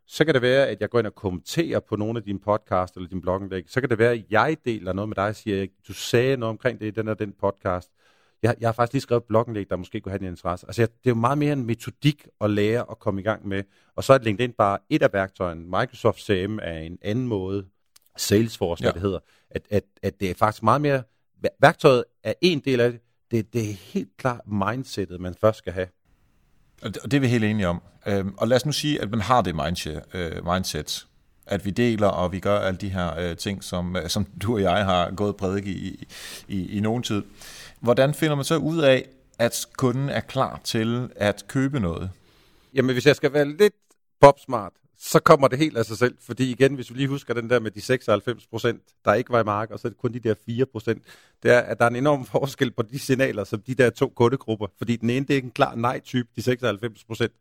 Så 0.06 0.24
kan 0.24 0.34
det 0.34 0.42
være, 0.42 0.68
at 0.68 0.80
jeg 0.80 0.90
går 0.90 0.98
ind 0.98 1.06
og 1.06 1.14
kommenterer 1.14 1.80
på 1.80 1.96
nogle 1.96 2.18
af 2.18 2.24
dine 2.24 2.38
podcast 2.38 2.96
eller 2.96 3.08
din 3.08 3.20
blogindlæg. 3.20 3.64
Så 3.68 3.80
kan 3.80 3.90
det 3.90 3.98
være, 3.98 4.12
at 4.12 4.24
jeg 4.30 4.56
deler 4.64 4.92
noget 4.92 5.08
med 5.08 5.16
dig 5.16 5.28
og 5.28 5.36
siger, 5.36 5.62
at 5.62 5.68
du 5.88 5.92
sagde 5.92 6.36
noget 6.36 6.50
omkring 6.50 6.80
det 6.80 6.86
i 6.86 6.90
den 6.90 7.08
og 7.08 7.18
den 7.18 7.32
podcast. 7.40 7.90
Jeg, 8.42 8.54
jeg 8.60 8.68
har 8.68 8.72
faktisk 8.72 8.92
lige 8.92 9.00
skrevet 9.00 9.20
et 9.20 9.26
blogindlæg, 9.26 9.70
der 9.70 9.76
måske 9.76 10.00
kunne 10.00 10.12
have 10.12 10.18
din 10.18 10.28
interesse. 10.28 10.66
Altså, 10.66 10.82
det 10.82 10.88
er 11.04 11.10
jo 11.10 11.14
meget 11.14 11.38
mere 11.38 11.52
en 11.52 11.66
metodik 11.66 12.28
at 12.40 12.50
lære 12.50 12.84
at 12.90 12.98
komme 12.98 13.20
i 13.20 13.24
gang 13.24 13.48
med. 13.48 13.62
Og 13.96 14.04
så 14.04 14.12
er 14.12 14.18
LinkedIn 14.18 14.52
bare 14.52 14.78
et 14.90 15.02
af 15.02 15.12
værktøjerne. 15.12 15.60
Microsoft 15.60 16.20
CM 16.20 16.58
er 16.62 16.78
en 16.78 16.98
anden 17.02 17.28
måde. 17.28 17.66
Salesforce, 18.16 18.84
ja. 18.84 18.90
det 18.90 19.00
hedder. 19.00 19.18
At, 19.50 19.62
at, 19.70 19.84
at 20.02 20.20
det 20.20 20.30
er 20.30 20.34
faktisk 20.34 20.62
meget 20.62 20.80
mere 20.80 21.02
værktøjet 21.60 22.04
er 22.24 22.32
en 22.40 22.60
del 22.60 22.80
af 22.80 22.92
det. 22.92 23.00
det. 23.30 23.52
Det 23.52 23.70
er 23.70 23.74
helt 23.74 24.16
klart 24.16 24.40
mindsetet, 24.46 25.20
man 25.20 25.34
først 25.40 25.58
skal 25.58 25.72
have. 25.72 25.86
Og 26.82 26.94
det 26.94 27.14
er 27.14 27.20
vi 27.20 27.28
helt 27.28 27.44
enige 27.44 27.68
om. 27.68 27.82
Øhm, 28.06 28.34
og 28.36 28.48
lad 28.48 28.56
os 28.56 28.66
nu 28.66 28.72
sige, 28.72 29.02
at 29.02 29.10
man 29.10 29.20
har 29.20 29.42
det 29.42 29.54
øh, 30.14 30.46
mindset, 30.46 31.06
at 31.46 31.64
vi 31.64 31.70
deler, 31.70 32.06
og 32.06 32.32
vi 32.32 32.40
gør 32.40 32.58
alle 32.58 32.78
de 32.78 32.88
her 32.88 33.18
øh, 33.18 33.36
ting, 33.36 33.64
som, 33.64 33.96
øh, 33.96 34.08
som 34.08 34.24
du 34.42 34.54
og 34.54 34.62
jeg 34.62 34.84
har 34.84 35.10
gået 35.10 35.36
prædik 35.36 35.66
i, 35.66 36.06
i, 36.48 36.76
i 36.76 36.80
nogen 36.80 37.02
tid. 37.02 37.22
Hvordan 37.80 38.14
finder 38.14 38.34
man 38.36 38.44
så 38.44 38.56
ud 38.56 38.78
af, 38.78 39.08
at 39.38 39.66
kunden 39.76 40.08
er 40.08 40.20
klar 40.20 40.60
til 40.64 41.08
at 41.16 41.44
købe 41.48 41.80
noget? 41.80 42.10
Jamen, 42.74 42.92
hvis 42.92 43.06
jeg 43.06 43.16
skal 43.16 43.32
være 43.32 43.56
lidt 43.56 43.74
popsmart, 44.20 44.72
så 45.02 45.20
kommer 45.20 45.48
det 45.48 45.58
helt 45.58 45.76
af 45.76 45.84
sig 45.84 45.98
selv. 45.98 46.16
Fordi 46.20 46.50
igen, 46.50 46.74
hvis 46.74 46.90
vi 46.90 46.96
lige 46.96 47.08
husker 47.08 47.34
den 47.34 47.50
der 47.50 47.60
med 47.60 47.70
de 47.70 47.80
96 47.80 48.46
procent, 48.46 48.82
der 49.04 49.14
ikke 49.14 49.32
var 49.32 49.40
i 49.40 49.44
mark, 49.44 49.70
og 49.70 49.78
så 49.78 49.88
er 49.88 49.90
det 49.90 49.98
kun 49.98 50.12
de 50.12 50.20
der 50.20 50.34
4 50.46 50.66
procent, 50.66 51.02
det 51.42 51.50
er, 51.50 51.60
at 51.60 51.78
der 51.78 51.84
er 51.84 51.88
en 51.88 51.96
enorm 51.96 52.24
forskel 52.24 52.70
på 52.70 52.82
de 52.82 52.98
signaler, 52.98 53.44
som 53.44 53.62
de 53.62 53.74
der 53.74 53.90
to 53.90 54.08
kundegrupper. 54.08 54.66
Fordi 54.78 54.96
den 54.96 55.10
ene, 55.10 55.26
det 55.26 55.38
er 55.38 55.42
en 55.42 55.50
klar 55.50 55.74
nej-type, 55.74 56.28
de 56.36 56.42
96 56.42 57.04
procent, 57.04 57.32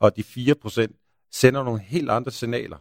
og 0.00 0.16
de 0.16 0.22
4 0.22 0.54
procent 0.54 0.96
sender 1.32 1.64
nogle 1.64 1.80
helt 1.80 2.10
andre 2.10 2.30
signaler. 2.30 2.76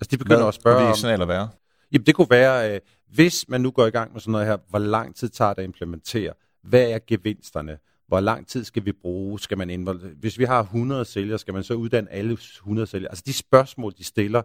Altså 0.00 0.08
de 0.10 0.18
begynder 0.18 0.36
Hvad 0.36 0.48
at 0.48 0.54
spørge 0.54 0.88
om... 0.88 0.96
signaler 0.96 1.26
være? 1.26 1.48
Jamen 1.92 2.06
det 2.06 2.14
kunne 2.14 2.30
være, 2.30 2.74
øh, 2.74 2.80
hvis 3.08 3.48
man 3.48 3.60
nu 3.60 3.70
går 3.70 3.86
i 3.86 3.90
gang 3.90 4.12
med 4.12 4.20
sådan 4.20 4.32
noget 4.32 4.46
her, 4.46 4.56
hvor 4.68 4.78
lang 4.78 5.16
tid 5.16 5.28
tager 5.28 5.52
det 5.54 5.62
at 5.62 5.64
implementere? 5.64 6.32
Hvad 6.62 6.90
er 6.90 6.98
gevinsterne? 7.06 7.78
Hvor 8.12 8.20
lang 8.20 8.46
tid 8.46 8.64
skal 8.64 8.84
vi 8.84 8.92
bruge? 8.92 9.40
Skal 9.40 9.58
man 9.58 9.70
involvere? 9.70 10.10
Hvis 10.20 10.38
vi 10.38 10.44
har 10.44 10.60
100 10.60 11.04
sælgere, 11.04 11.38
skal 11.38 11.54
man 11.54 11.62
så 11.62 11.74
uddanne 11.74 12.10
alle 12.10 12.32
100 12.32 12.86
sælgere? 12.86 13.10
Altså 13.10 13.24
de 13.26 13.32
spørgsmål, 13.32 13.92
de 13.98 14.04
stiller, 14.04 14.42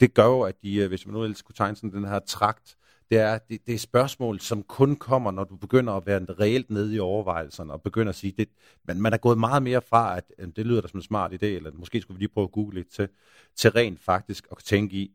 det 0.00 0.14
gør 0.14 0.24
jo, 0.24 0.40
at 0.42 0.62
de, 0.62 0.76
øh, 0.76 0.88
hvis 0.88 1.06
man 1.06 1.14
nu 1.14 1.22
ellers 1.22 1.38
skulle 1.38 1.56
tegne 1.56 1.76
sådan 1.76 1.92
den 1.92 2.04
her 2.04 2.18
trakt, 2.18 2.76
det 3.10 3.18
er, 3.18 3.38
det, 3.38 3.66
det 3.66 3.74
er 3.74 3.78
spørgsmål, 3.78 4.40
som 4.40 4.62
kun 4.62 4.96
kommer, 4.96 5.30
når 5.30 5.44
du 5.44 5.56
begynder 5.56 5.92
at 5.92 6.06
være 6.06 6.26
reelt 6.40 6.70
nede 6.70 6.94
i 6.94 6.98
overvejelserne, 6.98 7.72
og 7.72 7.82
begynder 7.82 8.08
at 8.08 8.16
sige, 8.16 8.34
det, 8.38 8.48
man, 8.84 9.00
man 9.00 9.12
er 9.12 9.16
gået 9.16 9.38
meget 9.38 9.62
mere 9.62 9.82
fra, 9.82 10.16
at 10.16 10.56
det 10.56 10.66
lyder 10.66 10.80
da 10.80 10.88
som 10.88 10.98
en 10.98 11.02
smart 11.02 11.32
idé, 11.32 11.46
eller 11.46 11.70
måske 11.74 12.00
skulle 12.00 12.16
vi 12.18 12.22
lige 12.22 12.32
prøve 12.34 12.44
at 12.44 12.52
google 12.52 12.74
lidt 12.74 12.88
til, 12.88 13.08
til 13.54 13.70
rent 13.70 14.00
faktisk 14.00 14.46
at 14.50 14.58
tænke 14.64 14.96
i, 14.96 15.12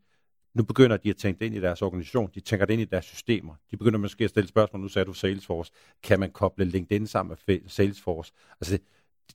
nu 0.54 0.64
begynder 0.64 0.98
de 0.98 1.10
at 1.10 1.18
tænke 1.18 1.40
det 1.40 1.46
ind 1.46 1.56
i 1.56 1.60
deres 1.60 1.82
organisation, 1.82 2.32
de 2.36 2.40
tænker 2.40 2.66
det 2.66 2.74
ind 2.74 2.82
i 2.82 2.86
deres 2.86 3.06
systemer. 3.06 3.54
De 3.72 3.78
begynder 3.78 4.00
måske 4.00 4.24
at 4.24 4.30
stille 4.30 4.48
spørgsmål, 4.48 4.82
nu 4.82 4.88
sagde 4.88 5.06
du 5.06 5.14
Salesforce, 5.14 5.72
kan 6.04 6.20
man 6.20 6.32
koble 6.32 6.66
LinkedIn 6.66 7.08
sammen 7.08 7.38
med 7.48 7.60
Salesforce? 7.68 8.34
Altså 8.62 8.80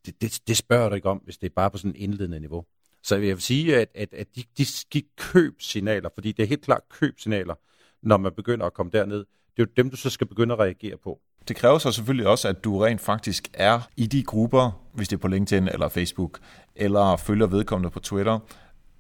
det, 0.06 0.22
det, 0.22 0.40
det 0.48 0.56
spørger 0.56 0.88
du 0.88 0.94
ikke 0.94 1.08
om, 1.08 1.18
hvis 1.18 1.38
det 1.38 1.46
er 1.46 1.54
bare 1.56 1.70
på 1.70 1.78
sådan 1.78 1.90
en 1.90 1.96
indledende 1.96 2.40
niveau. 2.40 2.64
Så 3.02 3.16
jeg 3.16 3.36
vil 3.36 3.42
sige, 3.42 3.76
at, 3.76 3.88
at, 3.94 4.14
at 4.14 4.26
de, 4.36 4.42
de, 4.58 4.64
de 4.92 5.02
købsignaler, 5.16 6.08
fordi 6.14 6.32
det 6.32 6.42
er 6.42 6.46
helt 6.46 6.62
klart 6.62 6.82
købsignaler, 6.88 7.54
når 8.02 8.16
man 8.16 8.32
begynder 8.32 8.66
at 8.66 8.74
komme 8.74 8.92
derned, 8.92 9.18
det 9.18 9.62
er 9.62 9.66
jo 9.66 9.66
dem, 9.76 9.90
du 9.90 9.96
så 9.96 10.10
skal 10.10 10.26
begynde 10.26 10.54
at 10.54 10.60
reagere 10.60 10.96
på. 10.96 11.20
Det 11.48 11.56
kræver 11.56 11.78
så 11.78 11.92
selvfølgelig 11.92 12.26
også, 12.26 12.48
at 12.48 12.64
du 12.64 12.78
rent 12.78 13.00
faktisk 13.00 13.48
er 13.54 13.80
i 13.96 14.06
de 14.06 14.22
grupper, 14.22 14.82
hvis 14.94 15.08
det 15.08 15.16
er 15.16 15.20
på 15.20 15.28
LinkedIn 15.28 15.68
eller 15.68 15.88
Facebook, 15.88 16.38
eller 16.74 17.16
følger 17.16 17.46
vedkommende 17.46 17.90
på 17.90 18.00
Twitter, 18.00 18.38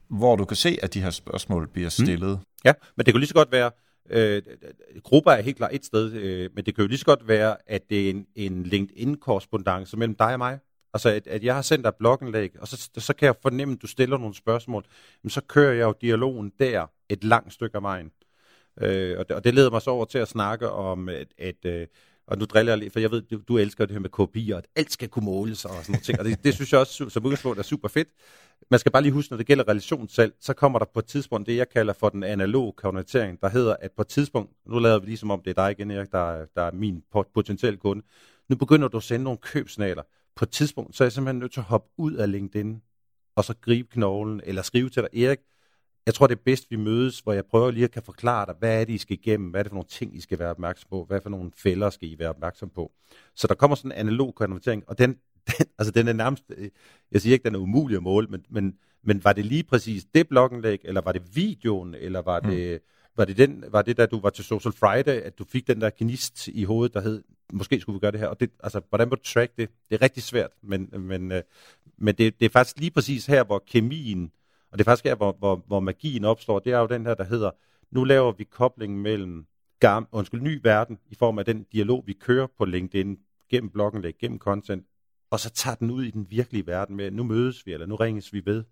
hvor 0.08 0.36
du 0.36 0.44
kan 0.44 0.56
se, 0.56 0.78
at 0.82 0.94
de 0.94 1.02
her 1.02 1.10
spørgsmål 1.10 1.68
bliver 1.68 1.86
mm. 1.86 2.06
stillet. 2.06 2.38
Mm. 2.38 2.44
Ja, 2.64 2.72
men 2.96 3.06
det 3.06 3.14
kunne 3.14 3.20
lige 3.20 3.28
så 3.28 3.34
godt 3.34 3.52
være, 3.52 3.70
Øh, 4.10 4.42
grupper 5.02 5.30
er 5.30 5.42
helt 5.42 5.56
klart 5.56 5.70
et 5.74 5.84
sted, 5.84 6.12
øh, 6.12 6.50
men 6.54 6.66
det 6.66 6.74
kan 6.74 6.82
jo 6.82 6.88
lige 6.88 6.98
så 6.98 7.04
godt 7.04 7.28
være, 7.28 7.56
at 7.66 7.90
det 7.90 8.06
er 8.06 8.10
en, 8.10 8.26
en 8.34 8.62
LinkedIn-korrespondance 8.62 9.96
mellem 9.96 10.14
dig 10.14 10.32
og 10.32 10.38
mig. 10.38 10.58
Altså, 10.94 11.08
at, 11.08 11.26
at 11.26 11.44
jeg 11.44 11.54
har 11.54 11.62
sendt 11.62 11.84
dig 11.84 11.88
et 11.88 11.94
blogindlæg, 11.94 12.60
og 12.60 12.68
så, 12.68 12.90
så 12.96 13.14
kan 13.14 13.26
jeg 13.26 13.34
fornemme, 13.42 13.74
at 13.74 13.82
du 13.82 13.86
stiller 13.86 14.18
nogle 14.18 14.34
spørgsmål. 14.34 14.84
Men 15.22 15.30
så 15.30 15.40
kører 15.40 15.72
jeg 15.72 15.82
jo 15.82 15.94
dialogen 16.00 16.52
der 16.60 16.86
et 17.08 17.24
langt 17.24 17.52
stykke 17.52 17.76
af 17.76 17.82
vejen. 17.82 18.10
Øh, 18.80 19.18
og, 19.18 19.28
det, 19.28 19.36
og 19.36 19.44
det 19.44 19.54
leder 19.54 19.70
mig 19.70 19.82
så 19.82 19.90
over 19.90 20.04
til 20.04 20.18
at 20.18 20.28
snakke 20.28 20.70
om, 20.70 21.08
at, 21.08 21.28
at 21.38 21.64
øh, 21.64 21.86
og 22.26 22.38
nu 22.38 22.44
driller 22.44 22.72
jeg 22.72 22.78
lidt, 22.78 22.92
for 22.92 23.00
jeg 23.00 23.10
ved, 23.10 23.22
du, 23.22 23.40
du 23.48 23.58
elsker 23.58 23.86
det 23.86 23.92
her 23.92 24.00
med 24.00 24.10
kopier, 24.10 24.56
at 24.56 24.66
alt 24.76 24.92
skal 24.92 25.08
kunne 25.08 25.24
måles 25.24 25.64
og 25.64 25.70
sådan 25.70 25.92
noget 25.92 26.04
ting, 26.04 26.18
og 26.18 26.24
det, 26.24 26.44
det 26.44 26.54
synes 26.54 26.72
jeg 26.72 26.80
også 26.80 27.08
som 27.08 27.24
udgangspunkt 27.24 27.58
er 27.58 27.62
super 27.62 27.88
fedt. 27.88 28.08
Man 28.70 28.80
skal 28.80 28.92
bare 28.92 29.02
lige 29.02 29.12
huske, 29.12 29.32
når 29.32 29.36
det 29.36 29.46
gælder 29.46 29.68
relationssalg, 29.68 30.34
så 30.40 30.54
kommer 30.54 30.78
der 30.78 30.86
på 30.86 30.98
et 30.98 31.04
tidspunkt 31.04 31.46
det, 31.46 31.56
jeg 31.56 31.68
kalder 31.68 31.92
for 31.92 32.08
den 32.08 32.22
analoge 32.22 32.72
konvertering, 32.72 33.40
der 33.40 33.48
hedder, 33.48 33.76
at 33.80 33.92
på 33.92 34.02
et 34.02 34.08
tidspunkt, 34.08 34.52
nu 34.66 34.78
lader 34.78 34.98
vi 34.98 35.06
ligesom 35.06 35.30
om 35.30 35.42
det 35.42 35.50
er 35.50 35.54
dig 35.54 35.70
igen, 35.70 35.90
Erik, 35.90 36.12
der, 36.12 36.46
der 36.54 36.62
er 36.62 36.72
min 36.72 37.02
potentielle 37.34 37.78
kunde, 37.78 38.02
nu 38.48 38.56
begynder 38.56 38.88
du 38.88 38.96
at 38.96 39.02
sende 39.02 39.24
nogle 39.24 39.38
købsnaler. 39.38 40.02
På 40.36 40.44
et 40.44 40.50
tidspunkt, 40.50 40.96
så 40.96 41.04
er 41.04 41.06
jeg 41.06 41.12
simpelthen 41.12 41.38
nødt 41.38 41.52
til 41.52 41.60
at 41.60 41.64
hoppe 41.64 41.88
ud 41.96 42.12
af 42.12 42.32
LinkedIn, 42.32 42.82
og 43.36 43.44
så 43.44 43.54
gribe 43.60 43.88
knoglen, 43.88 44.40
eller 44.44 44.62
skrive 44.62 44.88
til 44.88 45.02
dig, 45.02 45.24
Erik, 45.24 45.38
jeg 46.06 46.14
tror, 46.14 46.26
det 46.26 46.34
er 46.34 46.42
bedst, 46.44 46.70
vi 46.70 46.76
mødes, 46.76 47.20
hvor 47.20 47.32
jeg 47.32 47.44
prøver 47.46 47.70
lige 47.70 47.84
at 47.84 47.90
kan 47.90 48.02
forklare 48.02 48.46
dig, 48.46 48.54
hvad 48.58 48.80
er 48.80 48.84
det, 48.84 48.92
I 48.92 48.98
skal 48.98 49.18
igennem, 49.18 49.50
hvad 49.50 49.60
er 49.60 49.62
det 49.62 49.70
for 49.70 49.74
nogle 49.74 49.88
ting, 49.88 50.16
I 50.16 50.20
skal 50.20 50.38
være 50.38 50.50
opmærksom 50.50 50.88
på, 50.90 51.04
hvad 51.04 51.20
for 51.20 51.30
nogle 51.30 51.50
fælder 51.56 51.90
skal 51.90 52.08
I 52.08 52.18
være 52.18 52.28
opmærksom 52.28 52.70
på. 52.70 52.92
Så 53.34 53.46
der 53.46 53.54
kommer 53.54 53.74
sådan 53.74 53.92
en 53.92 53.98
analog 53.98 54.34
konvertering, 54.34 54.84
og 54.86 54.98
den, 54.98 55.18
den, 55.46 55.66
altså 55.78 55.92
den 55.92 56.08
er 56.08 56.12
nærmest, 56.12 56.44
øh, 56.56 56.70
jeg 57.12 57.20
siger 57.20 57.32
ikke, 57.32 57.44
den 57.44 57.54
er 57.54 57.58
umulig 57.58 57.96
at 57.96 58.02
måle, 58.02 58.26
men, 58.26 58.44
men, 58.50 58.74
men 59.02 59.24
var 59.24 59.32
det 59.32 59.44
lige 59.44 59.64
præcis 59.64 60.04
det 60.14 60.28
blogindlæg, 60.28 60.80
eller 60.84 61.00
var 61.00 61.12
det 61.12 61.36
videoen, 61.36 61.94
eller 61.94 62.22
var 62.22 62.40
mm. 62.40 62.50
det, 62.50 62.80
var 63.16 63.24
det, 63.24 63.36
den, 63.36 63.64
var 63.70 63.82
det, 63.82 63.96
da 63.96 64.06
du 64.06 64.20
var 64.20 64.30
til 64.30 64.44
Social 64.44 64.72
Friday, 64.72 65.20
at 65.20 65.38
du 65.38 65.44
fik 65.44 65.66
den 65.66 65.80
der 65.80 65.90
gnist 65.98 66.48
i 66.48 66.64
hovedet, 66.64 66.94
der 66.94 67.00
hed, 67.00 67.22
måske 67.52 67.80
skulle 67.80 67.94
vi 67.94 68.00
gøre 68.00 68.12
det 68.12 68.20
her, 68.20 68.26
og 68.26 68.40
det, 68.40 68.50
altså, 68.62 68.80
hvordan 68.88 69.08
må 69.08 69.14
du 69.14 69.22
track 69.22 69.56
det? 69.56 69.68
Det 69.88 69.94
er 69.94 70.02
rigtig 70.02 70.22
svært, 70.22 70.50
men, 70.62 70.88
men, 70.92 71.32
øh, 71.32 71.42
men 71.98 72.14
det, 72.14 72.40
det 72.40 72.46
er 72.46 72.50
faktisk 72.50 72.78
lige 72.78 72.90
præcis 72.90 73.26
her, 73.26 73.44
hvor 73.44 73.62
kemien, 73.66 74.30
og 74.70 74.78
det 74.78 74.84
er 74.84 74.90
faktisk 74.90 75.04
her, 75.04 75.14
hvor, 75.14 75.36
hvor, 75.38 75.64
hvor 75.66 75.80
magien 75.80 76.24
opstår. 76.24 76.58
Det 76.58 76.72
er 76.72 76.78
jo 76.78 76.86
den 76.86 77.06
her, 77.06 77.14
der 77.14 77.24
hedder, 77.24 77.50
nu 77.90 78.04
laver 78.04 78.32
vi 78.32 78.44
koblingen 78.44 79.02
mellem 79.02 79.46
gam, 79.80 80.08
undskyld, 80.12 80.40
ny 80.40 80.60
verden, 80.62 80.98
i 81.10 81.14
form 81.14 81.38
af 81.38 81.44
den 81.44 81.66
dialog, 81.72 82.04
vi 82.06 82.12
kører 82.12 82.46
på 82.58 82.64
LinkedIn, 82.64 83.18
gennem 83.50 83.70
bloggen, 83.70 84.04
gennem 84.20 84.38
content, 84.38 84.86
og 85.30 85.40
så 85.40 85.50
tager 85.50 85.74
den 85.74 85.90
ud 85.90 86.04
i 86.04 86.10
den 86.10 86.26
virkelige 86.30 86.66
verden 86.66 86.96
med, 86.96 87.10
nu 87.10 87.24
mødes 87.24 87.66
vi, 87.66 87.72
eller 87.72 87.86
nu 87.86 87.94
ringes 87.94 88.32
vi 88.32 88.42
ved, 88.44 88.64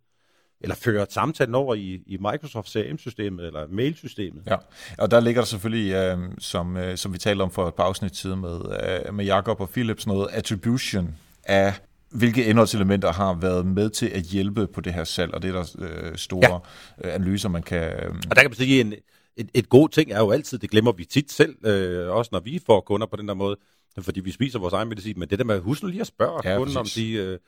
eller 0.60 0.74
fører 0.74 1.06
samtalen 1.08 1.54
over 1.54 1.74
i, 1.74 2.02
i 2.06 2.16
Microsoft 2.16 2.68
CRM-systemet 2.68 3.46
eller 3.46 3.66
mailsystemet. 3.68 4.42
Ja, 4.46 4.56
og 4.98 5.10
der 5.10 5.20
ligger 5.20 5.40
der 5.40 5.46
selvfølgelig, 5.46 5.92
øh, 5.92 6.18
som, 6.38 6.76
øh, 6.76 6.96
som 6.96 7.12
vi 7.12 7.18
talte 7.18 7.42
om 7.42 7.50
for 7.50 7.68
et 7.68 7.74
par 7.74 7.84
afsnit 7.84 8.12
tid 8.12 8.34
med, 8.34 8.60
øh, 9.06 9.14
med 9.14 9.24
Jakob 9.24 9.60
og 9.60 9.70
Philips, 9.70 10.06
noget 10.06 10.28
attribution 10.32 11.14
af 11.44 11.74
hvilke 12.10 12.44
indholdselementer 12.44 13.12
har 13.12 13.34
været 13.34 13.66
med 13.66 13.90
til 13.90 14.06
at 14.06 14.22
hjælpe 14.22 14.66
på 14.66 14.80
det 14.80 14.94
her 14.94 15.04
salg, 15.04 15.34
og 15.34 15.42
det 15.42 15.48
er 15.48 15.52
der 15.52 15.76
øh, 15.78 16.16
store 16.16 16.60
ja. 17.02 17.08
Øh, 17.08 17.14
analyser, 17.14 17.48
man 17.48 17.62
kan... 17.62 17.82
Øh... 17.82 18.14
Og 18.30 18.36
der 18.36 18.42
kan 18.42 18.50
man 18.50 18.54
sige, 18.54 18.80
en, 18.80 18.94
et, 19.36 19.50
et 19.54 19.68
god 19.68 19.88
ting 19.88 20.12
er 20.12 20.18
jo 20.18 20.30
altid, 20.30 20.58
det 20.58 20.70
glemmer 20.70 20.92
vi 20.92 21.04
tit 21.04 21.32
selv, 21.32 21.66
øh, 21.66 22.10
også 22.10 22.28
når 22.32 22.40
vi 22.40 22.60
får 22.66 22.80
kunder 22.80 23.06
på 23.06 23.16
den 23.16 23.28
der 23.28 23.34
måde, 23.34 23.56
fordi 24.02 24.20
vi 24.20 24.30
spiser 24.30 24.58
vores 24.58 24.74
egen 24.74 24.88
medicin, 24.88 25.18
men 25.18 25.28
det 25.28 25.38
der 25.38 25.44
med, 25.44 25.60
husk 25.60 25.82
nu 25.82 25.88
lige 25.88 26.00
at 26.00 26.06
spørge 26.06 26.40
ja, 26.44 26.56
kunden 26.56 26.76
om 26.76 26.86
de, 26.94 27.12
øh, 27.12 27.38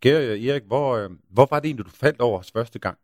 kære 0.00 0.40
Erik, 0.40 0.62
hvor, 0.66 0.96
øh, 0.96 1.10
hvor 1.30 1.48
var 1.50 1.60
det 1.60 1.68
egentlig, 1.68 1.86
du 1.86 1.90
faldt 1.90 2.20
over 2.20 2.38
os 2.38 2.50
første 2.50 2.78
gang? 2.78 2.98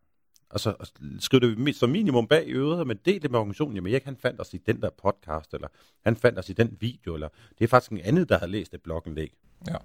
Altså, 0.50 0.74
skriv 1.20 1.40
det 1.40 1.76
som 1.76 1.90
minimum 1.90 2.26
bag 2.26 2.48
i 2.48 2.52
øret, 2.52 2.86
men 2.86 2.98
del 3.04 3.22
det 3.22 3.30
med 3.30 3.38
organisationen. 3.38 3.76
Jamen, 3.76 3.92
Erik, 3.92 4.04
han 4.04 4.16
fandt 4.22 4.40
os 4.40 4.54
i 4.54 4.58
den 4.66 4.80
der 4.80 4.90
podcast, 5.02 5.54
eller 5.54 5.68
han 6.04 6.16
fandt 6.16 6.38
os 6.38 6.48
i 6.48 6.52
den 6.52 6.76
video, 6.80 7.14
eller 7.14 7.28
det 7.58 7.64
er 7.64 7.68
faktisk 7.68 7.92
en 7.92 8.00
anden, 8.04 8.24
der 8.28 8.38
har 8.38 8.46
læst 8.46 8.74
et 8.74 8.82
blogindlæg. 8.82 9.32
Ja. 9.68 9.76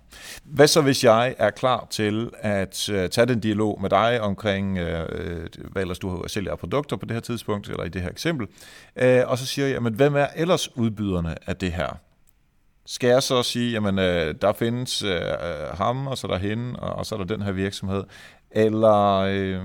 Hvad 0.44 0.68
så, 0.68 0.82
hvis 0.82 1.04
jeg 1.04 1.36
er 1.38 1.50
klar 1.50 1.88
til 1.90 2.30
at 2.40 2.90
uh, 2.90 2.96
tage 2.96 3.26
den 3.26 3.40
dialog 3.40 3.82
med 3.82 3.90
dig 3.90 4.22
omkring, 4.22 4.72
uh, 4.72 4.86
hvad 5.72 5.82
ellers 5.82 6.00
du 6.00 6.24
sælger 6.28 6.56
produkter 6.56 6.98
på 6.98 7.06
det 7.06 7.14
her 7.14 7.22
tidspunkt, 7.22 7.70
eller 7.70 7.84
i 7.84 7.90
det 7.90 8.02
her 8.02 8.10
eksempel, 8.10 8.48
uh, 9.02 9.30
og 9.32 9.38
så 9.38 9.46
siger 9.46 9.66
jeg, 9.66 9.74
jamen, 9.74 9.94
hvem 9.94 10.16
er 10.16 10.28
ellers 10.36 10.78
udbyderne 10.78 11.50
af 11.50 11.56
det 11.56 11.72
her? 11.72 12.00
Skal 12.92 13.08
jeg 13.08 13.24
så 13.24 13.44
sige, 13.44 13.72
jamen, 13.72 14.00
øh, 14.00 14.36
der 14.42 14.54
findes 14.54 15.04
øh, 15.04 15.12
øh, 15.12 15.78
ham, 15.78 16.08
og 16.08 16.18
så 16.18 16.28
er 16.28 16.32
der 16.32 16.38
hende, 16.38 16.80
og, 16.80 16.94
og 16.94 17.06
så 17.06 17.16
er 17.16 17.20
der 17.20 17.26
den 17.26 17.42
her 17.42 17.52
virksomhed, 17.52 18.04
eller 18.52 19.16
øh, 19.18 19.62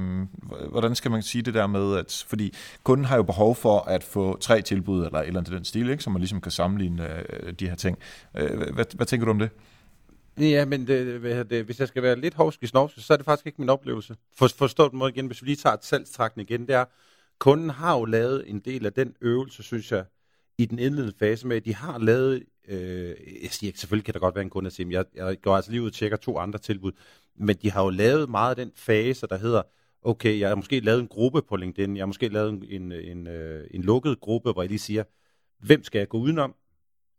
hvordan 0.71 0.95
skal 0.95 1.11
man 1.11 1.23
sige 1.23 1.43
det 1.43 1.55
der 1.55 1.67
med, 1.67 1.97
at 1.97 2.25
fordi 2.29 2.55
kunden 2.83 3.05
har 3.05 3.17
jo 3.17 3.23
behov 3.23 3.55
for 3.55 3.81
at 3.81 4.05
få 4.05 4.39
tre 4.39 4.63
tilbud, 4.63 5.07
eller 5.07 5.19
et 5.19 5.27
eller 5.27 5.41
andet 5.41 5.53
den 5.53 5.65
stil, 5.65 5.91
ikke, 5.91 6.03
så 6.03 6.11
man 6.11 6.21
ligesom 6.21 6.41
kan 6.41 6.53
sammenligne 6.53 7.09
øh, 7.33 7.53
de 7.53 7.69
her 7.69 7.77
ting. 7.77 7.99
Øh, 8.37 8.73
hvad, 8.75 8.85
hvad 8.95 9.07
tænker 9.07 9.25
du 9.25 9.31
om 9.31 9.39
det? 9.39 9.51
Ja, 10.39 10.65
men 10.65 10.87
det, 10.87 11.51
det, 11.51 11.65
hvis 11.65 11.81
jeg 11.81 11.89
skal 11.89 12.03
være 12.03 12.21
lidt 12.21 12.35
hovsk 12.35 12.63
i 12.63 12.67
snovsk, 12.67 13.07
så 13.07 13.13
er 13.13 13.17
det 13.17 13.25
faktisk 13.25 13.47
ikke 13.47 13.61
min 13.61 13.69
oplevelse. 13.69 14.17
For, 14.37 14.49
forstået 14.49 14.93
måde 14.93 15.11
igen, 15.11 15.27
hvis 15.27 15.43
vi 15.43 15.47
lige 15.47 15.57
tager 15.57 15.75
et 15.75 15.85
salgstrakten 15.85 16.41
igen, 16.41 16.61
det 16.61 16.75
er, 16.75 16.85
kunden 17.39 17.71
har 17.71 17.99
jo 17.99 18.05
lavet 18.05 18.45
en 18.47 18.59
del 18.59 18.87
af 18.87 18.93
den 18.93 19.15
øvelse, 19.21 19.63
synes 19.63 19.93
jeg, 19.93 20.05
i 20.59 20.67
den 20.67 20.79
indledende 20.79 21.14
fase 21.19 21.47
med, 21.47 21.57
at 21.57 21.64
de 21.64 21.75
har 21.75 21.99
lavet, 21.99 22.43
øh, 22.69 23.14
jeg 23.43 23.51
siger 23.51 23.69
ikke, 23.69 23.81
selvfølgelig 23.81 24.05
kan 24.05 24.14
der 24.14 24.21
godt 24.21 24.35
være 24.35 24.43
en 24.43 24.51
kunde, 24.51 24.71
der 24.71 24.75
siger, 24.75 24.88
jeg, 24.90 25.05
jeg 25.14 25.40
går 25.40 25.57
altså 25.57 25.71
lige 25.71 25.83
ud 25.83 25.87
og 25.87 25.93
tjekker 25.93 26.17
to 26.17 26.38
andre 26.38 26.59
tilbud, 26.59 26.93
men 27.37 27.57
de 27.57 27.71
har 27.71 27.83
jo 27.85 27.90
lavet 27.90 28.31
meget 28.31 28.51
af 28.51 28.57
den 28.57 28.73
fase, 28.75 29.27
der 29.27 29.38
hedder, 29.38 29.62
okay, 30.03 30.40
jeg 30.40 30.49
har 30.49 30.57
måske 30.57 30.81
lavet 30.81 31.01
en 31.01 31.09
gruppe 31.09 31.43
på 31.43 31.57
LinkedIn, 31.57 31.97
jeg 31.97 32.03
har 32.03 32.07
måske 32.07 32.29
lavet 32.29 32.51
en, 32.51 32.64
en, 32.64 32.93
en, 32.93 33.27
øh, 33.27 33.67
en 33.71 33.83
lukket 33.83 34.21
gruppe, 34.21 34.53
hvor 34.53 34.62
jeg 34.62 34.69
lige 34.69 34.79
siger, 34.79 35.05
hvem 35.59 35.85
skal 35.85 35.99
jeg 35.99 36.09
gå 36.09 36.19
udenom, 36.19 36.55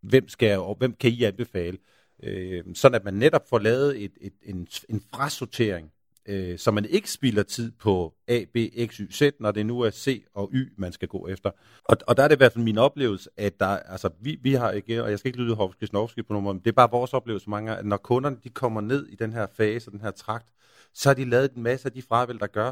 hvem, 0.01 0.27
skal 0.27 0.47
jeg, 0.47 0.59
og 0.59 0.75
hvem 0.75 0.93
kan 0.93 1.11
I 1.11 1.23
anbefale? 1.23 1.77
Øh, 2.23 2.63
sådan 2.73 2.95
at 2.95 3.03
man 3.03 3.13
netop 3.13 3.49
får 3.49 3.59
lavet 3.59 4.03
et, 4.03 4.11
et, 4.21 4.33
en, 4.43 4.67
en 4.89 5.01
frasortering, 5.13 5.91
øh, 6.25 6.57
så 6.57 6.71
man 6.71 6.85
ikke 6.85 7.11
spilder 7.11 7.43
tid 7.43 7.71
på 7.71 8.13
A, 8.27 8.43
B, 8.53 8.57
X, 8.85 8.95
Y, 8.95 9.11
Z, 9.11 9.21
når 9.39 9.51
det 9.51 9.65
nu 9.65 9.81
er 9.81 9.89
C 9.89 10.25
og 10.33 10.49
Y, 10.53 10.73
man 10.77 10.91
skal 10.91 11.07
gå 11.07 11.27
efter. 11.27 11.51
Og, 11.83 11.97
og 12.07 12.17
der 12.17 12.23
er 12.23 12.27
det 12.27 12.35
i 12.35 12.37
hvert 12.37 12.53
fald 12.53 12.63
min 12.63 12.77
oplevelse, 12.77 13.29
at 13.37 13.59
der, 13.59 13.65
altså, 13.67 14.09
vi, 14.21 14.39
vi 14.41 14.53
har 14.53 14.71
ikke, 14.71 15.03
og 15.03 15.09
jeg 15.09 15.19
skal 15.19 15.29
ikke 15.29 15.39
lyde 15.39 15.55
hovske 15.55 15.87
snovski 15.87 16.23
på 16.23 16.33
nummer, 16.33 16.53
men 16.53 16.59
det 16.59 16.67
er 16.67 16.75
bare 16.75 16.91
vores 16.91 17.13
oplevelse 17.13 17.49
mange 17.49 17.77
at 17.77 17.85
når 17.85 17.97
kunderne 17.97 18.37
de 18.43 18.49
kommer 18.49 18.81
ned 18.81 19.07
i 19.07 19.15
den 19.15 19.33
her 19.33 19.47
fase, 19.57 19.91
den 19.91 20.01
her 20.01 20.11
trakt, 20.11 20.53
så 20.93 21.09
har 21.09 21.13
de 21.13 21.25
lavet 21.25 21.51
en 21.53 21.63
masse 21.63 21.85
af 21.85 21.91
de 21.91 22.01
fravæl, 22.01 22.39
der 22.39 22.47
gør, 22.47 22.71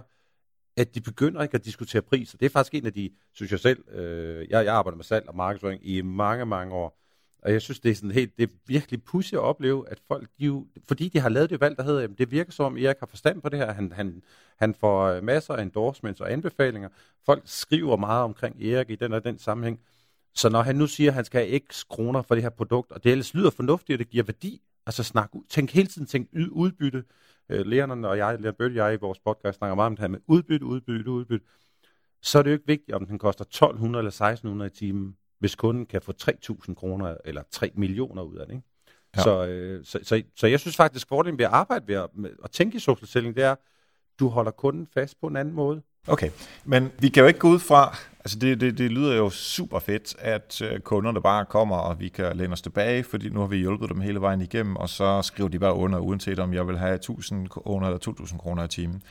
at 0.78 0.96
de 0.96 1.02
begynder 1.02 1.44
ikke 1.44 1.56
at 1.56 1.66
diskutere 1.66 2.02
priser. 2.02 2.38
Det 2.38 2.46
er 2.46 2.50
faktisk 2.50 2.74
en 2.74 2.86
af 2.86 2.94
de, 2.94 3.10
synes 3.34 3.52
jeg 3.52 3.60
selv, 3.60 3.92
øh, 3.92 4.48
jeg, 4.50 4.66
jeg 4.66 4.74
arbejder 4.74 4.96
med 4.96 5.06
salg 5.06 5.28
og 5.28 5.36
markedsføring 5.36 5.88
i 5.88 6.02
mange, 6.02 6.46
mange 6.46 6.76
år, 6.76 7.03
og 7.46 7.52
jeg 7.52 7.62
synes, 7.62 7.80
det 7.80 7.92
er 7.92 7.96
sådan 7.96 8.12
helt, 8.12 8.38
det 8.38 8.44
er 8.44 8.54
virkelig 8.68 9.04
pudsigt 9.04 9.34
at 9.34 9.44
opleve, 9.44 9.90
at 9.90 10.00
folk, 10.08 10.30
de 10.40 10.46
jo, 10.46 10.68
fordi 10.88 11.10
de 11.10 11.20
har 11.20 11.30
lavet 11.30 11.50
det 11.50 11.62
valg, 11.62 11.78
der 11.78 11.84
hedder, 11.84 12.02
jamen, 12.02 12.18
det 12.18 12.32
virker 12.32 12.52
som 12.52 12.66
om 12.66 12.78
Erik 12.78 13.00
har 13.00 13.06
forstand 13.08 13.42
på 13.42 13.50
det 13.50 13.60
her. 13.60 13.74
Han, 13.74 13.92
han, 13.92 14.24
han 14.58 14.74
får 14.74 15.06
øh, 15.06 15.24
masser 15.24 15.54
af 15.54 15.62
endorsements 15.62 16.22
og 16.22 16.32
anbefalinger. 16.32 16.90
Folk 17.26 17.42
skriver 17.46 17.98
meget 17.98 18.24
omkring 18.24 18.64
Erik 18.64 18.90
i 18.90 18.96
den 18.96 19.14
og 19.14 19.24
den 19.24 19.40
sammenhæng. 19.40 19.80
Så 20.36 20.50
når 20.50 20.62
han 20.62 20.76
nu 20.76 20.88
siger, 20.88 21.10
at 21.10 21.16
han 21.16 21.26
skal 21.26 21.48
have 21.48 21.60
x 21.60 21.84
kroner 21.90 22.22
for 22.22 22.36
det 22.36 22.44
her 22.44 22.50
produkt, 22.50 22.92
og 22.92 23.04
det 23.04 23.12
ellers 23.12 23.34
lyder 23.34 23.50
fornuftigt, 23.50 23.96
og 23.96 24.00
det 24.00 24.10
giver 24.10 24.24
værdi, 24.24 24.62
altså 24.86 25.04
snak 25.04 25.30
ud, 25.36 25.44
tænk 25.50 25.72
hele 25.72 25.88
tiden, 25.88 26.08
tænk 26.08 26.30
udbytte. 26.52 27.04
Øh, 27.50 27.66
Lærerne 27.66 28.08
og 28.08 28.18
jeg, 28.18 28.40
Lærerne 28.40 28.58
Bølge, 28.58 28.82
og 28.82 28.88
jeg 28.88 28.94
i 28.94 29.00
vores 29.02 29.20
podcast 29.20 29.58
snakker 29.58 29.76
meget 29.76 29.86
om 29.86 29.96
det 29.96 30.02
her 30.02 30.08
med 30.08 30.20
udbytte, 30.28 30.66
udbytte, 30.66 31.12
udbytte. 31.12 31.46
Så 32.22 32.40
er 32.40 32.44
det 32.44 32.50
jo 32.50 32.54
ikke 32.54 32.68
vigtigt, 32.68 32.96
om 32.96 33.06
den 33.06 33.20
koster 33.20 33.46
1200 33.46 34.02
eller 34.02 34.10
1600 34.10 34.72
i 34.72 34.74
timen 34.74 35.18
hvis 35.44 35.56
kunden 35.56 35.86
kan 35.86 36.02
få 36.02 36.14
3.000 36.22 36.74
kroner 36.74 37.16
eller 37.26 37.42
3 37.52 37.72
millioner 37.76 38.22
ud 38.22 38.36
af 38.36 38.48
det. 38.48 38.54
Ikke? 38.54 38.68
Ja. 39.18 39.22
Så, 39.22 39.46
øh, 39.46 39.86
så, 39.86 40.00
så, 40.04 40.24
så 40.36 40.48
jeg 40.48 40.60
synes 40.60 40.76
faktisk, 40.76 41.06
at 41.06 41.10
fordelen 41.10 41.38
ved 41.38 41.46
at 41.46 41.52
arbejde 41.52 41.88
ved 41.88 41.96
at, 41.96 42.08
med, 42.14 42.30
at 42.44 42.52
tænke 42.52 42.76
i 42.76 42.80
social 42.80 43.08
selling, 43.08 43.36
det 43.36 43.44
er, 43.44 43.56
du 44.20 44.28
holder 44.28 44.52
kunden 44.52 44.88
fast 44.94 45.22
på 45.22 45.28
en 45.28 45.36
anden 45.36 45.54
måde. 45.54 45.82
Okay, 46.08 46.30
men 46.66 46.92
vi 47.00 47.10
kan 47.10 47.22
jo 47.22 47.28
ikke 47.28 47.40
gå 47.40 47.48
ud 47.48 47.60
fra, 47.60 47.98
altså 48.20 48.40
det, 48.40 48.62
det, 48.62 48.78
det 48.78 48.92
lyder 48.92 49.16
jo 49.16 49.30
super 49.30 49.80
fedt, 49.80 50.16
at 50.20 50.62
øh, 50.62 50.80
kunderne 50.80 51.22
bare 51.22 51.46
kommer, 51.46 51.78
og 51.78 52.00
vi 52.00 52.08
kan 52.08 52.38
læne 52.38 52.54
os 52.54 52.62
tilbage, 52.62 53.04
fordi 53.04 53.30
nu 53.30 53.40
har 53.40 53.48
vi 53.48 53.58
hjulpet 53.58 53.90
dem 53.90 54.02
hele 54.02 54.22
vejen 54.22 54.42
igennem, 54.42 54.76
og 54.76 54.90
så 54.90 55.22
skriver 55.22 55.50
de 55.50 55.60
bare 55.60 55.74
under, 55.74 56.00
uanset 56.00 56.40
om 56.40 56.54
jeg 56.54 56.68
vil 56.68 56.78
have 56.78 56.96
1000 56.96 57.48
kroner 57.50 57.88
eller 57.88 58.00
2000 58.00 58.40
kroner 58.40 58.64
i 58.64 58.68
timen. 58.68 59.04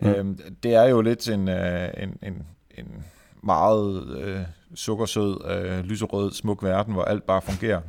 Mm. 0.00 0.08
Øhm, 0.08 0.38
det 0.62 0.74
er 0.74 0.84
jo 0.84 1.00
lidt 1.00 1.28
en, 1.28 1.48
øh, 1.48 1.88
en, 1.96 2.18
en, 2.22 2.46
en 2.78 3.04
meget 3.42 4.16
øh, 4.18 4.40
sukkersød, 4.74 5.50
øh, 5.50 5.84
lyserød, 5.84 6.32
smuk 6.32 6.62
verden, 6.62 6.92
hvor 6.94 7.04
alt 7.04 7.22
bare 7.22 7.42
fungerer. 7.42 7.80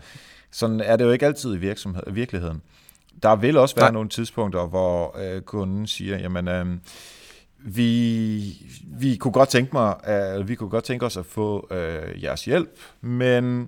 Sådan 0.51 0.79
er 0.79 0.95
det 0.95 1.05
jo 1.05 1.11
ikke 1.11 1.25
altid 1.25 1.55
i 1.55 1.57
virksomhed, 1.57 2.03
virkeligheden. 2.07 2.61
Der 3.23 3.35
vil 3.35 3.57
også 3.57 3.75
være 3.75 3.85
Nej. 3.85 3.91
nogle 3.91 4.09
tidspunkter, 4.09 4.67
hvor 4.67 5.17
øh, 5.19 5.41
kunden 5.41 5.87
siger, 5.87 6.17
jamen, 6.17 6.47
øh, 6.47 6.65
vi, 7.59 8.67
vi 8.83 9.15
kunne 9.15 9.31
godt 9.31 9.49
tænke 9.49 9.69
mig, 9.73 9.95
øh, 10.07 10.47
vi 10.47 10.55
kunne 10.55 10.69
godt 10.69 10.83
tænke 10.83 11.05
os 11.05 11.17
at 11.17 11.25
få 11.25 11.67
øh, 11.71 12.23
jeres 12.23 12.45
hjælp, 12.45 12.79
men 13.01 13.67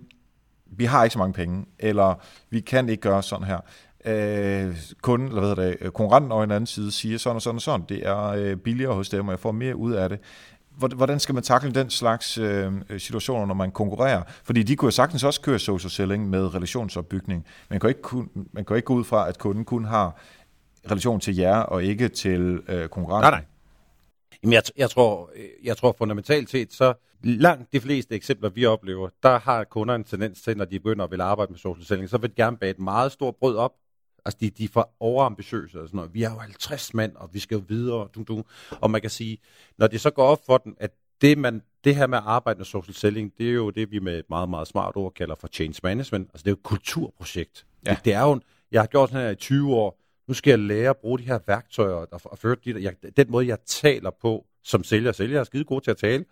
vi 0.65 0.85
har 0.85 1.03
ikke 1.03 1.13
så 1.13 1.19
mange 1.19 1.33
penge, 1.33 1.65
eller 1.79 2.15
vi 2.49 2.59
kan 2.59 2.89
ikke 2.89 3.01
gøre 3.01 3.23
sådan 3.23 3.47
her. 3.47 3.59
Øh, 4.05 4.77
kunden, 5.01 5.27
eller 5.27 5.41
hvad 5.41 5.49
hedder 5.49 5.77
det, 5.83 5.93
konkurrenten 5.93 6.31
over 6.31 6.43
en 6.43 6.51
anden 6.51 6.67
side 6.67 6.91
siger 6.91 7.17
sådan 7.17 7.35
og 7.35 7.41
sådan 7.41 7.55
og 7.55 7.61
sådan, 7.61 7.85
det 7.89 8.07
er 8.07 8.27
øh, 8.27 8.55
billigere 8.55 8.93
hos 8.93 9.09
dem, 9.09 9.27
og 9.27 9.31
jeg 9.31 9.39
får 9.39 9.51
mere 9.51 9.75
ud 9.75 9.93
af 9.93 10.09
det 10.09 10.19
hvordan 10.77 11.19
skal 11.19 11.35
man 11.35 11.43
takle 11.43 11.71
den 11.71 11.89
slags 11.89 12.37
øh, 12.37 12.73
øh, 12.89 12.99
situationer, 12.99 13.45
når 13.45 13.53
man 13.53 13.71
konkurrerer? 13.71 14.23
Fordi 14.43 14.63
de 14.63 14.75
kunne 14.75 14.87
jo 14.87 14.91
sagtens 14.91 15.23
også 15.23 15.41
køre 15.41 15.59
social 15.59 15.91
selling 15.91 16.29
med 16.29 16.55
relationsopbygning. 16.55 17.45
Man 17.69 17.79
kan 17.79 17.89
ikke, 17.89 18.01
kun, 18.01 18.29
man 18.51 18.65
kan 18.65 18.75
ikke 18.75 18.85
gå 18.85 18.93
ud 18.93 19.03
fra, 19.03 19.29
at 19.29 19.37
kunden 19.37 19.65
kun 19.65 19.85
har 19.85 20.19
relation 20.91 21.19
til 21.19 21.35
jer 21.35 21.57
og 21.57 21.83
ikke 21.83 22.07
til 22.07 22.61
øh, 22.67 22.87
konkurrenter. 22.87 23.29
Nej, 23.29 23.39
nej. 23.39 23.45
Jamen, 24.43 24.53
jeg, 24.53 24.63
jeg, 24.77 24.89
tror, 24.89 25.29
øh, 25.35 25.45
jeg 25.63 25.77
tror 25.77 25.95
fundamentalt 25.97 26.49
set, 26.49 26.73
så 26.73 26.93
langt 27.23 27.73
de 27.73 27.81
fleste 27.81 28.15
eksempler, 28.15 28.49
vi 28.49 28.65
oplever, 28.65 29.09
der 29.23 29.39
har 29.39 29.63
kunder 29.63 29.95
en 29.95 30.03
tendens 30.03 30.41
til, 30.41 30.57
når 30.57 30.65
de 30.65 30.79
begynder 30.79 31.05
at 31.05 31.11
vil 31.11 31.21
arbejde 31.21 31.51
med 31.51 31.59
social 31.59 31.85
selling, 31.85 32.09
så 32.09 32.17
vil 32.17 32.29
de 32.29 32.35
gerne 32.35 32.57
bage 32.57 32.69
et 32.69 32.79
meget 32.79 33.11
stort 33.11 33.35
brød 33.35 33.55
op, 33.55 33.71
Altså, 34.25 34.37
de, 34.41 34.49
de 34.49 34.63
er 34.63 34.67
for 34.67 34.89
overambitiøse 34.99 35.81
og 35.81 35.87
sådan 35.87 35.97
noget. 35.97 36.13
Vi 36.13 36.23
er 36.23 36.29
jo 36.29 36.37
50 36.37 36.93
mand, 36.93 37.15
og 37.15 37.29
vi 37.33 37.39
skal 37.39 37.55
jo 37.55 37.63
videre. 37.67 38.07
Du, 38.15 38.23
du. 38.23 38.43
Og 38.71 38.91
man 38.91 39.01
kan 39.01 39.09
sige, 39.09 39.37
når 39.77 39.87
det 39.87 40.01
så 40.01 40.09
går 40.09 40.23
op 40.23 40.45
for 40.45 40.57
dem, 40.57 40.75
at 40.79 40.91
det, 41.21 41.37
man, 41.37 41.61
det 41.83 41.95
her 41.95 42.07
med 42.07 42.17
at 42.17 42.23
arbejde 42.27 42.57
med 42.57 42.65
social 42.65 42.95
selling, 42.95 43.33
det 43.37 43.49
er 43.49 43.53
jo 43.53 43.69
det, 43.69 43.91
vi 43.91 43.99
med 43.99 44.19
et 44.19 44.25
meget, 44.29 44.49
meget 44.49 44.67
smart 44.67 44.95
ord 44.95 45.13
kalder 45.13 45.35
for 45.35 45.47
change 45.47 45.79
management. 45.83 46.29
Altså, 46.33 46.43
det 46.43 46.47
er 46.47 46.51
jo 46.51 46.55
et 46.55 46.63
kulturprojekt. 46.63 47.65
Ja. 47.85 47.91
Det, 47.91 48.05
det 48.05 48.13
er 48.13 48.21
jo, 48.21 48.39
jeg 48.71 48.81
har 48.81 48.87
gjort 48.87 49.09
sådan 49.09 49.25
her 49.25 49.31
i 49.31 49.35
20 49.35 49.75
år. 49.75 49.99
Nu 50.27 50.33
skal 50.33 50.51
jeg 50.51 50.59
lære 50.59 50.89
at 50.89 50.97
bruge 50.97 51.19
de 51.19 51.23
her 51.23 51.39
værktøjer, 51.47 51.93
og, 51.93 52.21
og 52.23 52.37
føre 52.37 52.55
de, 52.65 52.83
jeg, 52.83 53.17
den 53.17 53.31
måde, 53.31 53.47
jeg 53.47 53.57
taler 53.65 54.09
på 54.21 54.45
som 54.63 54.83
sælger. 54.83 55.11
Sælger 55.11 55.39
er 55.39 55.43
skide 55.43 55.63
god 55.63 55.81
til 55.81 55.91
at 55.91 55.97
tale. 55.97 56.25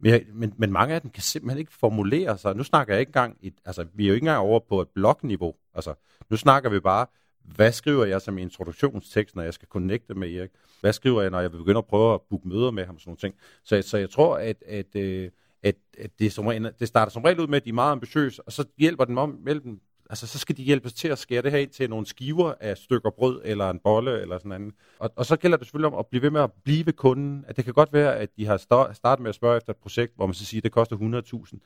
Men, 0.00 0.10
jeg, 0.10 0.22
men, 0.32 0.54
men 0.56 0.72
mange 0.72 0.94
af 0.94 1.00
dem 1.00 1.10
kan 1.10 1.22
simpelthen 1.22 1.58
ikke 1.58 1.72
formulere 1.72 2.38
sig. 2.38 2.56
Nu 2.56 2.62
snakker 2.62 2.94
jeg 2.94 3.00
ikke 3.00 3.10
engang, 3.10 3.36
et, 3.42 3.54
altså 3.64 3.86
vi 3.94 4.04
er 4.04 4.08
jo 4.08 4.14
ikke 4.14 4.24
engang 4.24 4.38
over 4.38 4.60
på 4.68 4.80
et 4.80 4.88
blogniveau. 4.88 5.54
Altså, 5.74 5.94
nu 6.30 6.36
snakker 6.36 6.70
vi 6.70 6.80
bare, 6.80 7.06
hvad 7.44 7.72
skriver 7.72 8.04
jeg 8.04 8.20
som 8.20 8.38
introduktionstekst, 8.38 9.36
når 9.36 9.42
jeg 9.42 9.54
skal 9.54 9.68
connecte 9.68 10.14
med 10.14 10.34
Erik? 10.34 10.50
Hvad 10.80 10.92
skriver 10.92 11.22
jeg, 11.22 11.30
når 11.30 11.40
jeg 11.40 11.52
vil 11.52 11.58
begynde 11.58 11.78
at 11.78 11.86
prøve 11.86 12.14
at 12.14 12.20
booke 12.30 12.48
møder 12.48 12.70
med 12.70 12.86
ham? 12.86 12.94
og 12.94 13.00
Sådan 13.00 13.10
nogle 13.10 13.18
ting. 13.18 13.34
Så, 13.64 13.82
så 13.90 13.98
jeg 13.98 14.10
tror, 14.10 14.36
at, 14.36 14.62
at, 14.66 14.96
øh, 14.96 15.30
at, 15.62 15.74
at 15.98 16.10
det, 16.18 16.32
som, 16.32 16.66
det 16.78 16.88
starter 16.88 17.12
som 17.12 17.22
regel 17.22 17.40
ud 17.40 17.46
med, 17.46 17.56
at 17.56 17.64
de 17.64 17.70
er 17.70 17.74
meget 17.74 17.92
ambitiøse, 17.92 18.42
og 18.42 18.52
så 18.52 18.64
hjælper 18.78 19.04
den 19.04 19.18
om 19.18 19.38
mellem 19.44 19.80
altså 20.12 20.26
så 20.26 20.38
skal 20.38 20.56
de 20.56 20.62
hjælpes 20.62 20.92
til 20.92 21.08
at 21.08 21.18
skære 21.18 21.42
det 21.42 21.50
her 21.50 21.58
ind 21.58 21.70
til 21.70 21.90
nogle 21.90 22.06
skiver 22.06 22.54
af 22.60 22.76
stykker 22.78 23.10
brød, 23.10 23.40
eller 23.44 23.70
en 23.70 23.78
bolle, 23.84 24.20
eller 24.20 24.38
sådan 24.38 24.60
noget. 24.60 24.74
Og, 24.98 25.10
og 25.16 25.26
så 25.26 25.36
gælder 25.36 25.56
det 25.56 25.66
selvfølgelig 25.66 25.92
om 25.92 25.98
at 25.98 26.06
blive 26.06 26.22
ved 26.22 26.30
med 26.30 26.40
at 26.40 26.50
blive 26.64 26.86
ved 26.86 26.92
kunden. 26.92 27.44
At 27.48 27.56
det 27.56 27.64
kan 27.64 27.74
godt 27.74 27.92
være, 27.92 28.16
at 28.16 28.36
de 28.36 28.46
har 28.46 28.56
startet 28.94 29.22
med 29.22 29.28
at 29.28 29.34
spørge 29.34 29.56
efter 29.56 29.72
et 29.72 29.76
projekt, 29.76 30.16
hvor 30.16 30.26
man 30.26 30.34
så 30.34 30.44
siger, 30.44 30.60
at 30.60 30.64
det 30.64 30.72
koster 30.72 30.96
100.000. 30.96 31.58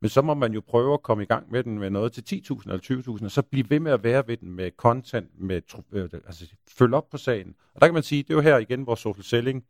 Men 0.00 0.08
så 0.08 0.22
må 0.22 0.34
man 0.34 0.52
jo 0.52 0.60
prøve 0.60 0.94
at 0.94 1.02
komme 1.02 1.22
i 1.22 1.26
gang 1.26 1.50
med 1.50 1.64
den 1.64 1.78
med 1.78 1.90
noget 1.90 2.12
til 2.12 2.42
10.000 2.50 2.62
eller 2.70 3.18
20.000, 3.18 3.24
og 3.24 3.30
så 3.30 3.42
blive 3.42 3.70
ved 3.70 3.80
med 3.80 3.92
at 3.92 4.04
være 4.04 4.26
ved 4.26 4.36
den 4.36 4.50
med 4.50 4.70
content, 4.76 5.40
med, 5.40 5.62
øh, 5.92 6.08
altså 6.26 6.46
følge 6.68 6.96
op 6.96 7.10
på 7.10 7.16
sagen. 7.16 7.54
Og 7.74 7.80
der 7.80 7.86
kan 7.86 7.94
man 7.94 8.02
sige, 8.02 8.22
det 8.22 8.30
er 8.30 8.34
jo 8.34 8.40
her 8.40 8.58
igen, 8.58 8.82
hvor 8.82 8.94
social 8.94 9.24
selling 9.24 9.64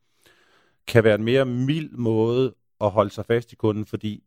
kan 0.87 1.05
være 1.05 1.15
en 1.15 1.25
mere 1.25 1.45
mild 1.45 1.91
måde 1.91 2.55
at 2.81 2.91
holde 2.91 3.11
sig 3.11 3.27
fast 3.27 3.53
i 3.53 3.57
kunden, 3.57 3.87
fordi 3.87 4.23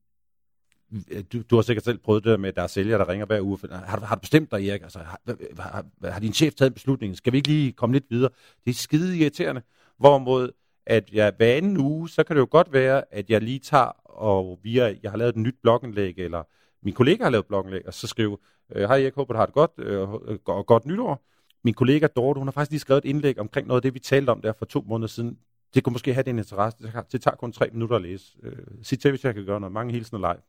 øh, 1.12 1.24
du, 1.34 1.42
du 1.42 1.56
har 1.56 1.62
sikkert 1.62 1.86
selv 1.86 1.98
prøvet 1.98 2.24
det 2.24 2.32
der 2.32 2.38
med, 2.38 2.50
at 2.50 2.56
der 2.56 2.62
er 2.62 2.68
sælgere, 2.68 3.00
der 3.00 3.10
ringer 3.10 3.26
hver 3.26 3.42
uge. 3.42 3.58
Har, 3.72 4.00
du, 4.00 4.06
har 4.06 4.16
du 4.16 4.20
bestemt 4.20 4.52
dig, 4.52 4.70
Erik? 4.70 4.82
Altså, 4.82 5.00
har, 5.00 5.20
har, 5.60 5.86
har 6.12 6.20
din 6.20 6.34
chef 6.34 6.54
taget 6.54 6.70
en 6.70 6.74
beslutning? 6.74 7.18
Skal 7.18 7.34
vi 7.34 7.38
ikke 7.38 7.50
lige 7.50 7.72
komme 7.72 7.94
lidt 7.94 8.06
videre? 8.10 8.30
Det 8.66 8.70
er 8.70 8.76
skide 8.76 9.18
irriterende. 9.18 9.62
Hvorimod, 9.98 10.52
at 10.86 11.10
jeg 11.14 11.34
hver 11.38 11.54
anden 11.54 11.78
uge, 11.78 12.10
så 12.10 12.24
kan 12.24 12.36
det 12.36 12.40
jo 12.40 12.48
godt 12.52 12.74
være, 12.74 13.04
at 13.12 13.30
jeg 13.30 13.42
lige 13.42 13.60
tager, 13.60 13.92
og 14.06 14.60
via, 14.64 14.96
jeg 15.04 15.12
har 15.12 15.18
lavet 15.18 15.30
et 15.30 15.42
nyt 15.42 15.56
blogindlæg, 15.62 16.14
eller 16.18 16.44
min 16.84 16.94
kollega 16.94 17.24
har 17.24 17.30
lavet 17.30 17.46
blogindlæg, 17.46 17.88
og 17.88 17.94
så 17.94 18.08
skriver, 18.08 18.38
øh, 18.76 18.82
hej, 18.82 19.02
jeg 19.04 19.12
håber, 19.16 19.34
du 19.34 19.38
har 19.38 19.46
det 19.46 19.56
godt, 19.56 19.72
øh, 19.78 20.02
øh, 20.02 20.38
og 20.46 20.66
godt 20.66 20.86
nytår. 20.86 21.26
Min 21.64 21.74
kollega 21.74 22.08
Dorte, 22.08 22.38
hun 22.38 22.48
har 22.48 22.52
faktisk 22.52 22.72
lige 22.72 22.80
skrevet 22.80 23.06
et 23.06 23.10
indlæg 23.10 23.40
omkring 23.40 23.68
noget 23.68 23.78
af 23.78 23.82
det, 23.82 23.94
vi 23.94 24.00
talte 24.00 24.30
om 24.30 24.42
der 24.42 24.54
for 24.54 24.66
to 24.66 24.84
måneder 24.88 25.08
siden. 25.08 25.38
Det 25.74 25.84
kunne 25.84 25.94
måske 25.94 26.14
have 26.14 26.24
den 26.24 26.38
interesse. 26.38 26.78
Det 27.12 27.22
tager 27.22 27.36
kun 27.36 27.52
tre 27.52 27.70
minutter 27.74 27.96
at 27.96 28.02
læse. 28.02 28.38
Øh, 28.44 28.58
sig 28.82 29.00
til, 29.00 29.12
hvis 29.12 29.24
jeg 29.24 29.34
kan 29.34 29.46
gøre 29.46 29.60
noget. 29.60 29.74
Mange 29.74 29.94
hilsner 29.94 30.20
live. 30.20 30.42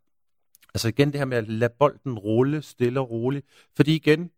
Altså 0.75 0.88
igen 0.88 1.12
det 1.12 1.20
her 1.20 1.25
med 1.25 1.37
at 1.37 1.49
lade 1.49 1.73
bolden 1.79 2.18
rulle 2.18 2.62
stille 2.62 3.01
og 3.01 3.11
roligt. 3.11 3.47
Fordi 3.77 3.94
igen, 3.94 4.31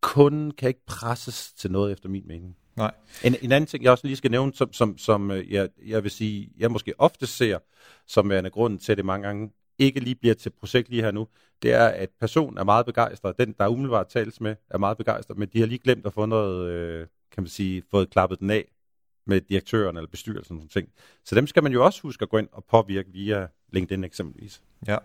kunden 0.00 0.50
kan 0.50 0.68
ikke 0.68 0.86
presses 0.86 1.52
til 1.52 1.70
noget 1.70 1.92
efter 1.92 2.08
min 2.08 2.24
mening. 2.26 2.56
Nej. 2.78 2.94
En, 3.24 3.36
en 3.42 3.52
anden 3.52 3.68
ting, 3.68 3.84
jeg 3.84 3.92
også 3.92 4.06
lige 4.06 4.16
skal 4.16 4.30
nævne, 4.30 4.54
som, 4.54 4.72
som, 4.72 4.98
som 4.98 5.30
øh, 5.30 5.52
jeg, 5.52 5.68
jeg 5.86 6.02
vil 6.02 6.10
sige, 6.10 6.50
jeg 6.58 6.70
måske 6.70 6.94
ofte 6.98 7.26
ser, 7.26 7.58
som 8.06 8.32
er 8.32 8.38
en 8.38 8.50
grund 8.50 8.78
til, 8.78 8.92
at 8.92 8.98
det 8.98 9.04
mange 9.04 9.26
gange 9.26 9.50
ikke 9.78 10.00
lige 10.00 10.14
bliver 10.14 10.34
til 10.34 10.50
projekt 10.50 10.88
lige 10.88 11.02
her 11.02 11.10
nu, 11.10 11.28
det 11.62 11.72
er, 11.72 11.86
at 11.86 12.08
personen 12.20 12.58
er 12.58 12.64
meget 12.64 12.86
begejstret. 12.86 13.38
Den, 13.38 13.54
der 13.58 13.68
umiddelbart 13.68 14.08
tales 14.08 14.40
med, 14.40 14.56
er 14.70 14.78
meget 14.78 14.96
begejstret, 14.98 15.38
men 15.38 15.48
de 15.52 15.60
har 15.60 15.66
lige 15.66 15.78
glemt 15.78 16.06
at 16.06 16.12
få 16.12 16.26
noget, 16.26 16.70
øh, 16.70 17.06
kan 17.32 17.42
man 17.42 17.48
sige, 17.48 17.82
fået 17.90 18.10
klappet 18.10 18.40
den 18.40 18.50
af 18.50 18.64
med 19.26 19.40
direktøren 19.40 19.96
eller 19.96 20.10
bestyrelsen 20.10 20.60
og 20.64 20.70
ting. 20.70 20.88
Så 21.24 21.34
dem 21.34 21.46
skal 21.46 21.62
man 21.62 21.72
jo 21.72 21.84
også 21.84 22.02
huske 22.02 22.22
at 22.22 22.28
gå 22.28 22.38
ind 22.38 22.48
og 22.52 22.64
påvirke 22.70 23.12
via 23.12 23.46
LinkedIn 23.72 24.04
eksempelvis. 24.04 24.62
Ja. 24.86 24.96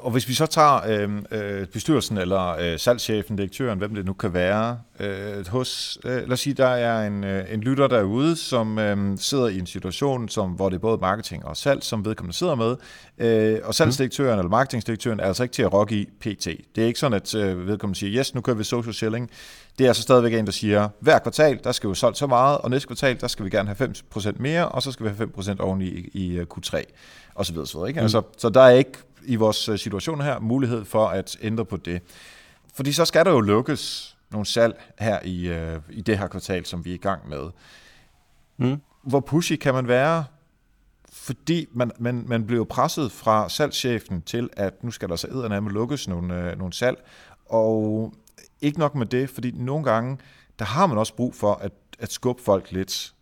Og 0.00 0.10
hvis 0.10 0.28
vi 0.28 0.34
så 0.34 0.46
tager 0.46 0.80
øh, 0.88 1.22
øh, 1.30 1.66
bestyrelsen 1.66 2.18
eller 2.18 2.48
øh, 2.48 2.78
salgschefen, 2.78 3.36
direktøren, 3.36 3.78
hvem 3.78 3.94
det 3.94 4.04
nu 4.04 4.12
kan 4.12 4.34
være, 4.34 4.78
øh, 5.00 5.48
hos, 5.48 5.98
øh, 6.04 6.10
lad 6.10 6.32
os 6.32 6.40
sige, 6.40 6.54
der 6.54 6.66
er 6.66 7.06
en, 7.06 7.24
øh, 7.24 7.54
en 7.54 7.60
lytter 7.60 7.86
derude, 7.86 8.36
som 8.36 8.78
øh, 8.78 9.18
sidder 9.18 9.48
i 9.48 9.58
en 9.58 9.66
situation, 9.66 10.28
som, 10.28 10.50
hvor 10.50 10.68
det 10.68 10.76
er 10.76 10.80
både 10.80 10.98
marketing 11.00 11.44
og 11.44 11.56
salg, 11.56 11.82
som 11.82 12.04
vedkommende 12.04 12.36
sidder 12.36 12.54
med, 12.54 12.76
øh, 13.18 13.60
og 13.64 13.74
salgsdirektøren 13.74 14.34
mm. 14.34 14.38
eller 14.38 14.50
marketingdirektøren 14.50 15.20
er 15.20 15.24
altså 15.24 15.42
ikke 15.42 15.52
til 15.52 15.62
at 15.62 15.72
rocke 15.72 15.94
i 15.94 16.04
PT. 16.20 16.46
Det 16.76 16.82
er 16.82 16.86
ikke 16.86 16.98
sådan, 16.98 17.16
at 17.16 17.34
øh, 17.34 17.66
vedkommende 17.66 17.98
siger, 17.98 18.18
yes, 18.18 18.34
nu 18.34 18.40
kører 18.40 18.56
vi 18.56 18.64
social 18.64 18.94
selling. 18.94 19.30
Det 19.78 19.84
er 19.84 19.88
altså 19.88 20.02
stadigvæk 20.02 20.34
en, 20.34 20.46
der 20.46 20.52
siger, 20.52 20.88
hver 21.00 21.18
kvartal, 21.18 21.60
der 21.64 21.72
skal 21.72 21.90
vi 21.90 21.94
solgt 21.94 22.18
så 22.18 22.26
meget, 22.26 22.58
og 22.58 22.70
næste 22.70 22.86
kvartal, 22.86 23.20
der 23.20 23.28
skal 23.28 23.44
vi 23.44 23.50
gerne 23.50 23.74
have 23.78 23.94
5% 24.16 24.32
mere, 24.38 24.68
og 24.68 24.82
så 24.82 24.92
skal 24.92 25.06
vi 25.06 25.10
have 25.16 25.28
5% 25.38 25.60
oven 25.60 25.82
i, 25.82 26.10
i 26.12 26.36
øh, 26.36 26.46
Q3, 26.54 26.82
og 27.34 27.46
så 27.46 27.52
videre. 27.52 27.66
Så, 27.66 27.78
videre 27.78 27.88
ikke? 27.88 28.00
Mm. 28.00 28.04
Altså, 28.04 28.22
så 28.38 28.48
der 28.48 28.60
er 28.60 28.70
ikke 28.70 28.92
i 29.24 29.36
vores 29.36 29.68
øh, 29.68 29.78
situation 29.78 30.20
her 30.20 30.40
mulighed 30.40 30.84
for 30.84 31.06
at 31.06 31.36
ændre 31.42 31.64
på 31.64 31.76
det. 31.76 32.02
Fordi 32.74 32.92
så 32.92 33.04
skal 33.04 33.24
der 33.24 33.30
jo 33.30 33.40
lukkes 33.40 34.16
nogle 34.30 34.46
salg 34.46 34.92
her 34.98 35.18
i, 35.24 35.48
øh, 35.48 35.80
i 35.90 36.00
det 36.00 36.18
her 36.18 36.26
kvartal, 36.26 36.66
som 36.66 36.84
vi 36.84 36.90
er 36.90 36.94
i 36.94 36.98
gang 36.98 37.28
med. 37.28 37.50
Mm. 38.56 38.80
Hvor 39.02 39.20
pushy 39.20 39.52
kan 39.52 39.74
man 39.74 39.88
være? 39.88 40.24
Fordi 41.12 41.66
man, 41.72 41.90
man, 41.98 42.24
man 42.26 42.46
blev 42.46 42.66
presset 42.66 43.12
fra 43.12 43.48
salgschefen 43.48 44.22
til, 44.22 44.50
at 44.52 44.84
nu 44.84 44.90
skal 44.90 45.08
der 45.08 45.16
så 45.16 45.26
eddernamme 45.26 45.70
lukkes 45.70 46.08
nogle, 46.08 46.50
øh, 46.50 46.58
nogle 46.58 46.72
salg. 46.72 47.04
Og 47.46 48.14
ikke 48.60 48.78
nok 48.78 48.94
med 48.94 49.06
det, 49.06 49.30
fordi 49.30 49.50
nogle 49.50 49.84
gange, 49.84 50.18
der 50.58 50.64
har 50.64 50.86
man 50.86 50.98
også 50.98 51.14
brug 51.14 51.34
for 51.34 51.54
at, 51.54 51.72
at 51.98 52.12
skubbe 52.12 52.42
folk 52.42 52.72
lidt, 52.72 53.14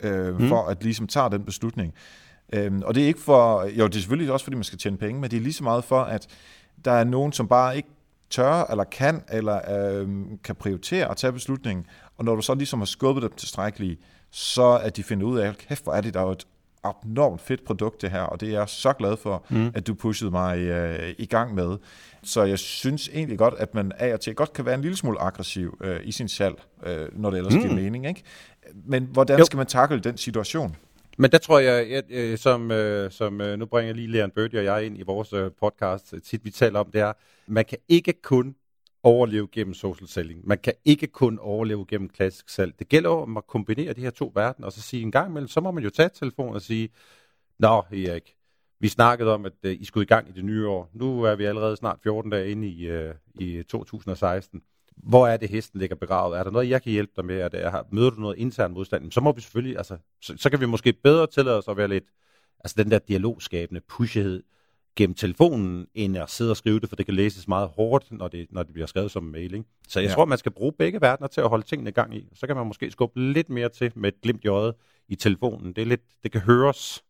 øh, 0.00 0.40
mm. 0.40 0.48
for 0.48 0.66
at 0.66 0.82
ligesom 0.82 1.06
tage 1.06 1.30
den 1.30 1.44
beslutning. 1.44 1.94
Øhm, 2.52 2.82
og 2.82 2.94
det 2.94 3.02
er 3.02 3.06
ikke 3.06 3.20
for, 3.20 3.62
jo 3.62 3.86
det 3.86 3.94
er 3.94 3.98
selvfølgelig 4.00 4.32
også 4.32 4.44
fordi 4.44 4.56
man 4.56 4.64
skal 4.64 4.78
tjene 4.78 4.96
penge, 4.96 5.20
men 5.20 5.30
det 5.30 5.36
er 5.36 5.40
lige 5.40 5.52
så 5.52 5.64
meget 5.64 5.84
for, 5.84 6.00
at 6.00 6.26
der 6.84 6.92
er 6.92 7.04
nogen, 7.04 7.32
som 7.32 7.48
bare 7.48 7.76
ikke 7.76 7.88
tør, 8.30 8.64
eller 8.70 8.84
kan, 8.84 9.22
eller 9.32 9.60
øhm, 9.98 10.38
kan 10.44 10.54
prioritere 10.54 11.10
at 11.10 11.16
tage 11.16 11.32
beslutningen. 11.32 11.86
Og 12.16 12.24
når 12.24 12.34
du 12.34 12.42
så 12.42 12.54
ligesom 12.54 12.78
har 12.78 12.86
skubbet 12.86 13.22
dem 13.22 13.32
tilstrækkeligt, 13.36 14.00
så 14.30 14.80
at 14.82 14.96
de 14.96 15.02
finder 15.02 15.26
ud 15.26 15.38
af, 15.38 15.56
kæft 15.56 15.84
hvor 15.84 15.92
er 15.92 16.00
det 16.00 16.14
der 16.14 16.20
er 16.20 16.30
et 16.30 16.46
abnormt 16.84 17.40
fedt 17.40 17.64
produkt 17.64 18.02
det 18.02 18.10
her, 18.10 18.20
og 18.20 18.40
det 18.40 18.48
er 18.48 18.52
jeg 18.58 18.68
så 18.68 18.92
glad 18.92 19.16
for, 19.16 19.44
mm. 19.48 19.70
at 19.74 19.86
du 19.86 19.94
pushede 19.94 20.30
mig 20.30 20.58
øh, 20.58 21.14
i 21.18 21.26
gang 21.26 21.54
med. 21.54 21.76
Så 22.22 22.42
jeg 22.42 22.58
synes 22.58 23.10
egentlig 23.14 23.38
godt, 23.38 23.54
at 23.58 23.74
man 23.74 23.92
af 23.98 24.14
og 24.14 24.20
til 24.20 24.34
godt 24.34 24.52
kan 24.52 24.64
være 24.64 24.74
en 24.74 24.80
lille 24.80 24.96
smule 24.96 25.20
aggressiv 25.20 25.78
øh, 25.80 26.00
i 26.04 26.12
sin 26.12 26.28
salg, 26.28 26.54
øh, 26.86 27.08
når 27.12 27.30
det 27.30 27.36
ellers 27.36 27.54
mm. 27.54 27.60
giver 27.60 27.74
mening. 27.74 28.06
Ikke? 28.06 28.22
Men 28.74 29.08
hvordan 29.12 29.38
jo. 29.38 29.44
skal 29.44 29.56
man 29.56 29.66
takle 29.66 30.00
den 30.00 30.16
situation? 30.16 30.76
Men 31.18 31.30
der 31.30 31.38
tror 31.38 31.58
jeg, 31.58 31.90
jeg 31.90 32.02
øh, 32.10 32.38
som, 32.38 32.70
øh, 32.70 33.10
som 33.10 33.40
øh, 33.40 33.58
nu 33.58 33.66
bringer 33.66 33.94
lige 33.94 34.08
Leon 34.08 34.30
Birdie 34.30 34.60
og 34.60 34.64
jeg 34.64 34.86
ind 34.86 34.98
i 34.98 35.02
vores 35.02 35.32
øh, 35.32 35.50
podcast, 35.60 36.14
øh, 36.14 36.22
tit 36.22 36.44
vi 36.44 36.50
taler 36.50 36.80
om, 36.80 36.90
det 36.90 37.00
er, 37.00 37.12
man 37.46 37.64
kan 37.64 37.78
ikke 37.88 38.12
kun 38.22 38.56
overleve 39.02 39.48
gennem 39.52 39.74
social 39.74 40.08
selling. 40.08 40.48
Man 40.48 40.58
kan 40.58 40.72
ikke 40.84 41.06
kun 41.06 41.38
overleve 41.38 41.86
gennem 41.88 42.08
klassisk 42.08 42.48
salg. 42.48 42.78
Det 42.78 42.88
gælder 42.88 43.10
om 43.10 43.36
at 43.36 43.46
kombinere 43.46 43.92
de 43.92 44.00
her 44.00 44.10
to 44.10 44.32
verdener, 44.34 44.66
og 44.66 44.72
så 44.72 44.82
sige 44.82 45.02
en 45.02 45.10
gang 45.10 45.30
imellem, 45.30 45.48
så 45.48 45.60
må 45.60 45.70
man 45.70 45.84
jo 45.84 45.90
tage 45.90 46.08
telefonen 46.08 46.54
og 46.54 46.62
sige, 46.62 46.88
Nå 47.58 47.82
Erik, 47.92 48.34
vi 48.80 48.88
snakkede 48.88 49.34
om, 49.34 49.46
at 49.46 49.52
øh, 49.62 49.72
I 49.80 49.84
skulle 49.84 50.04
i 50.04 50.06
gang 50.06 50.28
i 50.28 50.32
det 50.32 50.44
nye 50.44 50.68
år. 50.68 50.90
Nu 50.92 51.22
er 51.22 51.34
vi 51.34 51.44
allerede 51.44 51.76
snart 51.76 51.98
14 52.02 52.30
dage 52.30 52.50
inde 52.50 52.68
i, 52.68 52.86
øh, 52.86 53.14
i 53.40 53.62
2016 53.62 54.62
hvor 54.96 55.28
er 55.28 55.36
det, 55.36 55.48
hesten 55.48 55.80
ligger 55.80 55.96
begravet? 55.96 56.38
Er 56.38 56.44
der 56.44 56.50
noget, 56.50 56.68
jeg 56.68 56.82
kan 56.82 56.92
hjælpe 56.92 57.12
dig 57.16 57.24
med? 57.24 57.40
Er 57.40 57.48
det, 57.48 57.92
møder 57.92 58.10
du 58.10 58.20
noget 58.20 58.38
intern 58.38 58.72
modstand? 58.72 59.12
Så 59.12 59.20
må 59.20 59.32
vi 59.32 59.40
selvfølgelig, 59.40 59.76
altså, 59.76 59.96
så, 60.22 60.34
så 60.36 60.50
kan 60.50 60.60
vi 60.60 60.66
måske 60.66 60.92
bedre 60.92 61.26
tillade 61.26 61.58
os 61.58 61.68
at 61.68 61.76
være 61.76 61.88
lidt, 61.88 62.04
altså 62.64 62.74
den 62.78 62.90
der 62.90 62.98
dialogskabende 62.98 63.80
pushed 63.80 64.42
gennem 64.96 65.14
telefonen, 65.14 65.86
end 65.94 66.18
at 66.18 66.30
sidde 66.30 66.50
og 66.50 66.56
skrive 66.56 66.80
det, 66.80 66.88
for 66.88 66.96
det 66.96 67.06
kan 67.06 67.14
læses 67.14 67.48
meget 67.48 67.68
hårdt, 67.68 68.12
når 68.12 68.28
det, 68.28 68.46
når 68.50 68.62
det 68.62 68.72
bliver 68.72 68.86
skrevet 68.86 69.10
som 69.10 69.22
mail. 69.22 69.54
Ikke? 69.54 69.64
Så 69.88 70.00
jeg 70.00 70.08
ja. 70.08 70.14
tror, 70.14 70.24
man 70.24 70.38
skal 70.38 70.52
bruge 70.52 70.72
begge 70.72 71.00
verdener 71.00 71.28
til 71.28 71.40
at 71.40 71.48
holde 71.48 71.66
tingene 71.66 71.90
i 71.90 71.92
gang 71.92 72.16
i. 72.16 72.28
Så 72.34 72.46
kan 72.46 72.56
man 72.56 72.66
måske 72.66 72.90
skubbe 72.90 73.20
lidt 73.20 73.50
mere 73.50 73.68
til 73.68 73.92
med 73.94 74.08
et 74.12 74.20
glimt 74.22 74.44
i 74.44 74.48
øjet 74.48 74.74
i 75.08 75.14
telefonen. 75.14 75.72
Det, 75.72 75.82
er 75.82 75.86
lidt, 75.86 76.02
det 76.22 76.32
kan 76.32 76.40
høres 76.40 77.04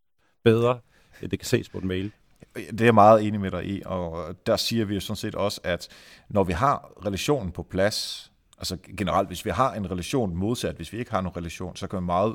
bedre, 0.44 0.78
end 1.22 1.30
det 1.30 1.38
kan 1.38 1.46
ses 1.46 1.68
på 1.68 1.78
en 1.78 1.88
mail. 1.88 2.12
Det 2.56 2.80
er 2.80 2.84
jeg 2.84 2.94
meget 2.94 3.26
enig 3.26 3.40
med 3.40 3.50
dig 3.50 3.64
i, 3.64 3.82
og 3.84 4.34
der 4.46 4.56
siger 4.56 4.84
vi 4.84 4.94
jo 4.94 5.00
sådan 5.00 5.16
set 5.16 5.34
også, 5.34 5.60
at 5.64 5.88
når 6.28 6.44
vi 6.44 6.52
har 6.52 6.92
relationen 7.06 7.52
på 7.52 7.62
plads, 7.62 8.30
altså 8.58 8.76
generelt, 8.96 9.28
hvis 9.28 9.44
vi 9.44 9.50
har 9.50 9.74
en 9.74 9.90
relation 9.90 10.36
modsat, 10.36 10.76
hvis 10.76 10.92
vi 10.92 10.98
ikke 10.98 11.10
har 11.10 11.20
nogen 11.20 11.36
relation, 11.36 11.76
så 11.76 11.86
kan 11.86 11.98
vi 11.98 12.04
meget 12.04 12.34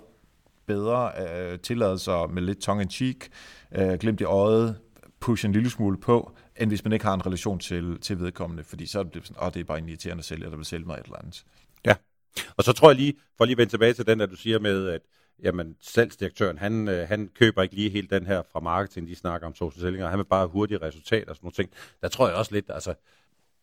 bedre 0.65 1.11
øh, 1.21 1.59
tilladelser 1.59 2.27
med 2.27 2.41
lidt 2.41 2.61
tongue 2.61 2.83
in 2.83 2.89
cheek, 2.89 3.29
øh, 3.75 3.93
glemt 3.93 4.21
i 4.21 4.23
øjet, 4.23 4.79
pushe 5.19 5.47
en 5.47 5.53
lille 5.53 5.69
smule 5.69 5.97
på, 5.97 6.35
end 6.55 6.69
hvis 6.69 6.83
man 6.83 6.93
ikke 6.93 7.05
har 7.05 7.13
en 7.13 7.25
relation 7.25 7.59
til, 7.59 7.99
til 8.01 8.19
vedkommende, 8.19 8.63
fordi 8.63 8.85
så 8.85 8.99
er 8.99 9.03
det 9.03 9.27
sådan, 9.27 9.43
åh, 9.43 9.53
det 9.53 9.59
er 9.59 9.63
bare 9.63 9.77
en 9.77 9.89
irriterende 9.89 10.23
sælger, 10.23 10.49
der 10.49 10.55
vil 10.57 10.65
sælge 10.65 10.85
mig 10.85 10.93
et 10.93 11.05
eller 11.05 11.17
andet. 11.17 11.45
Ja, 11.85 11.95
og 12.57 12.63
så 12.63 12.73
tror 12.73 12.89
jeg 12.89 12.95
lige, 12.95 13.13
for 13.37 13.45
lige 13.45 13.53
at 13.53 13.57
vende 13.57 13.71
tilbage 13.71 13.93
til 13.93 14.07
den, 14.07 14.19
der 14.19 14.25
du 14.25 14.35
siger 14.35 14.59
med, 14.59 14.87
at 14.87 15.01
jamen, 15.43 15.75
salgsdirektøren, 15.79 16.57
han, 16.57 16.87
øh, 16.87 17.07
han 17.07 17.29
køber 17.35 17.61
ikke 17.61 17.75
lige 17.75 17.89
helt 17.89 18.09
den 18.09 18.25
her 18.25 18.41
fra 18.51 18.59
marketing, 18.59 19.07
de 19.07 19.15
snakker 19.15 19.47
om 19.47 19.55
social 19.55 19.81
selling, 19.81 20.03
og 20.03 20.09
han 20.09 20.19
vil 20.19 20.25
bare 20.25 20.39
have 20.39 20.49
hurtige 20.49 20.81
resultater 20.81 21.29
og 21.29 21.35
sådan 21.35 21.45
nogle 21.45 21.53
ting. 21.53 21.69
Der 22.01 22.07
tror 22.07 22.27
jeg 22.27 22.35
også 22.37 22.53
lidt, 22.53 22.65
altså, 22.69 22.93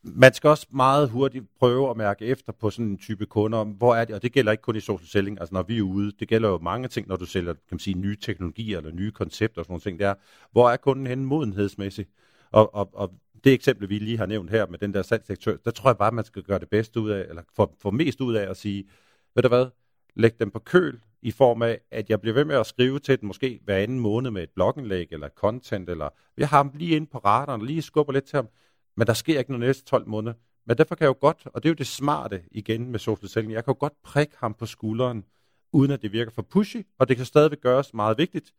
man 0.02 0.34
skal 0.34 0.50
også 0.50 0.66
meget 0.70 1.08
hurtigt 1.08 1.44
prøve 1.58 1.90
at 1.90 1.96
mærke 1.96 2.24
efter 2.24 2.52
på 2.52 2.70
sådan 2.70 2.86
en 2.86 2.98
type 2.98 3.26
kunder, 3.26 3.64
hvor 3.64 3.94
er 3.94 4.04
det, 4.04 4.14
og 4.14 4.22
det 4.22 4.32
gælder 4.32 4.52
ikke 4.52 4.62
kun 4.62 4.76
i 4.76 4.80
social 4.80 5.08
selling, 5.08 5.40
altså 5.40 5.54
når 5.54 5.62
vi 5.62 5.78
er 5.78 5.82
ude, 5.82 6.12
det 6.20 6.28
gælder 6.28 6.48
jo 6.48 6.58
mange 6.58 6.88
ting, 6.88 7.08
når 7.08 7.16
du 7.16 7.26
sælger 7.26 7.52
kan 7.52 7.62
man 7.70 7.78
sige, 7.78 7.98
nye 7.98 8.16
teknologier 8.16 8.78
eller 8.78 8.92
nye 8.92 9.10
koncepter 9.10 9.60
og 9.60 9.64
sådan 9.64 9.72
nogle 9.72 9.80
ting, 9.80 9.98
der 9.98 10.14
hvor 10.52 10.70
er 10.70 10.76
kunden 10.76 11.06
henne 11.06 11.24
modenhedsmæssigt? 11.24 12.10
Og, 12.50 12.74
og, 12.74 12.90
og 12.92 13.12
det 13.44 13.52
eksempel, 13.52 13.88
vi 13.88 13.98
lige 13.98 14.18
har 14.18 14.26
nævnt 14.26 14.50
her 14.50 14.66
med 14.66 14.78
den 14.78 14.94
der 14.94 15.02
salgsdirektør, 15.02 15.56
der 15.64 15.70
tror 15.70 15.90
jeg 15.90 15.96
bare, 15.96 16.12
man 16.12 16.24
skal 16.24 16.42
gøre 16.42 16.58
det 16.58 16.68
bedste 16.68 17.00
ud 17.00 17.10
af, 17.10 17.26
eller 17.28 17.42
få, 17.56 17.76
få 17.82 17.90
mest 17.90 18.20
ud 18.20 18.34
af 18.34 18.50
at 18.50 18.56
sige, 18.56 18.84
ved 19.34 19.42
du 19.42 19.48
hvad, 19.48 19.66
læg 20.14 20.40
dem 20.40 20.50
på 20.50 20.58
køl 20.58 21.00
i 21.22 21.30
form 21.30 21.62
af, 21.62 21.80
at 21.90 22.10
jeg 22.10 22.20
bliver 22.20 22.34
ved 22.34 22.44
med 22.44 22.56
at 22.56 22.66
skrive 22.66 22.98
til 22.98 23.20
den 23.20 23.28
måske 23.28 23.60
hver 23.64 23.76
anden 23.76 24.00
måned 24.00 24.30
med 24.30 24.42
et 24.42 24.50
blogindlæg 24.50 25.08
eller 25.10 25.28
content, 25.28 25.88
eller 25.88 26.08
jeg 26.36 26.48
har 26.48 26.56
ham 26.56 26.72
lige 26.74 26.96
inde 26.96 27.06
på 27.06 27.18
radaren, 27.18 27.66
lige 27.66 27.82
skubber 27.82 28.12
lidt 28.12 28.24
til 28.24 28.36
ham, 28.36 28.48
men 28.96 29.06
der 29.06 29.12
sker 29.12 29.38
ikke 29.38 29.50
noget 29.50 29.66
næste 29.66 29.84
12 29.84 30.08
måneder. 30.08 30.34
Men 30.66 30.78
derfor 30.78 30.94
kan 30.94 31.04
jeg 31.04 31.08
jo 31.08 31.18
godt, 31.20 31.46
og 31.46 31.62
det 31.62 31.68
er 31.68 31.70
jo 31.70 31.74
det 31.74 31.86
smarte 31.86 32.42
igen 32.50 32.90
med 32.90 32.98
social 32.98 33.28
selling, 33.28 33.52
jeg 33.52 33.64
kan 33.64 33.74
jo 33.74 33.76
godt 33.80 34.02
prikke 34.04 34.34
ham 34.38 34.54
på 34.54 34.66
skulderen, 34.66 35.24
uden 35.72 35.90
at 35.90 36.02
det 36.02 36.12
virker 36.12 36.32
for 36.32 36.42
pushy, 36.42 36.86
og 36.98 37.08
det 37.08 37.16
kan 37.16 37.26
stadigvæk 37.26 37.60
gøres 37.60 37.94
meget 37.94 38.18
vigtigt, 38.18 38.52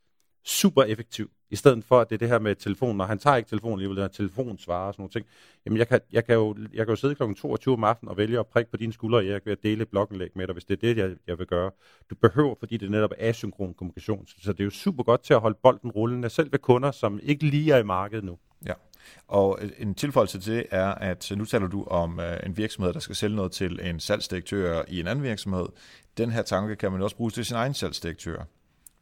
super 0.48 0.84
effektiv. 0.84 1.30
i 1.50 1.56
stedet 1.56 1.84
for 1.84 2.00
at 2.00 2.10
det 2.10 2.16
er 2.16 2.20
det 2.20 2.28
her 2.28 2.40
med 2.40 2.56
telefonen, 2.56 3.02
og 3.02 3.08
han 3.08 3.20
tager 3.20 3.36
ikke 3.36 3.50
telefonen 3.50 3.74
alligevel, 3.74 3.98
der 3.98 4.08
telefonsvarer 4.08 4.88
og 4.88 4.94
sådan 4.94 5.02
nogle 5.02 5.12
ting. 5.12 5.26
Jamen 5.66 5.78
jeg 5.78 5.88
kan, 5.88 6.00
jeg 6.12 6.26
kan, 6.26 6.36
jo, 6.36 6.56
jeg 6.74 6.86
kan 6.86 6.90
jo 6.92 6.96
sidde 6.96 7.16
kl. 7.16 7.34
22 7.34 7.74
om 7.74 7.84
aftenen 7.84 8.10
og 8.10 8.18
vælge 8.18 8.40
at 8.40 8.48
prikke 8.48 8.72
på 8.72 8.78
dine 8.78 8.94
skuldre, 8.94 9.18
og 9.18 9.28
jeg 9.28 9.44
kan 9.44 9.58
dele 9.64 9.82
et 9.82 9.90
blogindlæg 9.90 10.30
med 10.36 10.48
dig, 10.48 10.54
hvis 10.54 10.66
det 10.66 10.74
er 10.74 10.94
det, 10.94 10.98
jeg, 10.98 11.16
jeg 11.28 11.40
vil 11.40 11.48
gøre. 11.48 11.72
Du 12.10 12.16
behøver, 12.16 12.56
fordi 12.60 12.78
det 12.78 12.92
netop 12.92 13.12
er 13.18 13.30
asynkron 13.30 13.74
kommunikation, 13.74 14.28
så 14.28 14.54
det 14.54 14.60
er 14.60 14.64
jo 14.64 14.70
super 14.70 15.04
godt 15.04 15.24
til 15.24 15.34
at 15.34 15.40
holde 15.40 15.58
bolden 15.64 15.92
rullende, 15.92 16.30
selv 16.30 16.52
ved 16.52 16.60
kunder, 16.60 16.92
som 16.92 17.20
ikke 17.24 17.46
lige 17.46 17.74
er 17.74 17.78
i 17.78 17.84
markedet 17.84 18.24
nu. 18.24 18.38
Ja, 18.66 18.74
og 19.28 19.60
øh, 19.62 19.70
en 19.78 19.96
tilføjelse 19.96 20.40
til 20.40 20.54
det 20.54 20.66
er, 20.72 20.88
at 20.88 21.32
øh, 21.32 21.38
nu 21.38 21.46
taler 21.46 21.68
du 21.68 21.84
om 21.84 22.20
øh, 22.20 22.38
en 22.46 22.58
virksomhed, 22.58 22.94
der 22.94 23.00
skal 23.00 23.16
sælge 23.16 23.36
noget 23.36 23.52
til 23.52 23.80
en 23.84 24.00
salgsdirektør 24.00 24.84
i 24.88 25.00
en 25.00 25.08
anden 25.08 25.24
virksomhed. 25.24 25.66
Den 26.18 26.32
her 26.32 26.42
tanke 26.42 26.76
kan 26.76 26.92
man 26.92 27.02
også 27.02 27.16
bruge 27.16 27.32
til 27.32 27.46
sin 27.46 27.56
egen 27.56 27.74
salgsdirektør 27.74 28.44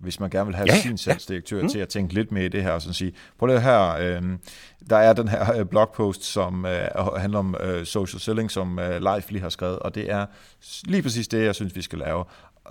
hvis 0.06 0.20
man 0.20 0.30
gerne 0.30 0.46
vil 0.46 0.56
have 0.56 0.68
ja, 0.70 0.82
sin 0.82 0.98
salgsdirektør 0.98 1.58
ja. 1.58 1.64
mm. 1.64 1.70
til 1.70 1.80
at 1.80 1.90
tænke 1.90 2.14
lidt 2.14 2.32
med 2.32 2.44
i 2.44 2.48
det 2.48 2.64
her, 2.64 2.72
og 2.72 2.82
sådan 2.82 2.94
sige, 2.94 3.14
prøv 3.40 3.50
det 3.50 3.62
her, 3.62 3.96
øh, 4.00 4.22
der 4.90 4.98
er 4.98 5.14
den 5.14 5.28
her 5.28 5.60
øh, 5.60 5.66
blogpost, 5.66 6.24
som 6.24 6.66
øh, 6.66 6.88
handler 7.18 7.40
om 7.40 7.56
øh, 7.60 7.86
social 7.86 8.20
selling, 8.20 8.52
som 8.52 8.80
øh, 8.80 9.02
Leif 9.02 9.32
lige 9.32 9.42
har 9.42 9.50
skrevet, 9.50 9.80
og 9.80 9.96
det 9.96 10.12
er 10.12 10.26
lige 10.84 11.02
præcis 11.04 11.28
det, 11.28 11.46
jeg 11.46 11.56
synes, 11.56 11.76
vi 11.76 11.82
skal 11.82 12.00
lave. 12.00 12.24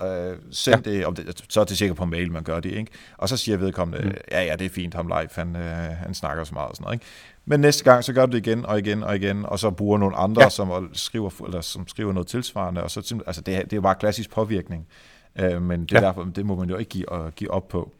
Øh, 0.02 0.36
send 0.50 0.86
ja. 0.86 0.90
det, 0.90 1.06
om 1.06 1.14
det, 1.14 1.44
så 1.48 1.60
er 1.60 1.64
det 1.64 1.78
sikkert 1.78 1.96
på 1.96 2.04
mail, 2.04 2.32
man 2.32 2.42
gør 2.42 2.60
det, 2.60 2.72
ikke? 2.72 2.92
Og 3.16 3.28
så 3.28 3.36
siger 3.36 3.56
vedkommende, 3.56 4.06
mm. 4.06 4.14
ja, 4.30 4.44
ja, 4.44 4.56
det 4.56 4.64
er 4.64 4.70
fint, 4.70 4.94
ham 4.94 5.08
Leif, 5.08 5.36
han, 5.36 5.56
øh, 5.56 5.96
han 5.96 6.14
snakker 6.14 6.44
så 6.44 6.54
meget 6.54 6.68
og 6.68 6.76
sådan 6.76 6.84
noget, 6.84 6.94
ikke? 6.94 7.06
Men 7.44 7.60
næste 7.60 7.84
gang, 7.84 8.04
så 8.04 8.12
gør 8.12 8.26
du 8.26 8.32
det 8.32 8.46
igen 8.46 8.66
og 8.66 8.78
igen 8.78 9.02
og 9.02 9.16
igen, 9.16 9.46
og 9.46 9.58
så 9.58 9.70
bruger 9.70 9.98
nogle 9.98 10.16
andre, 10.16 10.42
ja. 10.42 10.48
som, 10.48 10.90
skriver, 10.92 11.44
eller, 11.46 11.60
som 11.60 11.88
skriver 11.88 12.12
noget 12.12 12.26
tilsvarende, 12.26 12.82
og 12.82 12.90
så, 12.90 13.20
altså 13.26 13.40
det, 13.40 13.64
det 13.64 13.72
er 13.72 13.76
jo 13.76 13.80
bare 13.80 13.94
klassisk 13.94 14.30
påvirkning. 14.30 14.86
Øh, 14.88 15.13
men 15.36 15.80
det, 15.80 15.92
er 15.92 16.00
ja. 16.00 16.06
derfor, 16.06 16.24
det 16.24 16.46
må 16.46 16.54
man 16.54 16.70
jo 16.70 16.76
ikke 16.76 16.90
give, 16.90 17.12
uh, 17.12 17.32
give 17.32 17.50
op 17.50 17.68
på. 17.68 17.92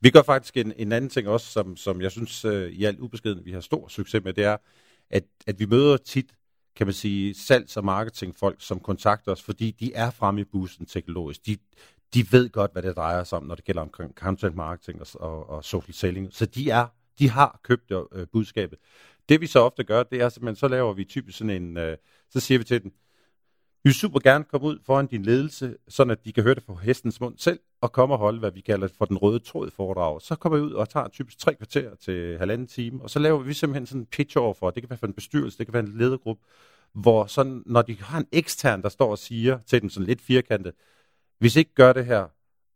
Vi 0.00 0.10
gør 0.10 0.22
faktisk 0.22 0.56
en, 0.56 0.72
en 0.76 0.92
anden 0.92 1.10
ting 1.10 1.28
også, 1.28 1.46
som, 1.46 1.76
som 1.76 2.00
jeg 2.00 2.10
synes 2.10 2.44
uh, 2.44 2.52
i 2.52 2.84
alt 2.84 3.00
ubeskeden, 3.00 3.44
vi 3.44 3.52
har 3.52 3.60
stor 3.60 3.88
succes 3.88 4.24
med, 4.24 4.32
det 4.32 4.44
er, 4.44 4.56
at, 5.10 5.24
at 5.46 5.60
vi 5.60 5.66
møder 5.66 5.96
tit, 5.96 6.26
kan 6.76 6.86
man 6.86 6.94
sige, 6.94 7.34
salgs- 7.34 7.76
og 7.76 7.84
marketingfolk, 7.84 8.56
som 8.58 8.80
kontakter 8.80 9.32
os, 9.32 9.42
fordi 9.42 9.70
de 9.70 9.94
er 9.94 10.10
fremme 10.10 10.40
i 10.40 10.44
bussen 10.44 10.86
teknologisk. 10.86 11.46
De, 11.46 11.56
de 12.14 12.32
ved 12.32 12.48
godt, 12.48 12.72
hvad 12.72 12.82
det 12.82 12.96
drejer 12.96 13.24
sig 13.24 13.38
om, 13.38 13.44
når 13.44 13.54
det 13.54 13.64
gælder 13.64 13.82
omkring 13.82 14.14
content 14.14 14.56
marketing 14.56 15.00
og, 15.00 15.06
og, 15.14 15.50
og 15.50 15.64
social 15.64 15.94
selling. 15.94 16.28
Så 16.32 16.46
de 16.46 16.70
er 16.70 16.86
de 17.20 17.30
har 17.30 17.60
købt 17.62 17.90
uh, 17.90 18.02
budskabet. 18.32 18.78
Det 19.28 19.40
vi 19.40 19.46
så 19.46 19.60
ofte 19.60 19.84
gør, 19.84 20.02
det 20.02 20.20
er 20.20 20.28
simpelthen, 20.28 20.56
så 20.56 20.68
laver 20.68 20.92
vi 20.92 21.04
typisk 21.04 21.38
sådan 21.38 21.62
en, 21.62 21.76
uh, 21.76 21.94
så 22.30 22.40
siger 22.40 22.58
vi 22.58 22.64
til 22.64 22.82
dem, 22.82 22.92
vi 22.92 23.09
vil 23.84 23.94
super 23.94 24.20
gerne 24.20 24.44
komme 24.44 24.66
ud 24.66 24.78
foran 24.86 25.06
din 25.06 25.22
ledelse, 25.22 25.76
sådan 25.88 26.10
at 26.10 26.24
de 26.24 26.32
kan 26.32 26.42
høre 26.42 26.54
det 26.54 26.62
fra 26.62 26.74
hestens 26.74 27.20
mund 27.20 27.38
selv, 27.38 27.60
og 27.80 27.92
komme 27.92 28.14
og 28.14 28.18
holde, 28.18 28.38
hvad 28.38 28.50
vi 28.50 28.60
kalder 28.60 28.88
for 28.98 29.04
den 29.04 29.16
røde 29.16 29.38
tråd 29.38 29.70
foredrag. 29.70 30.22
Så 30.22 30.36
kommer 30.36 30.58
vi 30.58 30.64
ud 30.64 30.72
og 30.72 30.88
tager 30.88 31.08
typisk 31.08 31.38
tre 31.38 31.54
kvarter 31.54 31.94
til 31.94 32.38
halvanden 32.38 32.66
time, 32.66 33.02
og 33.02 33.10
så 33.10 33.18
laver 33.18 33.38
vi 33.38 33.52
simpelthen 33.54 33.86
sådan 33.86 34.00
en 34.00 34.06
pitch 34.06 34.38
over 34.38 34.54
for, 34.54 34.70
det 34.70 34.82
kan 34.82 34.90
være 34.90 34.98
for 34.98 35.06
en 35.06 35.12
bestyrelse, 35.12 35.58
det 35.58 35.66
kan 35.66 35.72
være 35.72 35.82
en 35.82 35.98
ledergruppe, 35.98 36.42
hvor 36.92 37.26
sådan, 37.26 37.62
når 37.66 37.82
de 37.82 37.96
har 38.00 38.18
en 38.18 38.26
ekstern, 38.32 38.82
der 38.82 38.88
står 38.88 39.10
og 39.10 39.18
siger 39.18 39.58
til 39.66 39.82
dem 39.82 39.90
sådan 39.90 40.06
lidt 40.06 40.20
firkantet, 40.20 40.72
hvis 41.38 41.56
I 41.56 41.58
ikke 41.58 41.74
gør 41.74 41.92
det 41.92 42.06
her 42.06 42.26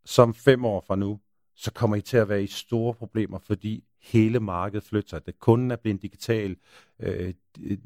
som 0.05 0.33
fem 0.33 0.65
år 0.65 0.83
fra 0.87 0.95
nu, 0.95 1.19
så 1.55 1.71
kommer 1.71 1.95
I 1.95 2.01
til 2.01 2.17
at 2.17 2.29
være 2.29 2.43
i 2.43 2.47
store 2.47 2.93
problemer, 2.93 3.39
fordi 3.39 3.83
hele 4.05 4.39
markedet 4.39 4.83
flytte 4.83 5.09
sig. 5.09 5.25
Det 5.25 5.39
kunden 5.39 5.71
er 5.71 5.75
blevet 5.75 6.01
digital. 6.01 6.55
Øh, 6.99 7.33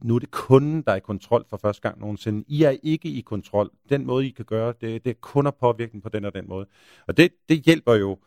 nu 0.04 0.16
er 0.16 0.20
det 0.20 0.32
kunden, 0.32 0.82
der 0.82 0.92
er 0.92 0.96
i 0.96 1.00
kontrol 1.00 1.46
for 1.50 1.58
første 1.58 1.82
gang 1.82 2.00
nogensinde. 2.00 2.44
I 2.48 2.64
er 2.64 2.76
ikke 2.84 3.10
i 3.10 3.22
kontrol. 3.22 3.72
Den 3.90 4.06
måde, 4.06 4.28
I 4.28 4.30
kan 4.30 4.46
gøre, 4.46 4.74
det, 4.82 5.04
det 5.06 5.10
er 5.10 5.20
kun 5.22 5.48
at 5.48 5.56
påvirke 5.56 6.02
på 6.02 6.10
den 6.10 6.26
og 6.26 6.34
den 6.34 6.48
måde. 6.48 6.66
Og 7.08 7.18
det, 7.18 7.32
det 7.50 7.62
hjælper 7.62 7.94
jo 7.94 8.18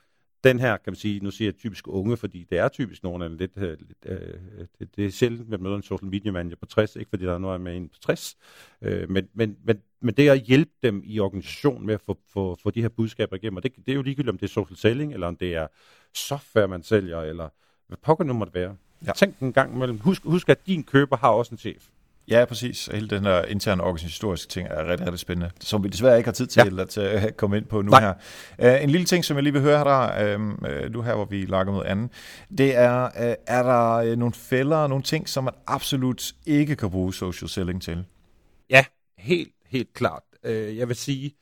den 0.44 0.58
her, 0.58 0.76
kan 0.76 0.90
man 0.90 0.94
sige, 0.94 1.20
nu 1.20 1.30
siger 1.30 1.48
jeg 1.48 1.56
typisk 1.56 1.88
unge, 1.88 2.16
fordi 2.16 2.46
det 2.50 2.58
er 2.58 2.68
typisk 2.68 3.02
nogen 3.02 3.22
af 3.22 3.38
lidt, 3.38 3.52
øh, 3.56 3.78
lidt 3.80 4.06
øh, 4.06 4.66
det, 4.78 4.96
det 4.96 5.06
er 5.06 5.10
sjældent, 5.10 5.54
at 5.54 5.60
møder 5.60 5.76
en 5.76 5.82
social 5.82 6.10
media 6.10 6.32
manager 6.32 6.56
på 6.56 6.66
60, 6.66 6.96
ikke 6.96 7.08
fordi 7.08 7.24
der 7.24 7.34
er 7.34 7.38
noget 7.38 7.60
med 7.60 7.76
en 7.76 7.88
på 7.88 7.98
60, 8.00 8.36
øh, 8.82 9.10
men, 9.10 9.28
men, 9.34 9.56
men, 9.64 9.82
men 10.00 10.14
det 10.14 10.28
at 10.28 10.40
hjælpe 10.40 10.72
dem 10.82 11.02
i 11.04 11.18
organisationen 11.20 11.86
med 11.86 11.94
at 11.94 12.00
få, 12.00 12.18
få, 12.28 12.58
få 12.62 12.70
de 12.70 12.82
her 12.82 12.88
budskaber 12.88 13.36
igennem, 13.36 13.56
og 13.56 13.62
det, 13.62 13.72
det 13.76 13.88
er 13.88 13.96
jo 13.96 14.02
ligegyldigt, 14.02 14.30
om 14.30 14.38
det 14.38 14.46
er 14.46 14.52
social 14.52 14.76
selling, 14.76 15.12
eller 15.12 15.26
om 15.26 15.36
det 15.36 15.54
er 15.54 15.66
software, 16.14 16.68
man 16.68 16.82
sælger, 16.82 17.20
eller 17.20 17.48
hvad 17.92 17.98
pokker 18.02 18.24
nu 18.24 18.32
måtte 18.32 18.54
være. 18.54 18.74
Ja. 19.06 19.12
Tænk 19.12 19.38
en 19.40 19.52
gang 19.52 19.74
imellem. 19.74 19.98
Husk, 19.98 20.22
husk, 20.24 20.48
at 20.48 20.66
din 20.66 20.84
køber 20.84 21.16
har 21.16 21.28
også 21.28 21.54
en 21.54 21.58
chef. 21.58 21.82
Ja, 22.28 22.44
præcis. 22.44 22.86
Hele 22.86 23.08
den 23.08 23.24
her 23.24 23.44
interne 23.44 23.82
organisatoriske 23.82 24.50
ting 24.50 24.68
er 24.68 24.88
rigtig, 24.88 25.06
rigtig 25.06 25.18
spændende, 25.18 25.50
som 25.60 25.84
vi 25.84 25.88
desværre 25.88 26.16
ikke 26.16 26.26
har 26.26 26.32
tid 26.32 26.46
til 26.46 26.74
ja. 26.76 26.82
at 26.82 27.24
uh, 27.24 27.30
komme 27.30 27.56
ind 27.56 27.64
på 27.64 27.82
nu 27.82 27.90
Nej. 27.90 28.00
her. 28.00 28.76
Uh, 28.76 28.82
en 28.82 28.90
lille 28.90 29.04
ting, 29.04 29.24
som 29.24 29.36
jeg 29.36 29.42
lige 29.42 29.52
vil 29.52 29.62
høre 29.62 29.84
dig, 29.84 30.34
uh, 30.36 30.92
nu 30.92 31.02
her, 31.02 31.14
hvor 31.14 31.24
vi 31.24 31.46
lager 31.46 31.64
mod 31.64 31.84
anden, 31.86 32.10
det 32.58 32.76
er, 32.76 33.04
uh, 33.04 33.34
er 33.46 33.62
der 33.62 34.12
uh, 34.12 34.18
nogle 34.18 34.34
fælder, 34.34 34.86
nogle 34.86 35.02
ting, 35.02 35.28
som 35.28 35.44
man 35.44 35.54
absolut 35.66 36.32
ikke 36.46 36.76
kan 36.76 36.90
bruge 36.90 37.14
social 37.14 37.48
selling 37.48 37.82
til? 37.82 38.04
Ja, 38.70 38.84
helt, 39.18 39.52
helt 39.66 39.92
klart. 39.94 40.22
Uh, 40.44 40.76
jeg 40.76 40.88
vil 40.88 40.96
sige, 40.96 41.26
uh, 41.26 41.32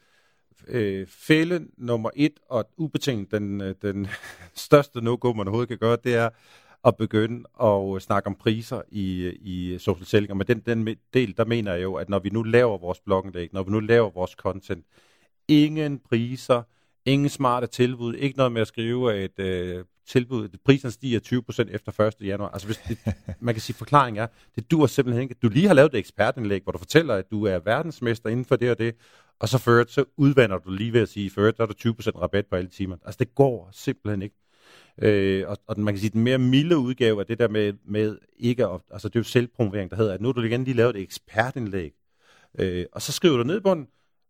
fælde 1.08 1.66
nummer 1.76 2.10
et, 2.16 2.40
og 2.48 2.68
ubetinget 2.76 3.30
den, 3.30 3.74
den 3.82 4.08
største 4.54 5.00
no-go, 5.00 5.32
man 5.32 5.48
overhovedet 5.48 5.68
kan 5.68 5.78
gøre, 5.78 5.96
det 6.04 6.14
er, 6.14 6.28
at 6.84 6.96
begynde 6.96 7.44
at 7.62 8.02
snakke 8.02 8.26
om 8.26 8.34
priser 8.34 8.82
i, 8.88 9.28
i 9.28 9.78
social 9.78 10.06
selling. 10.06 10.30
Og 10.30 10.36
med 10.36 10.44
den, 10.44 10.60
den 10.60 10.96
del, 11.14 11.36
der 11.36 11.44
mener 11.44 11.72
jeg 11.72 11.82
jo, 11.82 11.94
at 11.94 12.08
når 12.08 12.18
vi 12.18 12.30
nu 12.30 12.42
laver 12.42 12.78
vores 12.78 13.00
blogindlæg, 13.00 13.48
når 13.52 13.62
vi 13.62 13.70
nu 13.70 13.80
laver 13.80 14.10
vores 14.10 14.30
content, 14.30 14.84
ingen 15.48 15.98
priser, 15.98 16.62
ingen 17.04 17.28
smarte 17.28 17.66
tilbud, 17.66 18.14
ikke 18.14 18.36
noget 18.36 18.52
med 18.52 18.60
at 18.60 18.68
skrive, 18.68 19.14
at 19.14 19.38
øh, 19.38 19.84
tilbud, 20.06 20.48
priserne 20.64 20.92
stiger 20.92 21.20
20% 21.68 21.74
efter 21.74 22.00
1. 22.00 22.14
januar. 22.20 22.48
Altså 22.48 22.66
hvis 22.68 22.80
det, 22.88 22.98
man 23.40 23.54
kan 23.54 23.60
sige, 23.60 23.76
forklaring 23.76 24.18
er, 24.18 24.26
det 24.54 24.70
dur 24.70 24.86
simpelthen 24.86 25.22
ikke. 25.22 25.34
Du 25.42 25.48
lige 25.48 25.66
har 25.66 25.74
lavet 25.74 25.94
et 25.94 25.98
ekspertindlæg, 25.98 26.62
hvor 26.62 26.72
du 26.72 26.78
fortæller, 26.78 27.14
at 27.14 27.30
du 27.30 27.44
er 27.46 27.58
verdensmester 27.58 28.30
inden 28.30 28.44
for 28.44 28.56
det 28.56 28.70
og 28.70 28.78
det, 28.78 28.94
og 29.40 29.48
så 29.48 29.58
ført, 29.58 29.90
så 29.90 30.04
udvander 30.16 30.58
du 30.58 30.70
lige 30.70 30.92
ved 30.92 31.00
at 31.00 31.08
sige, 31.08 31.30
ført, 31.30 31.56
der 31.56 31.62
er 31.62 31.66
der 31.66 32.14
20% 32.14 32.20
rabat 32.20 32.46
på 32.46 32.56
alle 32.56 32.70
timer. 32.70 32.96
Altså 33.04 33.18
det 33.18 33.34
går 33.34 33.68
simpelthen 33.72 34.22
ikke. 34.22 34.36
Øh, 35.02 35.48
og, 35.48 35.58
og 35.66 35.80
man 35.80 35.94
kan 35.94 36.00
sige, 36.00 36.10
den 36.10 36.24
mere 36.24 36.38
milde 36.38 36.78
udgave 36.78 37.20
af 37.20 37.26
det 37.26 37.38
der 37.38 37.48
med, 37.48 37.72
med 37.84 38.18
ikke 38.38 38.66
at, 38.66 38.80
altså 38.90 39.08
det 39.08 39.16
er 39.16 39.20
jo 39.20 39.24
selvpromovering, 39.24 39.90
der 39.90 39.96
hedder, 39.96 40.14
at 40.14 40.20
nu 40.20 40.28
har 40.28 40.32
du 40.32 40.42
igen 40.42 40.64
lige 40.64 40.76
lavet 40.76 40.96
et 40.96 41.02
ekspertindlæg, 41.02 41.92
øh, 42.58 42.86
og 42.92 43.02
så 43.02 43.12
skriver 43.12 43.36
du 43.36 43.42
ned 43.42 43.60
på 43.60 43.74
den, 43.74 43.86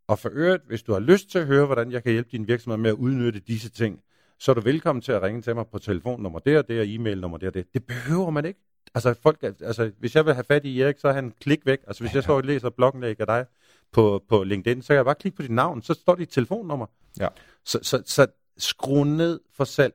og 0.08 0.18
for 0.18 0.30
øvrigt, 0.32 0.62
hvis 0.66 0.82
du 0.82 0.92
har 0.92 1.00
lyst 1.00 1.30
til 1.30 1.38
at 1.38 1.46
høre, 1.46 1.66
hvordan 1.66 1.92
jeg 1.92 2.02
kan 2.02 2.12
hjælpe 2.12 2.28
din 2.32 2.48
virksomhed 2.48 2.78
med 2.78 2.90
at 2.90 2.96
udnytte 2.96 3.40
disse 3.40 3.70
ting, 3.70 4.00
så 4.38 4.52
er 4.52 4.54
du 4.54 4.60
velkommen 4.60 5.02
til 5.02 5.12
at 5.12 5.22
ringe 5.22 5.42
til 5.42 5.54
mig 5.54 5.66
på 5.72 5.78
telefonnummer 5.78 6.38
der 6.38 6.58
og 6.58 6.68
det, 6.68 6.80
og 6.80 6.86
e-mailnummer 6.86 7.38
der 7.38 7.46
og 7.46 7.54
det. 7.54 7.74
Det 7.74 7.86
behøver 7.86 8.30
man 8.30 8.44
ikke. 8.44 8.60
Altså, 8.94 9.14
folk, 9.22 9.42
altså, 9.42 9.90
hvis 9.98 10.16
jeg 10.16 10.26
vil 10.26 10.34
have 10.34 10.44
fat 10.44 10.64
i 10.64 10.80
Erik, 10.80 10.98
så 10.98 11.08
er 11.08 11.12
han 11.12 11.32
klik 11.40 11.66
væk. 11.66 11.78
Altså, 11.86 12.04
hvis 12.04 12.14
jeg 12.14 12.22
står 12.22 12.36
og 12.36 12.44
læser 12.44 12.70
blogindlæg 12.70 13.20
af 13.20 13.26
dig 13.26 13.46
på, 13.92 14.24
på 14.28 14.44
LinkedIn, 14.44 14.82
så 14.82 14.88
kan 14.88 14.96
jeg 14.96 15.04
bare 15.04 15.14
klikke 15.14 15.36
på 15.36 15.42
dit 15.42 15.50
navn, 15.50 15.82
så 15.82 15.94
står 15.94 16.14
dit 16.14 16.28
telefonnummer. 16.28 16.86
Ja. 17.20 17.28
Så, 17.64 17.78
så, 17.82 18.02
så 18.06 18.26
skru 18.56 19.04
ned 19.04 19.40
for 19.52 19.64
salg. 19.64 19.94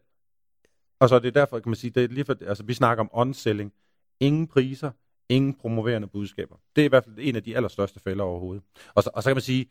Og 0.99 1.09
så 1.09 1.15
er 1.15 1.19
det 1.19 1.35
derfor, 1.35 1.59
kan 1.59 1.69
man 1.69 1.75
sige, 1.75 1.91
det 1.91 2.03
er 2.03 2.07
lige 2.07 2.25
for, 2.25 2.35
altså 2.47 2.63
vi 2.63 2.73
snakker 2.73 3.03
om 3.03 3.09
on-selling. 3.13 3.73
Ingen 4.19 4.47
priser, 4.47 4.91
ingen 5.29 5.53
promoverende 5.53 6.07
budskaber. 6.07 6.55
Det 6.75 6.81
er 6.81 6.85
i 6.85 6.87
hvert 6.87 7.03
fald 7.03 7.15
en 7.19 7.35
af 7.35 7.43
de 7.43 7.55
allerstørste 7.55 7.99
fælder 7.99 8.23
overhovedet. 8.23 8.63
Og 8.93 9.03
så, 9.03 9.09
og 9.13 9.23
så 9.23 9.29
kan 9.29 9.35
man 9.35 9.41
sige, 9.41 9.69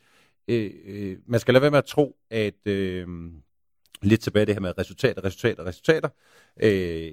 øh, 0.48 0.70
øh, 0.84 1.18
man 1.26 1.40
skal 1.40 1.54
lade 1.54 1.62
være 1.62 1.70
med 1.70 1.78
at 1.78 1.84
tro, 1.84 2.16
at 2.30 2.66
øh, 2.66 3.08
lidt 4.06 4.20
tilbage 4.20 4.46
det 4.46 4.54
her 4.54 4.60
med 4.60 4.78
resultater, 4.78 5.24
resultater, 5.24 5.66
resultater. 5.66 6.08
Øh, 6.62 7.12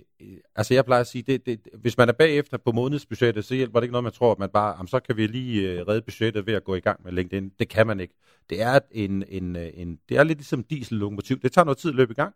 altså 0.55 0.73
jeg 0.73 0.85
plejer 0.85 1.01
at 1.01 1.07
sige, 1.07 1.21
det, 1.21 1.45
det, 1.45 1.59
hvis 1.73 1.97
man 1.97 2.09
er 2.09 2.13
bagefter 2.13 2.57
på 2.57 2.71
månedsbudgettet, 2.71 3.45
så 3.45 3.55
hjælper 3.55 3.79
det 3.79 3.83
ikke 3.83 3.91
noget, 3.91 4.03
man 4.03 4.13
tror, 4.13 4.31
at 4.31 4.39
man 4.39 4.49
bare, 4.49 4.75
jamen, 4.75 4.87
så 4.87 4.99
kan 4.99 5.17
vi 5.17 5.27
lige 5.27 5.71
øh, 5.71 5.87
redde 5.87 6.01
budgettet 6.01 6.45
ved 6.45 6.53
at 6.53 6.63
gå 6.63 6.75
i 6.75 6.79
gang 6.79 7.03
med 7.03 7.11
LinkedIn. 7.11 7.51
Det 7.59 7.69
kan 7.69 7.87
man 7.87 7.99
ikke. 7.99 8.13
Det 8.49 8.61
er, 8.61 8.79
en, 8.91 9.23
en, 9.27 9.55
øh, 9.55 9.69
en, 9.73 9.99
det 10.09 10.17
er 10.17 10.23
lidt 10.23 10.37
ligesom 10.39 10.63
diesellokomotiv. 10.63 11.39
Det 11.39 11.51
tager 11.51 11.65
noget 11.65 11.77
tid 11.77 11.89
at 11.89 11.95
løbe 11.95 12.11
i 12.11 12.15
gang, 12.15 12.35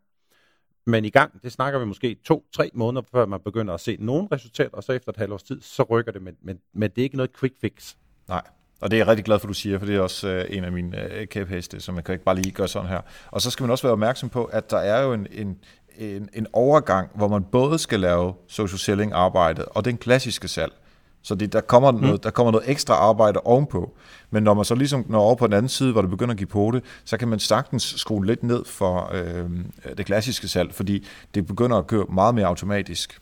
men 0.86 1.06
i 1.06 1.10
gang, 1.10 1.44
det 1.44 1.52
snakker 1.52 1.80
vi 1.80 1.86
måske 1.86 2.16
to-tre 2.26 2.70
måneder, 2.74 3.02
før 3.12 3.26
man 3.26 3.40
begynder 3.40 3.74
at 3.74 3.80
se 3.80 3.98
nogle 4.00 4.28
resultater, 4.32 4.78
og 4.78 4.84
så 4.84 4.94
efter 4.94 5.12
et 5.12 5.18
halvt 5.18 5.34
års 5.34 5.44
tid, 5.44 5.62
så 5.62 5.84
rykker 5.84 6.12
det, 6.12 6.22
men, 6.22 6.36
men, 6.42 6.60
men 6.74 6.90
det 6.90 6.98
er 6.98 7.04
ikke 7.04 7.18
noget 7.18 7.38
quick 7.40 7.56
fix. 7.62 7.96
Nej, 8.28 8.42
og 8.82 8.92
det 8.92 8.98
er 8.98 9.00
jeg 9.00 9.08
rigtig 9.08 9.26
glad 9.26 9.40
for, 9.40 9.48
du 9.48 9.54
siger, 9.54 9.80
for 9.80 9.86
det 9.86 9.96
er 9.96 10.00
også 10.00 10.28
øh, 10.28 10.46
en 10.50 10.64
af 10.64 10.72
mine 10.72 11.14
øh, 11.14 11.28
kæpheste, 11.28 11.80
så 11.80 11.92
man 11.92 12.04
kan 12.04 12.14
ikke 12.14 12.26
bare 12.26 12.36
lige 12.36 12.52
gøre 12.52 12.68
sådan 12.68 12.90
her. 12.90 13.02
Og 13.32 13.42
så 13.42 13.52
skal 13.52 13.64
man 13.64 13.72
også 13.72 13.84
være 13.84 13.92
opmærksom 13.92 14.30
på, 14.30 14.46
at 14.46 14.72
der 14.72 14.78
er 14.78 15.04
jo 15.04 15.14
en, 15.14 15.28
en, 15.32 15.58
en, 15.98 16.30
en 16.34 16.48
overgang, 16.54 17.10
hvor 17.16 17.28
man 17.28 17.44
både 17.44 17.80
skal 17.80 18.00
lave 18.00 18.34
social 18.48 18.80
selling 18.80 19.14
arbejdet 19.14 19.66
og 19.66 19.86
den 19.86 19.98
klassiske 19.98 20.48
salg. 20.48 20.74
Så 21.22 21.36
det, 21.36 21.54
der, 21.54 21.62
kommer 21.62 21.92
mm. 21.92 22.00
noget, 22.00 22.24
der 22.24 22.30
kommer 22.30 22.52
noget 22.52 22.70
ekstra 22.70 22.94
arbejde 22.94 23.40
ovenpå. 23.40 23.94
Men 24.32 24.44
når 24.44 24.54
man 24.54 24.66
så 24.66 24.76
ligesom 24.76 25.06
når 25.10 25.20
over 25.20 25.36
på 25.36 25.48
den 25.48 25.54
anden 25.54 25.70
side, 25.70 25.92
hvor 25.92 26.02
det 26.02 26.10
begynder 26.10 26.32
at 26.32 26.38
give 26.38 26.48
på 26.48 26.72
det, 26.74 26.84
så 27.06 27.18
kan 27.18 27.28
man 27.28 27.40
sagtens 27.40 27.84
skrue 27.98 28.26
lidt 28.26 28.44
ned 28.44 28.66
for 28.66 29.12
øh, 29.14 29.50
det 29.98 30.06
klassiske 30.06 30.48
salg, 30.48 30.74
fordi 30.74 31.08
det 31.36 31.46
begynder 31.46 31.78
at 31.78 31.88
køre 31.88 32.06
meget 32.10 32.36
mere 32.36 32.46
automatisk. 32.46 33.20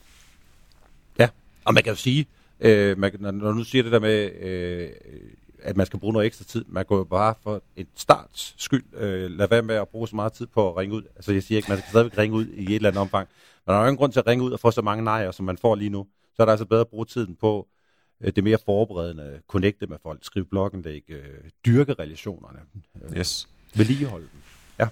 Ja, 1.19 1.29
og 1.65 1.73
man 1.73 1.83
kan 1.83 1.91
jo 1.91 1.97
sige, 1.97 2.27
øh, 2.59 2.99
man, 2.99 3.11
når, 3.19 3.31
når 3.31 3.51
du 3.51 3.63
siger 3.63 3.83
det 3.83 3.91
der 3.91 3.99
med, 3.99 4.31
øh, 4.41 4.89
at 5.63 5.77
man 5.77 5.85
skal 5.85 5.99
bruge 5.99 6.13
noget 6.13 6.25
ekstra 6.25 6.43
tid, 6.43 6.65
man 6.67 6.85
går 6.85 6.97
jo 6.97 7.03
bare 7.03 7.35
for 7.43 7.61
et 7.75 7.87
starts 7.95 8.55
skyld, 8.57 8.83
øh, 8.93 9.31
lad 9.31 9.47
være 9.47 9.61
med 9.61 9.75
at 9.75 9.87
bruge 9.87 10.07
så 10.07 10.15
meget 10.15 10.33
tid 10.33 10.47
på 10.47 10.69
at 10.69 10.77
ringe 10.77 10.95
ud. 10.95 11.01
Altså 11.15 11.33
jeg 11.33 11.43
siger 11.43 11.57
ikke, 11.57 11.69
man 11.69 11.77
skal 11.77 11.89
stadigvæk 11.89 12.17
ringe 12.17 12.35
ud 12.35 12.45
i 12.45 12.63
et 12.63 12.75
eller 12.75 12.89
andet 12.89 13.01
omfang, 13.01 13.27
men 13.65 13.73
der 13.73 13.79
er 13.79 13.83
jo 13.83 13.87
ingen 13.87 13.97
grund 13.97 14.11
til 14.11 14.19
at 14.19 14.27
ringe 14.27 14.43
ud 14.43 14.51
og 14.51 14.59
få 14.59 14.71
så 14.71 14.81
mange 14.81 15.03
nejer, 15.03 15.31
som 15.31 15.45
man 15.45 15.57
får 15.57 15.75
lige 15.75 15.89
nu. 15.89 16.07
Så 16.35 16.43
er 16.43 16.45
det 16.45 16.51
altså 16.51 16.65
bedre 16.65 16.81
at 16.81 16.87
bruge 16.87 17.05
tiden 17.05 17.35
på 17.35 17.67
øh, 18.21 18.33
det 18.35 18.43
mere 18.43 18.57
forberedende, 18.65 19.41
connecte 19.47 19.87
med 19.87 19.97
folk, 20.03 20.19
skrive 20.21 20.45
bloggenlæg, 20.45 21.03
øh, 21.09 21.23
dyrke 21.65 21.93
relationerne, 21.93 22.59
øh, 23.03 23.17
yes. 23.17 23.47
vedligeholde 23.75 24.27
dem. 24.31 24.41
Ja. 24.79 24.87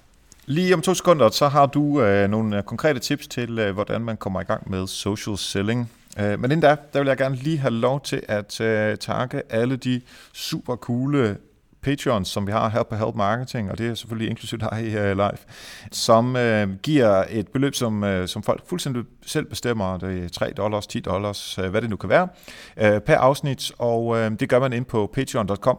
Lige 0.45 0.73
om 0.73 0.81
to 0.81 0.93
sekunder, 0.93 1.29
så 1.29 1.47
har 1.47 1.65
du 1.65 2.01
øh, 2.01 2.29
nogle 2.29 2.63
konkrete 2.63 2.99
tips 2.99 3.27
til, 3.27 3.59
øh, 3.59 3.73
hvordan 3.73 4.01
man 4.01 4.17
kommer 4.17 4.41
i 4.41 4.43
gang 4.43 4.69
med 4.69 4.87
social 4.87 5.37
selling. 5.37 5.91
Øh, 6.19 6.39
men 6.39 6.51
inden 6.51 6.59
da, 6.59 6.75
der 6.93 6.99
vil 6.99 7.07
jeg 7.07 7.17
gerne 7.17 7.35
lige 7.35 7.57
have 7.57 7.73
lov 7.73 8.01
til 8.01 8.23
at 8.27 8.61
øh, 8.61 8.97
takke 8.97 9.41
alle 9.49 9.75
de 9.75 10.01
super 10.33 10.75
coole 10.75 11.37
Patreons, 11.81 12.27
som 12.27 12.47
vi 12.47 12.51
har 12.51 12.69
her 12.69 12.83
på 12.83 12.95
Help 12.95 13.15
Marketing, 13.15 13.71
og 13.71 13.77
det 13.77 13.87
er 13.87 13.95
selvfølgelig 13.95 14.29
inklusivt 14.29 14.61
dig 14.61 14.93
øh, 14.95 15.11
uh, 15.11 15.17
live, 15.17 15.37
som 15.91 16.35
øh, 16.35 16.75
giver 16.83 17.23
et 17.29 17.47
beløb, 17.47 17.75
som, 17.75 18.03
øh, 18.03 18.27
som 18.27 18.43
folk 18.43 18.67
fuldstændig 18.67 19.03
selv 19.25 19.45
bestemmer. 19.45 19.97
Det 19.97 20.23
er 20.23 20.29
3 20.29 20.53
dollars, 20.57 20.87
10 20.87 20.99
dollars, 20.99 21.57
øh, 21.57 21.69
hvad 21.69 21.81
det 21.81 21.89
nu 21.89 21.95
kan 21.95 22.09
være, 22.09 22.27
øh, 22.77 22.99
per 22.99 23.15
afsnit, 23.15 23.71
og 23.77 24.17
øh, 24.17 24.31
det 24.39 24.49
gør 24.49 24.59
man 24.59 24.73
ind 24.73 24.85
på 24.85 25.11
patreon.com 25.13 25.77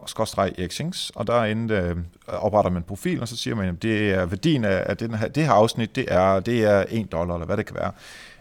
og 1.15 1.27
derinde 1.27 1.73
øh, 1.73 1.95
opretter 2.27 2.71
man 2.71 2.81
en 2.81 2.87
profil, 2.87 3.21
og 3.21 3.27
så 3.27 3.37
siger 3.37 3.55
man, 3.55 3.69
at 3.69 3.83
det 3.83 4.11
er 4.11 4.25
værdien 4.25 4.65
af, 4.65 4.83
af 4.85 4.97
den 4.97 5.13
her, 5.13 5.27
det 5.27 5.43
her 5.43 5.51
afsnit, 5.51 5.95
det 5.95 6.05
er, 6.07 6.39
det 6.39 6.63
er 6.63 6.85
1 6.89 7.11
dollar, 7.11 7.33
eller 7.33 7.45
hvad 7.45 7.57
det 7.57 7.65
kan 7.65 7.75
være. 7.75 7.91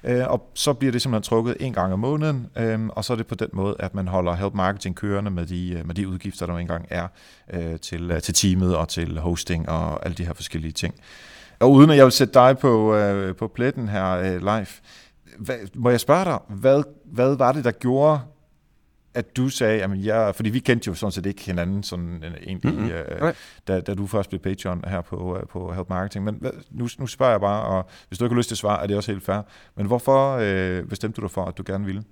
Øh, 0.04 0.24
og 0.28 0.50
så 0.54 0.72
bliver 0.72 0.92
det 0.92 1.02
simpelthen 1.02 1.22
trukket 1.22 1.56
en 1.60 1.72
gang 1.72 1.92
om 1.92 1.98
måneden, 1.98 2.46
øh, 2.56 2.86
og 2.86 3.04
så 3.04 3.12
er 3.12 3.16
det 3.16 3.26
på 3.26 3.34
den 3.34 3.48
måde, 3.52 3.76
at 3.78 3.94
man 3.94 4.08
holder 4.08 4.34
Help 4.34 4.54
Marketing 4.54 4.96
kørende 4.96 5.30
med 5.30 5.46
de, 5.46 5.72
øh, 5.72 5.86
med 5.86 5.94
de 5.94 6.08
udgifter, 6.08 6.46
der 6.46 6.56
engang 6.56 6.86
er 6.90 7.08
øh, 7.52 7.80
til, 7.80 8.10
øh, 8.10 8.22
til 8.22 8.34
teamet 8.34 8.76
og 8.76 8.88
til 8.88 9.18
hosting 9.18 9.68
og 9.68 10.04
alle 10.04 10.14
de 10.14 10.26
her 10.26 10.34
forskellige 10.34 10.72
ting. 10.72 10.94
Og 11.60 11.72
uden 11.72 11.90
at 11.90 11.96
jeg 11.96 12.04
vil 12.04 12.12
sætte 12.12 12.34
dig 12.34 12.58
på, 12.58 12.98
på 13.38 13.48
pletten 13.48 13.88
her 13.88 14.38
live, 14.38 14.66
hvad, 15.38 15.56
må 15.74 15.90
jeg 15.90 16.00
spørge 16.00 16.24
dig, 16.24 16.38
hvad, 16.48 16.82
hvad 17.04 17.36
var 17.36 17.52
det, 17.52 17.64
der 17.64 17.70
gjorde, 17.70 18.20
at 19.14 19.36
du 19.36 19.48
sagde, 19.48 19.82
at 19.82 19.90
jeg, 20.04 20.34
fordi 20.34 20.50
vi 20.50 20.58
kendte 20.58 20.88
jo 20.88 20.94
sådan 20.94 21.12
set 21.12 21.26
ikke 21.26 21.42
hinanden 21.42 21.82
sådan 21.82 22.24
egentlig, 22.46 22.74
mm-hmm. 22.74 22.90
øh, 22.90 23.34
da, 23.68 23.80
da 23.80 23.94
du 23.94 24.06
først 24.06 24.28
blev 24.28 24.40
Patreon 24.40 24.84
her 24.86 25.00
på, 25.00 25.36
øh, 25.36 25.46
på 25.46 25.72
Help 25.72 25.88
Marketing. 25.88 26.24
Men 26.24 26.46
nu, 26.70 26.88
nu 26.98 27.06
spørger 27.06 27.32
jeg 27.32 27.40
bare, 27.40 27.64
og 27.64 27.88
hvis 28.08 28.18
du 28.18 28.24
ikke 28.24 28.34
har 28.34 28.38
lyst 28.38 28.48
til 28.48 28.54
at 28.54 28.58
svare, 28.58 28.82
er 28.82 28.86
det 28.86 28.96
også 28.96 29.12
helt 29.12 29.24
fair. 29.24 29.40
Men 29.76 29.86
hvorfor 29.86 30.36
øh, 30.40 30.84
bestemte 30.84 31.16
du 31.16 31.20
dig 31.20 31.30
for, 31.30 31.44
at 31.44 31.58
du 31.58 31.62
gerne 31.66 31.84
ville? 31.84 32.04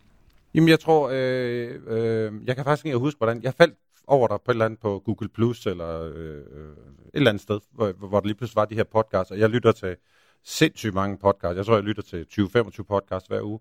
Jamen 0.55 0.69
jeg 0.69 0.81
tror, 0.81 1.11
øh, 1.13 1.81
øh, 1.87 2.33
jeg 2.47 2.57
kan 2.57 2.65
faktisk 2.65 2.87
ikke 2.87 2.99
huske, 2.99 3.19
hvordan, 3.19 3.43
jeg 3.43 3.55
faldt 3.55 3.75
over 4.07 4.29
dig 4.29 4.39
på 4.45 4.51
et 4.51 4.55
eller 4.55 4.65
andet 4.65 4.81
på 4.81 5.03
Google 5.05 5.29
Plus 5.29 5.67
eller 5.67 6.13
øh, 6.15 6.37
et 6.37 6.45
eller 7.15 7.31
andet 7.31 7.43
sted, 7.43 7.61
hvor, 7.73 7.93
hvor 7.93 8.21
der 8.21 8.27
lige 8.27 8.37
pludselig 8.37 8.57
var 8.57 8.65
de 8.65 8.75
her 8.75 8.85
podcasts, 8.85 9.31
og 9.31 9.39
jeg 9.39 9.51
lytter 9.51 9.73
til 9.73 9.97
sindssygt 10.45 10.95
mange 10.95 11.19
podcasts. 11.19 11.57
Jeg 11.57 11.67
tror, 11.67 11.75
jeg 11.75 11.85
lytter 11.85 12.03
til 12.03 12.27
20-25 12.33 12.83
podcasts 12.83 13.29
hver 13.29 13.43
uge 13.43 13.59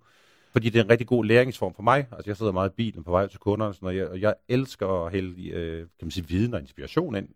fordi 0.52 0.70
det 0.70 0.80
er 0.80 0.84
en 0.84 0.90
rigtig 0.90 1.08
god 1.08 1.26
læringsform 1.26 1.74
for 1.74 1.84
mig. 1.84 2.08
Altså, 2.12 2.30
jeg 2.30 2.38
sidder 2.38 2.52
meget 2.52 2.70
i 2.70 2.74
bilen 2.74 3.04
på 3.04 3.12
vej 3.12 3.28
til 3.28 3.40
kunderne, 3.40 3.74
og, 3.82 3.96
jeg, 3.96 4.08
og 4.08 4.22
jeg 4.22 4.36
elsker 4.48 5.06
at 5.06 5.12
hælde 5.12 5.50
øh, 5.50 5.78
kan 5.78 6.06
man 6.06 6.12
sige, 6.12 6.28
viden 6.28 6.54
og 6.54 6.60
inspiration 6.60 7.16
ind. 7.16 7.30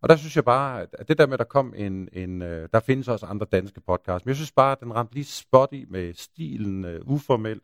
Og 0.00 0.08
der 0.08 0.16
synes 0.16 0.36
jeg 0.36 0.44
bare, 0.44 0.86
at 0.92 1.08
det 1.08 1.18
der 1.18 1.26
med, 1.26 1.32
at 1.32 1.38
der 1.38 1.44
kom 1.44 1.74
en, 1.76 2.08
en 2.12 2.42
øh, 2.42 2.68
der 2.72 2.80
findes 2.80 3.08
også 3.08 3.26
andre 3.26 3.46
danske 3.52 3.80
podcasts, 3.80 4.26
men 4.26 4.30
jeg 4.30 4.36
synes 4.36 4.52
bare, 4.52 4.72
at 4.72 4.80
den 4.80 4.94
ramte 4.94 5.14
lige 5.14 5.24
spot 5.24 5.72
i 5.72 5.84
med 5.88 6.14
stilen, 6.14 6.84
øh, 6.84 7.00
uformel, 7.04 7.60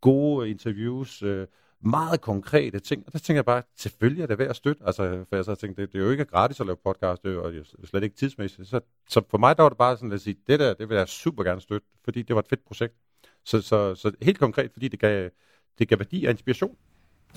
gode 0.00 0.50
interviews, 0.50 1.22
øh, 1.22 1.46
meget 1.80 2.20
konkrete 2.20 2.78
ting. 2.78 3.02
Og 3.06 3.12
der 3.12 3.18
tænker 3.18 3.38
jeg 3.38 3.44
bare, 3.44 3.62
selvfølgelig 3.76 4.22
er 4.22 4.26
det 4.26 4.38
værd 4.38 4.50
at 4.50 4.56
støtte. 4.56 4.82
Altså, 4.86 5.24
for 5.28 5.36
jeg 5.36 5.44
så 5.44 5.54
tænkte, 5.54 5.82
det, 5.82 5.92
det 5.92 6.00
er 6.00 6.04
jo 6.04 6.10
ikke 6.10 6.24
gratis 6.24 6.60
at 6.60 6.66
lave 6.66 6.76
podcast, 6.84 7.22
det 7.22 7.30
er 7.30 7.50
jo 7.50 7.64
slet 7.84 8.02
ikke 8.02 8.16
tidsmæssigt. 8.16 8.68
Så, 8.68 8.80
så 9.08 9.22
for 9.30 9.38
mig 9.38 9.56
der 9.56 9.62
var 9.62 9.68
det 9.68 9.78
bare 9.78 9.96
sådan 9.96 10.12
at 10.12 10.20
sige, 10.20 10.36
det 10.46 10.60
der, 10.60 10.74
det 10.74 10.88
vil 10.88 10.96
jeg 10.96 11.08
super 11.08 11.44
gerne 11.44 11.60
støtte, 11.60 11.86
fordi 12.04 12.22
det 12.22 12.36
var 12.36 12.42
et 12.42 12.48
fedt 12.48 12.64
projekt. 12.64 12.94
Så, 13.46 13.60
så, 13.60 13.94
så 13.94 14.12
helt 14.22 14.38
konkret, 14.38 14.70
fordi 14.72 14.88
det 14.88 15.00
gav, 15.00 15.28
det 15.78 15.88
gav 15.88 15.98
værdi 15.98 16.24
og 16.24 16.30
inspiration. 16.30 16.76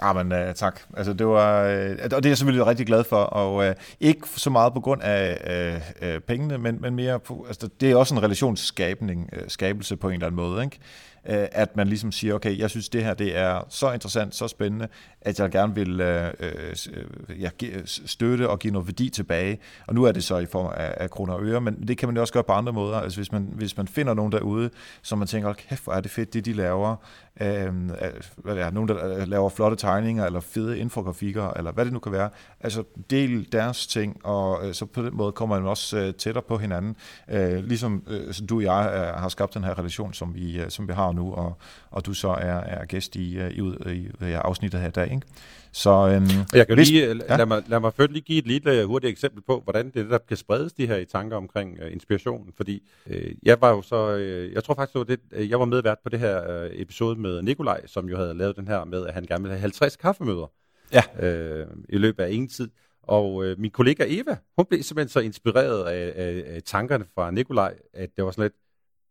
Ah, 0.01 0.25
men 0.25 0.47
uh, 0.47 0.53
tak. 0.55 0.81
Altså, 0.97 1.13
det 1.13 1.27
var, 1.27 1.63
uh, 1.63 1.91
og 2.03 2.09
det 2.09 2.25
er 2.25 2.29
jeg 2.29 2.37
selvfølgelig 2.37 2.67
rigtig 2.67 2.87
glad 2.87 3.03
for, 3.03 3.15
og 3.15 3.55
uh, 3.55 3.73
ikke 3.99 4.27
så 4.27 4.49
meget 4.49 4.73
på 4.73 4.79
grund 4.79 5.01
af 5.01 5.81
uh, 6.01 6.09
uh, 6.09 6.19
pengene, 6.19 6.57
men, 6.57 6.81
men 6.81 6.95
mere 6.95 7.19
på, 7.19 7.45
altså, 7.47 7.69
det 7.79 7.91
er 7.91 7.95
også 7.95 8.15
en 8.15 8.23
relationsskabning, 8.23 9.29
uh, 9.33 9.47
skabelse 9.47 9.97
på 9.97 10.07
en 10.07 10.13
eller 10.13 10.27
anden 10.27 10.35
måde, 10.35 10.63
ikke? 10.63 10.79
Uh, 11.23 11.35
at 11.51 11.75
man 11.75 11.87
ligesom 11.87 12.11
siger, 12.11 12.33
okay, 12.33 12.57
jeg 12.57 12.69
synes 12.69 12.89
det 12.89 13.03
her, 13.03 13.13
det 13.13 13.37
er 13.37 13.65
så 13.69 13.91
interessant, 13.91 14.35
så 14.35 14.47
spændende, 14.47 14.87
at 15.21 15.39
jeg 15.39 15.51
gerne 15.51 15.75
vil 15.75 16.01
øh, 16.01 16.31
uh, 16.39 17.41
ja, 17.41 17.49
støtte 17.85 18.49
og 18.49 18.59
give 18.59 18.73
noget 18.73 18.87
værdi 18.87 19.09
tilbage. 19.09 19.59
Og 19.87 19.95
nu 19.95 20.03
er 20.03 20.11
det 20.11 20.23
så 20.23 20.37
i 20.37 20.45
form 20.45 20.73
af, 20.75 20.93
af 20.97 21.09
kroner 21.09 21.33
og 21.33 21.43
øre, 21.43 21.61
men 21.61 21.87
det 21.87 21.97
kan 21.97 22.07
man 22.07 22.15
jo 22.15 22.21
også 22.21 22.33
gøre 22.33 22.43
på 22.43 22.51
andre 22.53 22.73
måder. 22.73 22.97
Altså 22.97 23.17
hvis 23.17 23.31
man, 23.31 23.49
hvis 23.51 23.77
man 23.77 23.87
finder 23.87 24.13
nogen 24.13 24.31
derude, 24.31 24.69
som 25.01 25.17
man 25.17 25.27
tænker, 25.27 25.53
kæft, 25.53 25.83
hvor 25.83 25.93
er 25.93 26.01
det 26.01 26.11
fedt, 26.11 26.33
det 26.33 26.45
de 26.45 26.53
laver, 26.53 26.95
øhm, 27.41 27.89
øh, 27.89 27.95
hvad 28.37 28.55
det 28.55 28.63
er, 28.63 28.71
nogen, 28.71 28.89
der 28.89 29.25
laver 29.25 29.49
flotte 29.49 29.77
tegninger, 29.77 30.25
eller 30.25 30.39
fede 30.39 30.79
infografikker, 30.79 31.49
eller 31.49 31.71
hvad 31.71 31.85
det 31.85 31.93
nu 31.93 31.99
kan 31.99 32.11
være. 32.11 32.29
Altså 32.59 32.83
del 33.09 33.51
deres 33.51 33.87
ting, 33.87 34.25
og 34.25 34.67
øh, 34.67 34.73
så 34.73 34.85
på 34.85 35.01
den 35.01 35.17
måde 35.17 35.31
kommer 35.31 35.59
man 35.59 35.67
også 35.67 35.97
øh, 35.97 36.13
tættere 36.13 36.43
på 36.47 36.57
hinanden. 36.57 36.95
Øh, 37.29 37.63
ligesom 37.63 38.03
øh, 38.07 38.33
du 38.49 38.55
og 38.55 38.63
jeg 38.63 38.91
øh, 38.93 39.21
har 39.21 39.29
skabt 39.29 39.53
den 39.53 39.63
her 39.63 39.79
relation, 39.79 40.13
som 40.13 40.35
vi, 40.35 40.59
øh, 40.59 40.69
som 40.69 40.87
vi 40.87 40.93
har 40.93 41.08
nu, 41.15 41.33
og, 41.33 41.57
og 41.91 42.05
du 42.05 42.13
så 42.13 42.27
er, 42.27 42.59
er 42.59 42.85
gæst 42.85 43.15
i, 43.15 43.37
øh, 43.37 43.51
i, 43.51 43.59
i, 43.93 44.09
i 44.21 44.31
afsnittet 44.31 44.81
her 44.81 44.87
i 44.87 44.91
dag. 44.91 45.11
Ikke? 45.11 45.27
Så, 45.71 45.89
øhm, 45.89 46.25
jeg 46.53 46.67
kan 46.67 46.75
hvis, 46.75 46.89
lige, 46.91 47.07
ja? 47.07 47.37
lad, 47.37 47.45
mig, 47.45 47.63
lad 47.67 47.79
mig 47.79 47.93
først 47.93 48.11
lige 48.11 48.21
give 48.21 48.39
et 48.39 48.47
lille 48.47 48.85
hurtigt 48.85 49.11
eksempel 49.11 49.41
på, 49.41 49.61
hvordan 49.63 49.89
det 49.89 50.09
der 50.09 50.17
kan 50.17 50.37
spredes 50.37 50.73
de 50.73 50.87
her 50.87 50.97
i 50.97 51.05
tanker 51.05 51.37
omkring 51.37 51.77
uh, 51.81 51.91
inspiration. 51.91 52.49
Fordi 52.57 52.89
uh, 53.05 53.15
jeg 53.43 53.61
var 53.61 53.69
jo 53.69 53.81
så, 53.81 54.15
uh, 54.15 54.53
jeg 54.53 54.63
tror 54.63 54.73
faktisk, 54.73 54.93
det 54.93 54.99
var 54.99 55.15
det, 55.37 55.49
jeg 55.49 55.59
var 55.59 55.65
medvært 55.65 55.97
på 56.03 56.09
det 56.09 56.19
her 56.19 56.65
uh, 56.65 56.81
episode 56.81 57.19
med 57.19 57.41
Nikolaj, 57.41 57.87
som 57.87 58.09
jo 58.09 58.17
havde 58.17 58.33
lavet 58.33 58.55
den 58.55 58.67
her 58.67 58.83
med, 58.83 59.07
at 59.07 59.13
han 59.13 59.25
gerne 59.25 59.43
ville 59.43 59.53
have 59.53 59.61
50 59.61 59.95
kaffemøder 59.95 60.51
ja. 60.93 61.61
uh, 61.61 61.67
i 61.89 61.97
løbet 61.97 62.23
af 62.23 62.31
ingen 62.31 62.49
tid. 62.49 62.69
Og 63.03 63.35
uh, 63.35 63.53
min 63.57 63.71
kollega 63.71 64.05
Eva, 64.07 64.37
hun 64.57 64.65
blev 64.65 64.83
simpelthen 64.83 65.09
så 65.09 65.19
inspireret 65.19 65.83
af, 65.83 66.13
af, 66.15 66.43
af 66.55 66.63
tankerne 66.63 67.05
fra 67.15 67.31
Nikolaj, 67.31 67.73
at 67.93 68.09
det 68.15 68.25
var 68.25 68.31
sådan 68.31 68.43
lidt, 68.43 68.53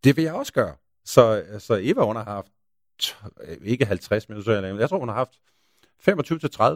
det 0.05 0.17
vil 0.17 0.25
jeg 0.25 0.35
også 0.35 0.53
gøre. 0.53 0.75
Så, 1.09 1.43
så 1.59 1.79
Eva, 1.83 2.05
hun 2.05 2.17
har 2.17 2.25
haft, 2.25 2.53
ikke 3.63 3.85
50 3.85 4.29
minutter, 4.29 4.77
jeg 4.77 4.89
tror, 4.89 4.99
hun 4.99 5.09
har 5.09 5.15
haft 5.15 5.31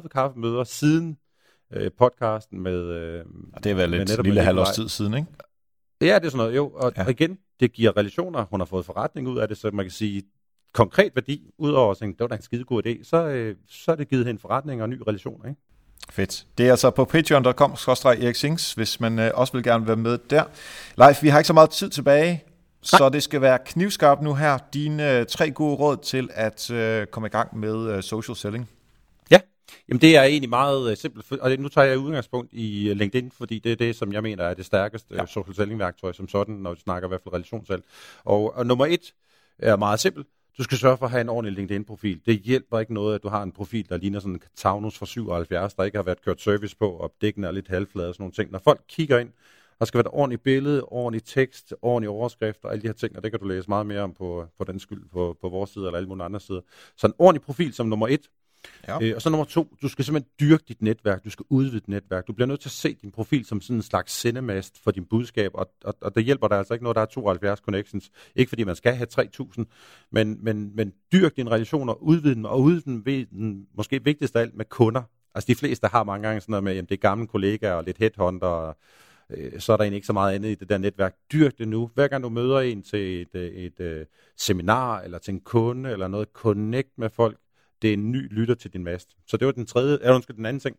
25-30 0.05 0.09
kaffemøder 0.09 0.65
siden 0.65 1.19
øh, 1.73 1.91
podcasten 1.99 2.61
med... 2.61 2.79
Øh, 2.79 3.25
og 3.53 3.65
det 3.65 3.73
er 3.73 3.75
vel 3.75 3.91
lidt 3.91 4.23
lille 4.23 4.43
halvårs 4.43 4.75
tid 4.75 4.89
siden, 4.89 5.15
ikke? 5.15 5.27
Ja, 6.01 6.15
det 6.19 6.27
er 6.27 6.31
sådan 6.31 6.37
noget, 6.37 6.57
jo. 6.57 6.69
Og, 6.69 6.93
ja. 6.97 7.05
og 7.05 7.11
igen, 7.11 7.39
det 7.61 7.73
giver 7.73 7.97
relationer. 7.97 8.45
Hun 8.51 8.61
har 8.61 8.65
fået 8.65 8.87
forretning 8.87 9.29
ud 9.29 9.39
af 9.39 9.49
det, 9.49 9.59
så 9.59 9.71
man 9.73 9.85
kan 9.85 9.93
sige, 9.93 10.23
konkret 10.73 11.13
værdi, 11.15 11.51
udover 11.59 11.91
at 11.91 11.99
tænke, 11.99 12.13
det 12.13 12.21
var 12.21 12.29
da 12.29 12.35
en 12.35 12.43
skide 12.43 12.65
god 12.65 12.87
idé, 12.87 13.05
så, 13.05 13.27
øh, 13.27 13.57
så 13.69 13.93
er 13.93 13.97
det 13.97 14.09
givet 14.09 14.27
hende 14.27 14.41
forretning 14.41 14.83
og 14.83 14.89
ny 14.89 15.03
relation, 15.09 15.49
ikke? 15.49 15.61
Fedt. 16.11 16.47
Det 16.59 16.67
er 16.67 16.71
altså 16.71 16.91
på 16.91 17.05
patreon.com 17.05 17.73
Erik 18.05 18.35
Sings, 18.35 18.73
hvis 18.73 19.01
man 19.01 19.19
øh, 19.19 19.31
også 19.35 19.53
vil 19.53 19.63
gerne 19.63 19.87
være 19.87 19.97
med 19.97 20.19
der. 20.31 20.45
Leif, 20.97 21.23
vi 21.23 21.29
har 21.29 21.39
ikke 21.39 21.47
så 21.47 21.53
meget 21.53 21.71
tid 21.71 21.91
tilbage, 21.91 22.45
Nej. 22.93 22.99
så 22.99 23.09
det 23.09 23.23
skal 23.23 23.41
være 23.41 23.59
knivskarpt 23.67 24.23
nu 24.23 24.35
her. 24.35 24.59
Dine 24.75 25.19
øh, 25.19 25.27
tre 25.27 25.51
gode 25.51 25.75
råd 25.75 25.97
til 25.97 26.31
at 26.33 26.71
øh, 26.71 27.07
komme 27.07 27.27
i 27.27 27.31
gang 27.31 27.59
med 27.59 27.97
øh, 27.97 28.03
social 28.03 28.37
selling. 28.37 28.69
Jamen 29.89 30.01
det 30.01 30.17
er 30.17 30.23
egentlig 30.23 30.51
meget 30.51 30.91
uh, 30.91 30.97
simpelt, 30.97 31.33
og 31.33 31.57
nu 31.59 31.69
tager 31.69 31.87
jeg 31.87 31.99
udgangspunkt 31.99 32.53
i 32.53 32.91
uh, 32.91 32.97
LinkedIn, 32.97 33.31
fordi 33.31 33.59
det 33.59 33.73
er 33.73 33.77
det, 33.77 33.97
som 33.97 34.13
jeg 34.13 34.23
mener 34.23 34.45
er 34.45 34.55
det 34.55 34.67
stærkeste 34.67 35.15
ja. 35.15 35.27
social 35.27 35.55
selling 35.55 35.79
værktøj 35.79 36.13
som 36.13 36.29
sådan, 36.29 36.55
når 36.55 36.75
vi 36.75 36.81
snakker 36.81 37.09
i 37.09 37.11
hvert 37.11 37.21
fald 37.25 37.35
relationssalg. 37.35 37.85
Og, 38.25 38.55
og 38.57 38.67
nummer 38.67 38.87
et 38.87 39.15
er 39.59 39.77
meget 39.77 40.01
simpelt. 40.01 40.27
Du 40.59 40.63
skal 40.63 40.79
sørge 40.79 40.97
for 40.97 41.05
at 41.05 41.11
have 41.11 41.21
en 41.21 41.29
ordentlig 41.29 41.57
LinkedIn-profil. 41.57 42.21
Det 42.27 42.41
hjælper 42.41 42.79
ikke 42.79 42.95
noget, 42.95 43.15
at 43.15 43.23
du 43.23 43.29
har 43.29 43.43
en 43.43 43.53
profil, 43.53 43.89
der 43.89 43.97
ligner 43.97 44.21
sådan 44.21 44.33
en 44.33 44.43
Taunus 44.57 44.99
fra 44.99 45.07
77, 45.07 45.75
der 45.75 45.85
ikke 45.85 45.99
har 45.99 46.03
været 46.03 46.25
kørt 46.25 46.41
service 46.41 46.77
på, 46.77 46.91
og 46.91 47.13
dækken 47.21 47.45
er 47.45 47.51
lidt 47.51 47.69
halvflade 47.69 48.09
og 48.09 48.15
sådan 48.15 48.23
nogle 48.23 48.33
ting. 48.33 48.51
Når 48.51 48.59
folk 48.59 48.81
kigger 48.89 49.19
ind, 49.19 49.31
der 49.83 49.87
skal 49.87 49.99
være 49.99 50.07
et 50.07 50.15
ordentligt 50.15 50.43
billede, 50.43 50.85
ordentlig 50.85 51.25
tekst, 51.25 51.75
ordentlig 51.83 52.09
overskrift 52.09 52.65
og 52.65 52.73
alle 52.73 52.83
de 52.83 52.87
her 52.87 52.95
ting, 52.95 53.17
og 53.17 53.23
det 53.23 53.31
kan 53.31 53.41
du 53.41 53.47
læse 53.47 53.69
meget 53.69 53.87
mere 53.87 54.01
om 54.01 54.15
på, 54.15 54.47
på 54.59 54.65
den 54.65 54.79
skyld 54.79 55.09
på, 55.13 55.37
på 55.41 55.49
vores 55.49 55.71
side 55.71 55.87
eller 55.87 55.97
alle 55.97 56.09
mulige 56.09 56.25
andre 56.25 56.41
sider. 56.41 56.61
Så 56.97 57.07
en 57.07 57.13
ordentlig 57.19 57.43
profil 57.43 57.73
som 57.73 57.87
nummer 57.87 58.09
et. 58.09 58.21
Ja. 58.89 58.99
Øh, 59.03 59.13
og 59.17 59.23
så 59.23 59.31
nummer 59.31 59.45
to, 59.45 59.77
du 59.83 59.89
skal 59.89 60.05
simpelthen 60.05 60.31
dyrke 60.41 60.65
dit 60.69 60.83
netværk, 60.83 61.25
du 61.25 61.31
skal 61.31 61.47
udvide 61.51 61.75
dit 61.75 61.89
netværk. 61.89 62.27
Du 62.27 62.33
bliver 62.33 62.47
nødt 62.47 62.61
til 62.61 62.69
at 62.69 62.73
se 62.73 62.95
din 63.03 63.11
profil 63.11 63.45
som 63.45 63.61
sådan 63.61 63.77
en 63.77 63.83
slags 63.83 64.13
sendemast 64.13 64.83
for 64.85 64.91
din 64.91 65.05
budskab, 65.05 65.51
og, 65.55 65.73
og, 65.85 65.95
og 66.01 66.15
det 66.15 66.25
hjælper 66.25 66.49
dig 66.49 66.59
altså 66.59 66.75
ikke 66.75 66.85
noget, 66.85 66.97
der 66.97 67.03
er 67.03 67.07
72 67.07 67.59
connections. 67.59 68.11
Ikke 68.37 68.49
fordi 68.49 68.65
man 68.65 68.77
skal 68.77 68.95
have 68.95 69.07
3000, 69.07 69.67
men, 70.13 70.39
men, 70.45 70.77
men 70.77 70.93
dyrk 71.13 71.37
dine 71.37 71.51
relationer, 71.51 72.03
udvide 72.03 72.35
dem, 72.35 72.45
og 72.45 72.61
udvide 72.61 72.85
dem 72.85 73.07
ved 73.07 73.27
den 73.27 73.67
måske 73.75 74.05
vigtigste 74.05 74.39
af 74.39 74.43
alt 74.43 74.55
med 74.55 74.65
kunder. 74.65 75.03
Altså 75.35 75.47
de 75.47 75.55
fleste 75.55 75.87
har 75.87 76.05
mange 76.05 76.29
gange 76.29 76.41
sådan 76.41 76.51
noget 76.51 76.65
med, 76.65 76.77
at 76.77 76.89
det 76.89 76.95
er 76.95 77.01
gamle 77.01 77.27
kollegaer 77.27 77.75
og 77.75 77.85
lidt 77.85 77.99
headhunter, 77.99 78.47
og 78.47 78.77
øh, 79.37 79.61
så 79.61 79.73
er 79.73 79.77
der 79.77 79.85
egentlig 79.85 79.97
ikke 79.97 80.07
så 80.07 80.13
meget 80.13 80.35
andet 80.35 80.49
i 80.49 80.55
det 80.55 80.69
der 80.69 80.79
netværk. 80.79 81.15
Dyrk 81.33 81.59
det 81.59 81.69
nu. 81.69 81.91
Hver 81.95 82.09
gang 82.09 82.25
du 82.25 82.29
møder 82.29 82.61
en 82.61 82.83
til 82.83 83.23
et, 83.23 83.29
øh, 83.35 83.43
et, 83.43 83.81
et, 83.81 84.01
et 84.01 84.07
seminar, 84.37 85.01
eller 85.01 85.19
til 85.19 85.35
en 85.35 85.41
kunde, 85.41 85.91
eller 85.91 86.09
noget, 86.09 86.29
connect 86.33 86.91
med 86.99 87.11
folk. 87.11 87.39
Det 87.83 87.89
er 87.91 87.95
en 87.95 88.13
ny 88.13 88.35
lytter 88.35 88.55
til 88.55 88.73
din 88.73 88.85
mast. 88.85 89.09
Så 89.27 89.37
det 89.37 89.47
var 89.47 89.53
den 89.53 89.67
tredje, 89.67 89.99
eller 90.01 90.15
undskyld, 90.15 90.37
den 90.37 90.47
anden 90.47 90.61
ting. 90.61 90.77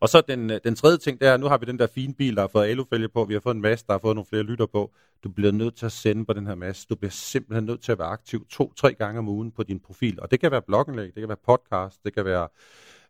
Og 0.00 0.08
så 0.08 0.20
den, 0.28 0.48
den 0.48 0.74
tredje 0.74 0.98
ting, 0.98 1.20
det 1.20 1.28
er, 1.28 1.36
nu 1.36 1.46
har 1.46 1.58
vi 1.58 1.66
den 1.66 1.78
der 1.78 1.86
fine 1.86 2.14
bil, 2.14 2.34
der 2.36 2.40
har 2.40 2.48
fået 2.48 2.66
alufælge 2.66 3.08
på, 3.08 3.24
vi 3.24 3.34
har 3.34 3.40
fået 3.40 3.54
en 3.54 3.60
mast, 3.60 3.86
der 3.86 3.92
har 3.92 3.98
fået 3.98 4.16
nogle 4.16 4.26
flere 4.26 4.42
lytter 4.42 4.66
på. 4.66 4.92
Du 5.24 5.28
bliver 5.28 5.52
nødt 5.52 5.76
til 5.76 5.86
at 5.86 5.92
sende 5.92 6.24
på 6.24 6.32
den 6.32 6.46
her 6.46 6.54
mast. 6.54 6.88
Du 6.88 6.94
bliver 6.94 7.10
simpelthen 7.10 7.64
nødt 7.64 7.82
til 7.82 7.92
at 7.92 7.98
være 7.98 8.08
aktiv 8.08 8.46
to-tre 8.50 8.94
gange 8.94 9.18
om 9.18 9.28
ugen 9.28 9.50
på 9.50 9.62
din 9.62 9.80
profil. 9.80 10.20
Og 10.20 10.30
det 10.30 10.40
kan 10.40 10.50
være 10.50 10.62
blogindlæg, 10.62 11.06
det 11.06 11.14
kan 11.14 11.28
være 11.28 11.36
podcast, 11.46 12.04
det 12.04 12.14
kan 12.14 12.24
være 12.24 12.48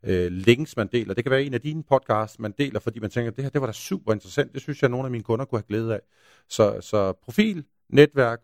øh, 0.05 0.33
links, 0.33 0.77
man 0.77 0.87
deler. 0.87 1.15
Det 1.15 1.25
kan 1.25 1.31
være 1.31 1.45
en 1.45 1.55
af 1.55 1.61
dine 1.61 1.83
podcasts, 1.83 2.39
man 2.39 2.55
deler, 2.59 2.81
fordi 2.81 3.01
man 3.01 3.11
tænker, 3.11 3.31
det 3.31 3.45
her 3.45 3.51
det 3.51 3.61
var 3.61 3.67
da 3.67 3.73
super 3.73 4.13
interessant. 4.13 4.53
Det 4.53 4.63
synes 4.63 4.83
jeg, 4.83 4.87
at 4.87 4.91
nogle 4.91 5.07
af 5.07 5.11
mine 5.11 5.25
kunder 5.25 5.45
kunne 5.45 5.59
have 5.59 5.67
glæde 5.69 5.95
af. 5.95 6.01
Så, 6.49 6.81
så 6.81 7.13
profil, 7.13 7.65
netværk 7.89 8.41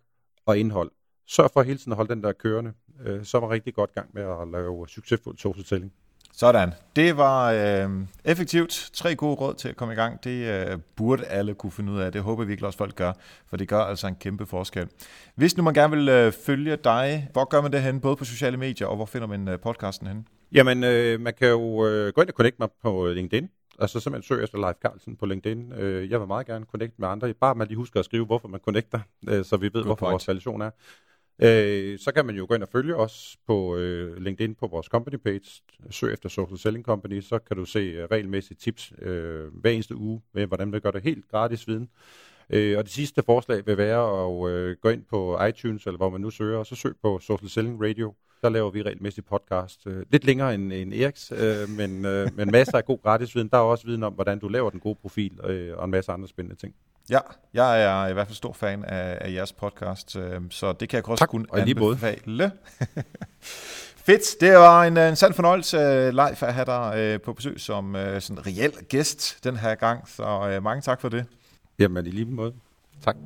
og 0.47 0.59
indhold. 0.59 0.91
Sørg 1.27 1.51
for 1.53 1.63
hele 1.63 1.79
tiden 1.79 1.93
at 1.93 1.97
holde 1.97 2.15
den 2.15 2.23
der 2.23 2.33
kørende. 2.33 2.73
Øh, 3.05 3.25
så 3.25 3.41
var 3.41 3.51
rigtig 3.51 3.75
godt 3.75 3.95
gang 3.95 4.11
med 4.13 4.23
at 4.23 4.49
lave 4.53 4.89
succesfuld 4.89 5.39
social 5.39 5.65
selling. 5.65 5.93
Sådan. 6.33 6.73
Det 6.97 7.17
var 7.17 7.53
øh, 7.53 7.91
effektivt. 8.25 8.91
Tre 8.93 9.15
gode 9.15 9.35
råd 9.35 9.55
til 9.55 9.69
at 9.69 9.77
komme 9.77 9.95
i 9.95 9.97
gang. 9.97 10.25
Det 10.25 10.69
øh, 10.71 10.79
burde 10.97 11.25
alle 11.25 11.55
kunne 11.55 11.73
finde 11.73 11.93
ud 11.93 12.01
af. 12.01 12.13
Det 12.13 12.23
håber 12.23 12.45
vi 12.45 12.49
virkelig 12.49 12.67
også 12.67 12.79
folk 12.79 12.95
gør, 12.95 13.13
for 13.47 13.57
det 13.57 13.69
gør 13.69 13.81
altså 13.81 14.07
en 14.07 14.15
kæmpe 14.15 14.47
forskel. 14.47 14.89
Hvis 15.35 15.57
nu 15.57 15.63
man 15.63 15.75
gerne 15.75 15.97
vil 15.97 16.09
øh, 16.09 16.33
følge 16.33 16.77
dig, 16.77 17.29
hvor 17.33 17.45
gør 17.45 17.61
man 17.61 17.73
det 17.73 17.83
hen, 17.83 18.01
både 18.01 18.17
på 18.17 18.25
sociale 18.25 18.57
medier, 18.57 18.87
og 18.87 18.97
hvor 18.97 19.07
finder 19.07 19.27
man 19.27 19.49
øh, 19.49 19.61
podcasten 19.61 20.07
hen? 20.07 20.27
Jamen, 20.53 20.85
øh, 20.85 21.21
man 21.21 21.35
kan 21.35 21.49
jo 21.49 21.87
øh, 21.87 22.13
gå 22.13 22.21
ind 22.21 22.29
og 22.29 22.35
connecte 22.35 22.57
mig 22.59 22.69
på 22.83 23.07
LinkedIn. 23.07 23.49
Altså 23.79 24.01
simpelthen 24.01 24.29
søg 24.29 24.45
efter 24.45 24.59
Leif 24.59 24.77
Carlsen 24.83 25.17
på 25.17 25.27
LinkedIn. 25.27 25.73
Øh, 25.73 26.11
jeg 26.11 26.21
vil 26.21 26.27
meget 26.27 26.47
gerne 26.47 26.65
connecte 26.65 26.95
med 26.99 27.09
andre. 27.09 27.35
Bare 27.35 27.55
man 27.55 27.67
lige 27.67 27.77
husker 27.77 28.01
at 28.01 28.05
skrive, 28.05 28.27
hvorfor 28.27 28.49
man 28.49 28.61
connecter, 28.61 29.01
øh, 29.29 29.45
så 29.45 29.57
vi 29.57 29.65
ved, 29.65 29.73
God 29.73 29.85
hvorfor 29.85 30.07
point. 30.07 30.13
vores 30.13 30.29
relation 30.29 30.61
er. 30.61 30.71
Øh, 31.43 31.99
så 31.99 32.13
kan 32.13 32.27
man 32.27 32.37
jo 32.37 32.47
gå 32.49 32.55
ind 32.55 32.63
og 32.63 32.69
følge 32.69 32.97
os 32.97 33.37
på 33.47 33.77
øh, 33.77 34.17
LinkedIn 34.17 34.55
på 34.55 34.67
vores 34.67 34.87
company 34.87 35.17
page. 35.17 35.63
Søg 35.91 36.13
efter 36.13 36.29
Social 36.29 36.59
Selling 36.59 36.85
Company, 36.85 37.21
så 37.21 37.39
kan 37.39 37.57
du 37.57 37.65
se 37.65 38.05
uh, 38.05 38.11
regelmæssige 38.11 38.57
tips 38.61 38.93
øh, 38.99 39.55
hver 39.55 39.71
eneste 39.71 39.97
uge 39.97 40.23
med, 40.35 40.47
hvordan 40.47 40.73
vi 40.73 40.81
gør 40.81 40.91
det 40.91 41.03
helt 41.03 41.29
gratis 41.29 41.69
viden. 41.69 41.89
Øh, 42.51 42.79
og 42.79 42.85
det 42.85 42.93
sidste 42.93 43.23
forslag 43.23 43.67
vil 43.67 43.77
være 43.77 44.27
at 44.27 44.51
øh, 44.51 44.77
gå 44.81 44.89
ind 44.89 45.05
på 45.11 45.45
iTunes, 45.45 45.87
eller 45.87 45.97
hvor 45.97 46.11
man 46.11 46.21
nu 46.21 46.31
søger, 46.31 46.59
og 46.59 46.67
så 46.67 46.75
søg 46.75 46.95
på 47.03 47.19
Social 47.19 47.51
Selling 47.51 47.83
Radio. 47.85 48.15
Der 48.43 48.49
laver 48.49 48.71
vi 48.71 48.83
regelmæssigt 48.83 49.27
podcast. 49.27 49.87
Øh, 49.87 50.07
lidt 50.11 50.25
længere 50.25 50.55
end, 50.55 50.73
end 50.73 50.95
Eriks, 50.95 51.33
øh, 51.37 51.69
men, 51.69 52.05
øh, 52.05 52.29
men 52.37 52.51
masser 52.51 52.79
af 52.79 52.85
god 52.85 53.03
gratis 53.03 53.35
viden. 53.35 53.49
Der 53.49 53.57
er 53.57 53.63
også 53.63 53.87
viden 53.87 54.03
om, 54.03 54.13
hvordan 54.13 54.39
du 54.39 54.49
laver 54.49 54.71
den 54.71 54.81
gode 54.81 54.99
profil, 55.03 55.33
øh, 55.45 55.79
og 55.79 55.85
en 55.85 55.91
masse 55.91 56.13
andre 56.13 56.29
spændende 56.29 56.61
ting. 56.61 56.75
Ja, 57.11 57.19
jeg 57.55 57.83
er 57.83 58.07
i 58.09 58.13
hvert 58.13 58.27
fald 58.27 58.37
stor 58.37 58.53
fan 58.53 58.85
af, 58.85 59.19
af 59.21 59.33
jeres 59.33 59.53
podcast, 59.53 60.17
øh, 60.17 60.41
så 60.51 60.73
det 60.73 60.89
kan 60.89 60.97
jeg 60.97 61.09
også 61.09 61.23
tak, 61.23 61.29
kun 61.29 61.47
og 61.49 61.61
anbefale. 61.61 62.53
Fedt, 64.07 64.41
det 64.41 64.53
var 64.53 64.85
en, 64.85 64.97
en 64.97 65.17
sand 65.17 65.35
fornøjelse 65.35 66.11
live 66.11 66.43
at 66.43 66.55
have 66.55 66.65
dig 66.65 66.95
øh, 66.97 67.21
på 67.21 67.33
besøg 67.33 67.61
som 67.61 67.97
øh, 67.97 68.21
sådan 68.21 68.47
reel 68.47 68.73
gæst 68.89 69.45
den 69.45 69.57
her 69.57 69.75
gang, 69.75 70.09
så 70.09 70.51
øh, 70.53 70.63
mange 70.63 70.83
tak 70.83 71.01
for 71.01 71.09
det. 71.09 71.27
Jamen 71.79 72.07
i 72.07 72.11
lige 72.11 72.25
måde. 72.25 72.55
Tak. 73.05 73.17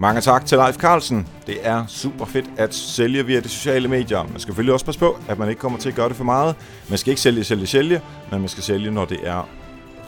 Mange 0.00 0.20
tak 0.20 0.46
til 0.46 0.58
Leif 0.58 0.76
Carlsen. 0.76 1.26
Det 1.46 1.58
er 1.62 1.86
super 1.86 2.24
fedt 2.24 2.50
at 2.56 2.74
sælge 2.74 3.26
via 3.26 3.40
de 3.40 3.48
sociale 3.48 3.88
medier. 3.88 4.22
Man 4.22 4.28
skal 4.28 4.40
selvfølgelig 4.40 4.72
også 4.72 4.84
passe 4.86 5.00
på, 5.00 5.18
at 5.28 5.38
man 5.38 5.48
ikke 5.48 5.58
kommer 5.58 5.78
til 5.78 5.88
at 5.88 5.94
gøre 5.94 6.08
det 6.08 6.16
for 6.16 6.24
meget. 6.24 6.56
Man 6.88 6.98
skal 6.98 7.10
ikke 7.10 7.20
sælge, 7.20 7.44
sælge, 7.44 7.66
sælge, 7.66 8.00
men 8.30 8.40
man 8.40 8.48
skal 8.48 8.62
sælge, 8.62 8.90
når 8.90 9.04
det 9.04 9.18
er 9.28 9.48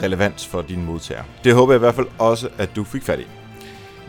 relevant 0.03 0.47
for 0.51 0.63
dine 0.63 0.83
modtagere. 0.83 1.25
Det 1.45 1.55
håber 1.55 1.73
jeg 1.73 1.79
i 1.79 1.85
hvert 1.85 1.95
fald 1.95 2.07
også, 2.19 2.49
at 2.59 2.77
du 2.77 2.85
fik 2.85 3.03
fat 3.03 3.21
i. 3.21 3.27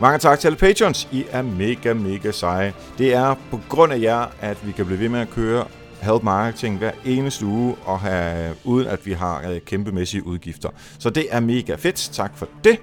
Mange 0.00 0.18
tak 0.18 0.40
til 0.40 0.48
alle 0.48 0.58
patrons. 0.58 1.08
I 1.12 1.24
er 1.30 1.42
mega, 1.42 1.92
mega 1.92 2.30
seje. 2.30 2.74
Det 2.98 3.14
er 3.14 3.34
på 3.50 3.60
grund 3.68 3.92
af 3.92 4.00
jer, 4.00 4.26
at 4.40 4.66
vi 4.66 4.72
kan 4.72 4.86
blive 4.86 5.00
ved 5.00 5.08
med 5.08 5.20
at 5.20 5.30
køre 5.30 5.64
help 6.02 6.22
marketing 6.22 6.78
hver 6.78 6.92
eneste 7.04 7.46
uge, 7.46 7.76
og 7.84 8.00
have, 8.00 8.54
uden 8.64 8.86
at 8.86 9.06
vi 9.06 9.12
har 9.12 9.50
øh, 9.50 9.60
kæmpemæssige 9.60 10.26
udgifter. 10.26 10.68
Så 10.98 11.10
det 11.10 11.26
er 11.30 11.40
mega 11.40 11.74
fedt. 11.74 12.10
Tak 12.12 12.32
for 12.36 12.48
det. 12.64 12.78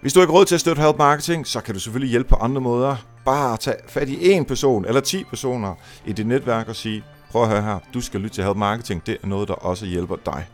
Hvis 0.00 0.12
du 0.12 0.20
ikke 0.20 0.32
har 0.32 0.38
råd 0.38 0.44
til 0.44 0.54
at 0.54 0.60
støtte 0.60 0.82
Help 0.82 0.98
Marketing, 0.98 1.46
så 1.46 1.60
kan 1.60 1.74
du 1.74 1.80
selvfølgelig 1.80 2.10
hjælpe 2.10 2.28
på 2.28 2.36
andre 2.36 2.60
måder. 2.60 2.96
Bare 3.24 3.56
tag 3.56 3.74
fat 3.88 4.08
i 4.08 4.32
en 4.32 4.44
person 4.44 4.84
eller 4.84 5.00
10 5.00 5.24
personer 5.24 5.74
i 6.06 6.12
dit 6.12 6.26
netværk 6.26 6.68
og 6.68 6.76
sige, 6.76 7.04
prøv 7.30 7.42
at 7.42 7.48
høre 7.48 7.62
her, 7.62 7.78
du 7.94 8.00
skal 8.00 8.20
lytte 8.20 8.34
til 8.34 8.44
Help 8.44 8.56
Marketing, 8.56 9.06
det 9.06 9.16
er 9.22 9.26
noget, 9.26 9.48
der 9.48 9.54
også 9.54 9.86
hjælper 9.86 10.16
dig. 10.26 10.46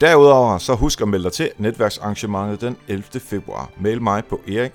Derudover 0.00 0.58
så 0.58 0.74
husk 0.74 1.00
at 1.00 1.08
melde 1.08 1.24
dig 1.24 1.32
til 1.32 1.50
netværksarrangementet 1.58 2.60
den 2.60 2.76
11. 2.88 3.04
februar. 3.20 3.70
Mail 3.80 4.02
mig 4.02 4.24
på 4.24 4.40
erik 4.48 4.72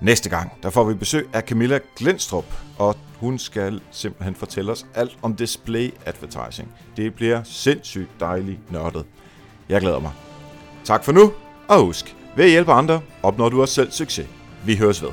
Næste 0.00 0.28
gang, 0.28 0.52
der 0.62 0.70
får 0.70 0.84
vi 0.84 0.94
besøg 0.94 1.28
af 1.32 1.42
Camilla 1.42 1.78
Glenstrup, 1.96 2.44
og 2.78 2.96
hun 3.18 3.38
skal 3.38 3.80
simpelthen 3.90 4.34
fortælle 4.34 4.72
os 4.72 4.86
alt 4.94 5.18
om 5.22 5.36
display 5.36 5.94
advertising. 6.06 6.74
Det 6.96 7.14
bliver 7.14 7.42
sindssygt 7.44 8.10
dejligt 8.20 8.72
nørdet. 8.72 9.04
Jeg 9.68 9.80
glæder 9.80 10.00
mig. 10.00 10.29
Tak 10.84 11.04
for 11.04 11.12
nu, 11.12 11.32
og 11.68 11.80
husk, 11.84 12.16
ved 12.36 12.44
at 12.44 12.50
hjælpe 12.50 12.72
andre, 12.72 13.00
opnår 13.22 13.48
du 13.48 13.60
også 13.60 13.74
selv 13.74 13.92
succes. 13.92 14.26
Vi 14.64 14.76
høres 14.76 15.02
ved. 15.02 15.10